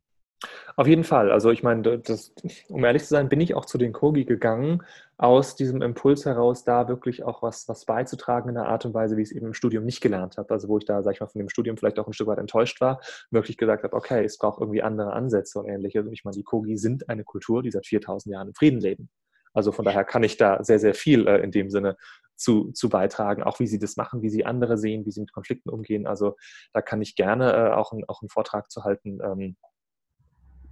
Auf 0.75 0.87
jeden 0.87 1.03
Fall. 1.03 1.31
Also 1.31 1.51
ich 1.51 1.63
meine, 1.63 1.99
das, 1.99 2.33
um 2.69 2.83
ehrlich 2.83 3.03
zu 3.03 3.09
sein, 3.09 3.29
bin 3.29 3.41
ich 3.41 3.53
auch 3.53 3.65
zu 3.65 3.77
den 3.77 3.93
Kogi 3.93 4.25
gegangen, 4.25 4.83
aus 5.17 5.55
diesem 5.55 5.83
Impuls 5.83 6.25
heraus, 6.25 6.63
da 6.63 6.87
wirklich 6.87 7.23
auch 7.23 7.43
was, 7.43 7.67
was 7.69 7.85
beizutragen 7.85 8.49
in 8.49 8.57
einer 8.57 8.67
Art 8.67 8.85
und 8.85 8.93
Weise, 8.93 9.17
wie 9.17 9.21
ich 9.21 9.29
es 9.29 9.35
eben 9.35 9.47
im 9.47 9.53
Studium 9.53 9.85
nicht 9.85 10.01
gelernt 10.01 10.37
habe. 10.37 10.51
Also 10.51 10.67
wo 10.67 10.79
ich 10.79 10.85
da, 10.85 11.03
sag 11.03 11.13
ich 11.13 11.19
mal, 11.19 11.27
von 11.27 11.39
dem 11.39 11.49
Studium 11.49 11.77
vielleicht 11.77 11.99
auch 11.99 12.07
ein 12.07 12.13
Stück 12.13 12.27
weit 12.27 12.39
enttäuscht 12.39 12.81
war, 12.81 12.99
wirklich 13.29 13.57
gesagt 13.57 13.83
habe, 13.83 13.95
okay, 13.95 14.23
es 14.25 14.39
braucht 14.39 14.59
irgendwie 14.59 14.81
andere 14.81 15.13
Ansätze 15.13 15.59
und 15.59 15.67
ähnliches. 15.67 16.07
Und 16.07 16.13
ich 16.13 16.23
meine, 16.23 16.35
die 16.35 16.43
Kogi 16.43 16.77
sind 16.77 17.07
eine 17.09 17.23
Kultur, 17.23 17.61
die 17.61 17.69
seit 17.69 17.85
4000 17.85 18.33
Jahren 18.33 18.47
im 18.47 18.55
Frieden 18.55 18.79
leben. 18.79 19.09
Also 19.53 19.71
von 19.71 19.85
daher 19.85 20.05
kann 20.05 20.23
ich 20.23 20.37
da 20.37 20.63
sehr, 20.63 20.79
sehr 20.79 20.93
viel 20.93 21.27
äh, 21.27 21.37
in 21.43 21.51
dem 21.51 21.69
Sinne 21.69 21.97
zu, 22.35 22.71
zu 22.71 22.89
beitragen, 22.89 23.43
auch 23.43 23.59
wie 23.59 23.67
sie 23.67 23.79
das 23.79 23.97
machen, 23.97 24.23
wie 24.23 24.29
sie 24.29 24.45
andere 24.45 24.77
sehen, 24.77 25.05
wie 25.05 25.11
sie 25.11 25.21
mit 25.21 25.33
Konflikten 25.33 25.69
umgehen. 25.69 26.07
Also 26.07 26.35
da 26.73 26.81
kann 26.81 27.01
ich 27.01 27.15
gerne 27.15 27.51
äh, 27.53 27.71
auch, 27.73 27.91
ein, 27.91 28.03
auch 28.07 28.21
einen 28.21 28.29
Vortrag 28.29 28.71
zu 28.71 28.83
halten. 28.83 29.19
Ähm, 29.23 29.57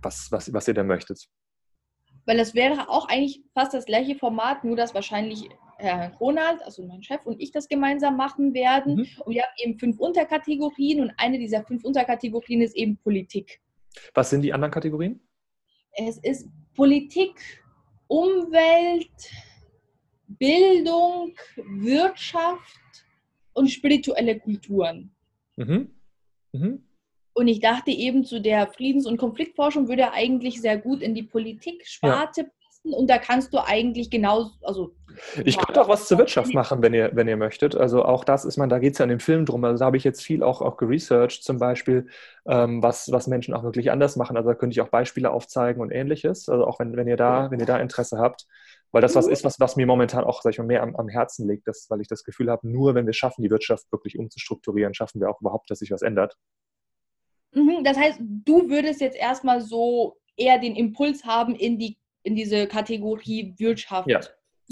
was, 0.01 0.31
was, 0.31 0.51
was 0.53 0.67
ihr 0.67 0.73
da 0.73 0.83
möchtet. 0.83 1.27
Weil 2.25 2.37
das 2.37 2.53
wäre 2.53 2.89
auch 2.89 3.07
eigentlich 3.07 3.41
fast 3.53 3.73
das 3.73 3.85
gleiche 3.85 4.15
Format, 4.15 4.63
nur 4.63 4.75
dass 4.75 4.93
wahrscheinlich 4.93 5.49
Herr 5.77 6.13
Ronald, 6.19 6.61
also 6.63 6.85
mein 6.85 7.01
Chef 7.01 7.25
und 7.25 7.41
ich 7.41 7.51
das 7.51 7.69
gemeinsam 7.69 8.17
machen 8.17 8.53
werden. 8.53 8.95
Mhm. 8.95 9.07
Und 9.25 9.33
wir 9.33 9.43
haben 9.43 9.53
eben 9.57 9.79
fünf 9.79 9.99
Unterkategorien 9.99 11.01
und 11.01 11.13
eine 11.17 11.39
dieser 11.39 11.63
fünf 11.63 11.83
Unterkategorien 11.85 12.61
ist 12.61 12.75
eben 12.75 12.97
Politik. 12.97 13.61
Was 14.13 14.29
sind 14.29 14.41
die 14.41 14.53
anderen 14.53 14.71
Kategorien? 14.71 15.21
Es 15.93 16.17
ist 16.17 16.49
Politik, 16.75 17.63
Umwelt, 18.07 19.09
Bildung, 20.27 21.33
Wirtschaft 21.55 23.05
und 23.53 23.69
spirituelle 23.69 24.39
Kulturen. 24.39 25.15
Mhm. 25.55 25.95
Mhm. 26.51 26.88
Und 27.39 27.47
ich 27.47 27.61
dachte 27.61 27.89
eben, 27.89 28.25
zu 28.25 28.41
der 28.41 28.67
Friedens- 28.67 29.05
und 29.05 29.15
Konfliktforschung 29.15 29.87
würde 29.87 30.01
er 30.01 30.13
eigentlich 30.13 30.59
sehr 30.59 30.77
gut 30.77 31.01
in 31.01 31.15
die 31.15 31.23
Politiksparte 31.23 32.41
ja. 32.41 32.47
passen. 32.47 32.93
Und 32.93 33.09
da 33.09 33.17
kannst 33.17 33.53
du 33.53 33.65
eigentlich 33.65 34.09
genau, 34.09 34.49
also. 34.61 34.93
Ich 35.45 35.57
könnte 35.57 35.81
auch 35.81 35.87
was 35.87 36.09
zur 36.09 36.17
Wirtschaft 36.17 36.53
machen, 36.53 36.81
wenn 36.81 36.93
ihr, 36.93 37.11
wenn 37.13 37.29
ihr 37.29 37.37
möchtet. 37.37 37.77
Also 37.77 38.03
auch 38.03 38.25
das 38.25 38.43
ist 38.43 38.57
man, 38.57 38.67
da 38.67 38.77
geht 38.77 38.91
es 38.91 38.99
ja 38.99 39.03
in 39.03 39.09
dem 39.09 39.21
Film 39.21 39.45
drum. 39.45 39.63
Also 39.63 39.79
da 39.79 39.85
habe 39.85 39.95
ich 39.95 40.03
jetzt 40.03 40.21
viel 40.21 40.43
auch, 40.43 40.61
auch 40.61 40.75
geresearched, 40.75 41.41
zum 41.41 41.59
Beispiel, 41.59 42.07
ähm, 42.45 42.83
was, 42.83 43.09
was 43.09 43.27
Menschen 43.27 43.53
auch 43.53 43.63
wirklich 43.63 43.89
anders 43.89 44.17
machen. 44.17 44.35
Also 44.35 44.49
da 44.49 44.55
könnte 44.55 44.73
ich 44.73 44.81
auch 44.81 44.89
Beispiele 44.89 45.31
aufzeigen 45.31 45.81
und 45.81 45.91
ähnliches. 45.91 46.49
Also 46.49 46.67
auch 46.67 46.77
wenn, 46.81 46.97
wenn 46.97 47.07
ihr 47.07 47.15
da, 47.15 47.49
wenn 47.51 47.61
ihr 47.61 47.65
da 47.65 47.77
Interesse 47.77 48.17
habt. 48.17 48.47
Weil 48.91 49.01
das 49.01 49.15
was 49.15 49.27
mhm. 49.27 49.31
ist, 49.31 49.45
was, 49.45 49.61
was 49.61 49.77
mir 49.77 49.85
momentan 49.85 50.25
auch, 50.25 50.41
sag 50.41 50.51
ich 50.51 50.57
mal, 50.57 50.67
mehr 50.67 50.83
am, 50.83 50.97
am 50.97 51.07
Herzen 51.07 51.47
liegt, 51.47 51.69
das, 51.69 51.85
weil 51.89 52.01
ich 52.01 52.09
das 52.09 52.25
Gefühl 52.25 52.51
habe, 52.51 52.67
nur 52.67 52.95
wenn 52.95 53.05
wir 53.05 53.13
schaffen, 53.13 53.43
die 53.43 53.49
Wirtschaft 53.49 53.89
wirklich 53.93 54.19
umzustrukturieren, 54.19 54.93
schaffen 54.93 55.21
wir 55.21 55.29
auch 55.29 55.39
überhaupt, 55.39 55.71
dass 55.71 55.79
sich 55.79 55.91
was 55.91 56.01
ändert. 56.01 56.35
Mhm, 57.53 57.83
das 57.83 57.97
heißt, 57.97 58.19
du 58.19 58.69
würdest 58.69 59.01
jetzt 59.01 59.17
erstmal 59.17 59.61
so 59.61 60.17
eher 60.37 60.59
den 60.59 60.75
Impuls 60.75 61.23
haben 61.25 61.55
in, 61.55 61.77
die, 61.77 61.97
in 62.23 62.35
diese 62.35 62.67
Kategorie 62.67 63.53
Wirtschaft. 63.57 64.09
Ja. 64.09 64.19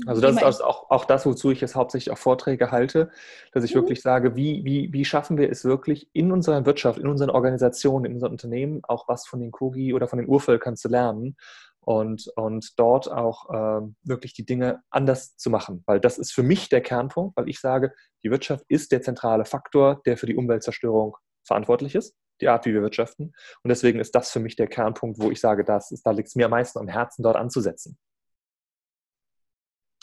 Also 0.06 0.22
das 0.22 0.36
ist 0.36 0.64
auch, 0.64 0.92
auch 0.92 1.06
das, 1.06 1.26
wozu 1.26 1.50
ich 1.50 1.60
jetzt 1.60 1.76
hauptsächlich 1.76 2.14
auch 2.14 2.20
Vorträge 2.20 2.70
halte, 2.70 3.10
dass 3.52 3.64
ich 3.64 3.74
mhm. 3.74 3.80
wirklich 3.80 4.02
sage, 4.02 4.36
wie, 4.36 4.64
wie, 4.64 4.94
wie 4.94 5.06
schaffen 5.06 5.38
wir 5.38 5.50
es 5.50 5.66
wirklich 5.66 6.08
in 6.14 6.32
unserer 6.32 6.68
Wirtschaft, 6.68 7.00
in 7.00 7.08
unseren 7.08 7.32
Organisationen, 7.32 8.06
in 8.06 8.14
unseren 8.14 8.32
Unternehmen 8.32 8.82
auch 8.84 9.08
was 9.08 9.26
von 9.26 9.40
den 9.40 9.50
Kogi 9.50 9.96
oder 9.96 10.08
von 10.08 10.20
den 10.20 10.28
Urvölkern 10.28 10.76
zu 10.76 10.88
lernen 10.88 11.36
und, 11.80 12.28
und 12.36 12.74
dort 12.78 13.12
auch 13.12 13.50
äh, 13.50 13.88
wirklich 14.04 14.34
die 14.34 14.46
Dinge 14.46 14.84
anders 14.92 15.36
zu 15.36 15.50
machen. 15.50 15.84
Weil 15.88 16.00
das 16.00 16.20
ist 16.20 16.32
für 16.32 16.44
mich 16.44 16.70
der 16.70 16.82
Kernpunkt, 16.82 17.36
weil 17.36 17.50
ich 17.50 17.60
sage, 17.60 17.92
die 18.24 18.30
Wirtschaft 18.30 18.66
ist 18.68 18.92
der 18.92 19.02
zentrale 19.02 19.46
Faktor, 19.46 20.02
der 20.06 20.18
für 20.18 20.28
die 20.28 20.36
Umweltzerstörung 20.36 21.16
verantwortlich 21.48 21.96
ist 21.96 22.16
die 22.42 22.48
Art, 22.50 22.66
wie 22.66 22.74
wir 22.74 22.82
wirtschaften. 22.82 23.34
Und 23.64 23.70
deswegen 23.70 24.00
ist 24.00 24.14
das 24.14 24.32
für 24.32 24.40
mich 24.40 24.56
der 24.56 24.68
Kernpunkt, 24.68 25.20
wo 25.20 25.32
ich 25.32 25.40
sage, 25.40 25.64
das 25.64 25.92
ist, 25.92 26.04
da 26.04 26.12
liegt 26.12 26.30
es 26.30 26.36
mir 26.36 26.46
am 26.46 26.52
meisten 26.52 26.80
am 26.80 26.88
Herzen, 26.88 27.24
dort 27.24 27.36
anzusetzen. 27.36 27.98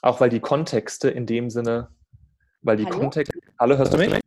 Auch 0.02 0.20
weil 0.20 0.30
die 0.30 0.40
Kontexte 0.40 1.08
in 1.10 1.26
dem 1.26 1.48
Sinne, 1.50 1.94
weil 2.62 2.76
die 2.76 2.86
Hallo? 2.86 2.98
Kontexte. 2.98 3.38
Hallo, 3.58 3.76
hörst 3.76 3.92
du 3.92 3.98
mich? 3.98 4.20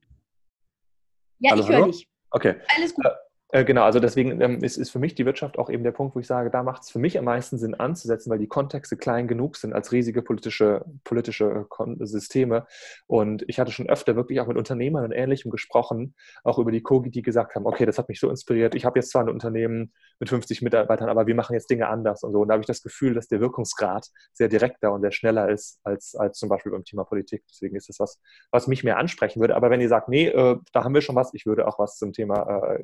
Ja, 1.39 1.51
Hallo, 1.51 1.63
ich 1.63 1.69
höre 1.69 1.85
dich. 1.85 2.09
Okay. 2.31 2.55
Alles 2.75 2.95
gut. 2.95 3.05
Äh, 3.49 3.63
Genau, 3.63 3.83
also 3.83 3.99
deswegen 3.99 4.41
ähm, 4.41 4.63
ist, 4.63 4.77
ist 4.77 4.89
für 4.89 4.99
mich 4.99 5.15
die 5.15 5.25
Wirtschaft 5.25 5.57
auch 5.57 5.69
eben 5.69 5.83
der 5.83 5.91
Punkt, 5.91 6.15
wo 6.15 6.19
ich 6.19 6.27
sage, 6.27 6.49
da 6.49 6.63
macht 6.63 6.83
es 6.83 6.91
für 6.91 6.99
mich 6.99 7.17
am 7.17 7.25
meisten 7.25 7.57
Sinn 7.57 7.75
anzusetzen, 7.75 8.29
weil 8.29 8.39
die 8.39 8.47
Kontexte 8.47 8.97
klein 8.97 9.27
genug 9.27 9.55
sind 9.55 9.73
als 9.73 9.91
riesige 9.91 10.21
politische, 10.21 10.83
politische 11.03 11.65
äh, 11.79 12.05
Systeme. 12.05 12.67
Und 13.07 13.43
ich 13.47 13.59
hatte 13.59 13.71
schon 13.71 13.89
öfter 13.89 14.15
wirklich 14.15 14.41
auch 14.41 14.47
mit 14.47 14.57
Unternehmern 14.57 15.05
und 15.05 15.11
Ähnlichem 15.11 15.49
gesprochen, 15.51 16.15
auch 16.43 16.59
über 16.59 16.71
die 16.71 16.81
Kogi, 16.81 17.09
die 17.09 17.21
gesagt 17.21 17.55
haben, 17.55 17.65
okay, 17.65 17.85
das 17.85 17.97
hat 17.97 18.09
mich 18.09 18.19
so 18.19 18.29
inspiriert. 18.29 18.75
Ich 18.75 18.85
habe 18.85 18.99
jetzt 18.99 19.11
zwar 19.11 19.23
ein 19.23 19.29
Unternehmen 19.29 19.93
mit 20.19 20.29
50 20.29 20.61
Mitarbeitern, 20.61 21.09
aber 21.09 21.27
wir 21.27 21.35
machen 21.35 21.53
jetzt 21.53 21.69
Dinge 21.69 21.87
anders 21.87 22.23
und 22.23 22.33
so. 22.33 22.41
Und 22.41 22.49
da 22.49 22.53
habe 22.53 22.61
ich 22.61 22.67
das 22.67 22.81
Gefühl, 22.81 23.13
dass 23.13 23.27
der 23.27 23.39
Wirkungsgrad 23.39 24.07
sehr 24.33 24.49
direkter 24.49 24.91
und 24.91 25.01
sehr 25.01 25.11
schneller 25.11 25.49
ist 25.49 25.79
als, 25.83 26.15
als 26.15 26.37
zum 26.37 26.49
Beispiel 26.49 26.71
beim 26.71 26.83
Thema 26.83 27.03
Politik. 27.05 27.43
Deswegen 27.49 27.75
ist 27.75 27.87
das 27.87 27.99
was, 27.99 28.19
was 28.51 28.67
mich 28.67 28.83
mehr 28.83 28.97
ansprechen 28.97 29.39
würde. 29.39 29.55
Aber 29.55 29.69
wenn 29.69 29.79
ihr 29.79 29.89
sagt, 29.89 30.09
nee, 30.09 30.27
äh, 30.27 30.57
da 30.73 30.83
haben 30.83 30.93
wir 30.93 31.01
schon 31.01 31.15
was, 31.15 31.33
ich 31.33 31.45
würde 31.45 31.67
auch 31.67 31.79
was 31.79 31.97
zum 31.97 32.13
Thema 32.13 32.73
äh, 32.75 32.83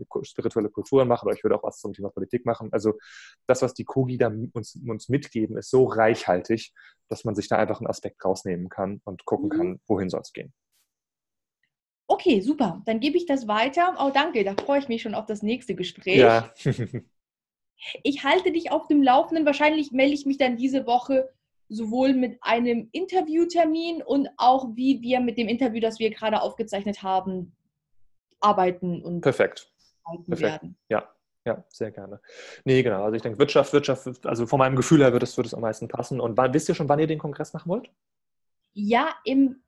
spirituelle 0.53 0.69
Kulturen 0.71 1.07
machen 1.07 1.27
oder 1.27 1.35
ich 1.35 1.43
würde 1.43 1.55
auch 1.57 1.63
was 1.63 1.79
zum 1.79 1.93
Thema 1.93 2.09
Politik 2.09 2.45
machen. 2.45 2.69
Also 2.71 2.93
das, 3.47 3.61
was 3.61 3.73
die 3.73 3.83
Kogi 3.83 4.17
da 4.17 4.31
uns, 4.53 4.79
uns 4.87 5.09
mitgeben, 5.09 5.57
ist 5.57 5.69
so 5.69 5.85
reichhaltig, 5.85 6.73
dass 7.09 7.25
man 7.25 7.35
sich 7.35 7.47
da 7.47 7.57
einfach 7.57 7.79
einen 7.79 7.87
Aspekt 7.87 8.23
rausnehmen 8.23 8.69
kann 8.69 9.01
und 9.03 9.25
gucken 9.25 9.49
Mhm. 9.49 9.57
kann, 9.57 9.81
wohin 9.87 10.09
soll 10.09 10.21
es 10.21 10.31
gehen. 10.33 10.53
Okay, 12.07 12.41
super. 12.41 12.81
Dann 12.85 12.99
gebe 12.99 13.17
ich 13.17 13.25
das 13.25 13.47
weiter. 13.47 13.95
Oh, 13.99 14.11
danke. 14.13 14.43
Da 14.43 14.53
freue 14.55 14.79
ich 14.79 14.87
mich 14.87 15.01
schon 15.01 15.15
auf 15.15 15.25
das 15.25 15.41
nächste 15.41 15.73
Gespräch. 15.75 16.17
Ja, 16.17 16.53
Ich 18.03 18.23
halte 18.23 18.51
dich 18.51 18.71
auf 18.71 18.87
dem 18.87 19.03
Laufenden. 19.03 19.45
Wahrscheinlich 19.45 19.91
melde 19.91 20.13
ich 20.13 20.25
mich 20.25 20.37
dann 20.37 20.55
diese 20.57 20.85
Woche 20.85 21.29
sowohl 21.69 22.13
mit 22.13 22.37
einem 22.41 22.87
Interviewtermin 22.91 24.01
und 24.03 24.29
auch 24.37 24.75
wie 24.75 25.01
wir 25.01 25.19
mit 25.19 25.37
dem 25.37 25.47
Interview, 25.47 25.81
das 25.81 25.99
wir 25.99 26.11
gerade 26.11 26.41
aufgezeichnet 26.41 27.01
haben, 27.03 27.55
arbeiten 28.39 29.01
und 29.03 29.21
perfekt. 29.21 29.72
Halten 30.05 30.25
perfekt. 30.25 30.61
werden. 30.63 30.77
Ja, 30.89 31.09
ja, 31.45 31.63
sehr 31.69 31.91
gerne. 31.91 32.21
Nee, 32.63 32.83
genau. 32.83 33.03
Also 33.03 33.15
ich 33.15 33.21
denke, 33.21 33.39
Wirtschaft, 33.39 33.73
Wirtschaft, 33.73 34.25
also 34.25 34.45
von 34.45 34.59
meinem 34.59 34.75
Gefühl 34.75 35.01
her 35.01 35.11
wird 35.11 35.23
es, 35.23 35.35
wird 35.37 35.47
es 35.47 35.53
am 35.53 35.61
meisten 35.61 35.87
passen. 35.87 36.19
Und 36.19 36.37
wann, 36.37 36.53
wisst 36.53 36.69
ihr 36.69 36.75
schon, 36.75 36.87
wann 36.89 36.99
ihr 36.99 37.07
den 37.07 37.19
Kongress 37.19 37.53
machen 37.53 37.69
wollt? 37.69 37.89
Ja, 38.73 39.13
im 39.25 39.61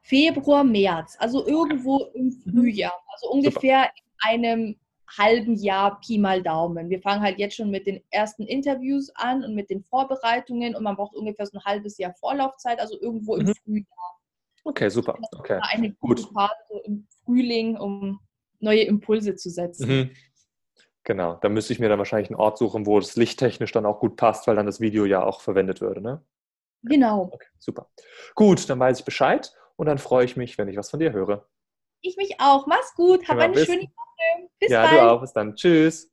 Februar, 0.00 0.64
März, 0.64 1.16
also 1.18 1.46
irgendwo 1.46 2.06
im 2.14 2.32
Frühjahr, 2.32 2.94
also 3.12 3.30
ungefähr 3.30 3.90
in 4.22 4.44
einem 4.44 4.76
halben 5.18 5.56
Jahr 5.56 6.00
Pi 6.00 6.18
mal 6.18 6.42
Daumen. 6.42 6.88
Wir 6.88 7.00
fangen 7.02 7.22
halt 7.22 7.38
jetzt 7.38 7.56
schon 7.56 7.70
mit 7.70 7.86
den 7.86 8.02
ersten 8.10 8.44
Interviews 8.44 9.10
an 9.14 9.44
und 9.44 9.54
mit 9.54 9.68
den 9.70 9.82
Vorbereitungen 9.84 10.74
und 10.74 10.82
man 10.82 10.96
braucht 10.96 11.14
ungefähr 11.14 11.46
so 11.46 11.58
ein 11.58 11.64
halbes 11.64 11.98
Jahr 11.98 12.14
Vorlaufzeit, 12.14 12.80
also 12.80 12.98
irgendwo 13.00 13.36
im 13.36 13.46
Mhm. 13.46 13.54
Frühjahr. 13.64 14.20
Okay, 14.64 14.88
super. 14.88 15.18
Okay. 15.36 15.58
Eine 15.62 15.92
gute 15.92 16.22
Gut. 16.22 16.32
Phase 16.32 16.80
im 16.84 17.06
Frühling, 17.24 17.76
um 17.76 18.20
neue 18.62 18.82
Impulse 18.82 19.34
zu 19.36 19.50
setzen. 19.50 19.88
Mhm. 19.88 20.10
Genau, 21.04 21.34
da 21.42 21.48
müsste 21.48 21.72
ich 21.72 21.80
mir 21.80 21.88
dann 21.88 21.98
wahrscheinlich 21.98 22.30
einen 22.30 22.38
Ort 22.38 22.58
suchen, 22.58 22.86
wo 22.86 22.96
es 22.98 23.16
lichttechnisch 23.16 23.72
dann 23.72 23.86
auch 23.86 23.98
gut 23.98 24.16
passt, 24.16 24.46
weil 24.46 24.54
dann 24.54 24.66
das 24.66 24.80
Video 24.80 25.04
ja 25.04 25.24
auch 25.24 25.40
verwendet 25.40 25.80
würde. 25.80 26.00
Ne? 26.00 26.24
Genau. 26.84 27.28
Okay, 27.32 27.48
super. 27.58 27.90
Gut, 28.36 28.70
dann 28.70 28.78
weiß 28.78 29.00
ich 29.00 29.04
Bescheid 29.04 29.52
und 29.76 29.86
dann 29.86 29.98
freue 29.98 30.24
ich 30.24 30.36
mich, 30.36 30.58
wenn 30.58 30.68
ich 30.68 30.76
was 30.76 30.90
von 30.90 31.00
dir 31.00 31.12
höre. 31.12 31.48
Ich 32.02 32.16
mich 32.16 32.36
auch. 32.40 32.66
Mach's 32.68 32.94
gut. 32.94 33.20
Hab 33.28 33.36
Genau, 33.36 33.44
eine 33.44 33.52
bis- 33.54 33.66
schöne 33.66 33.82
Woche. 33.82 34.48
Bis 34.60 34.70
ja, 34.70 34.82
bald. 34.84 34.94
du 34.94 35.10
auch. 35.10 35.20
Bis 35.22 35.32
dann. 35.32 35.54
Tschüss. 35.56 36.11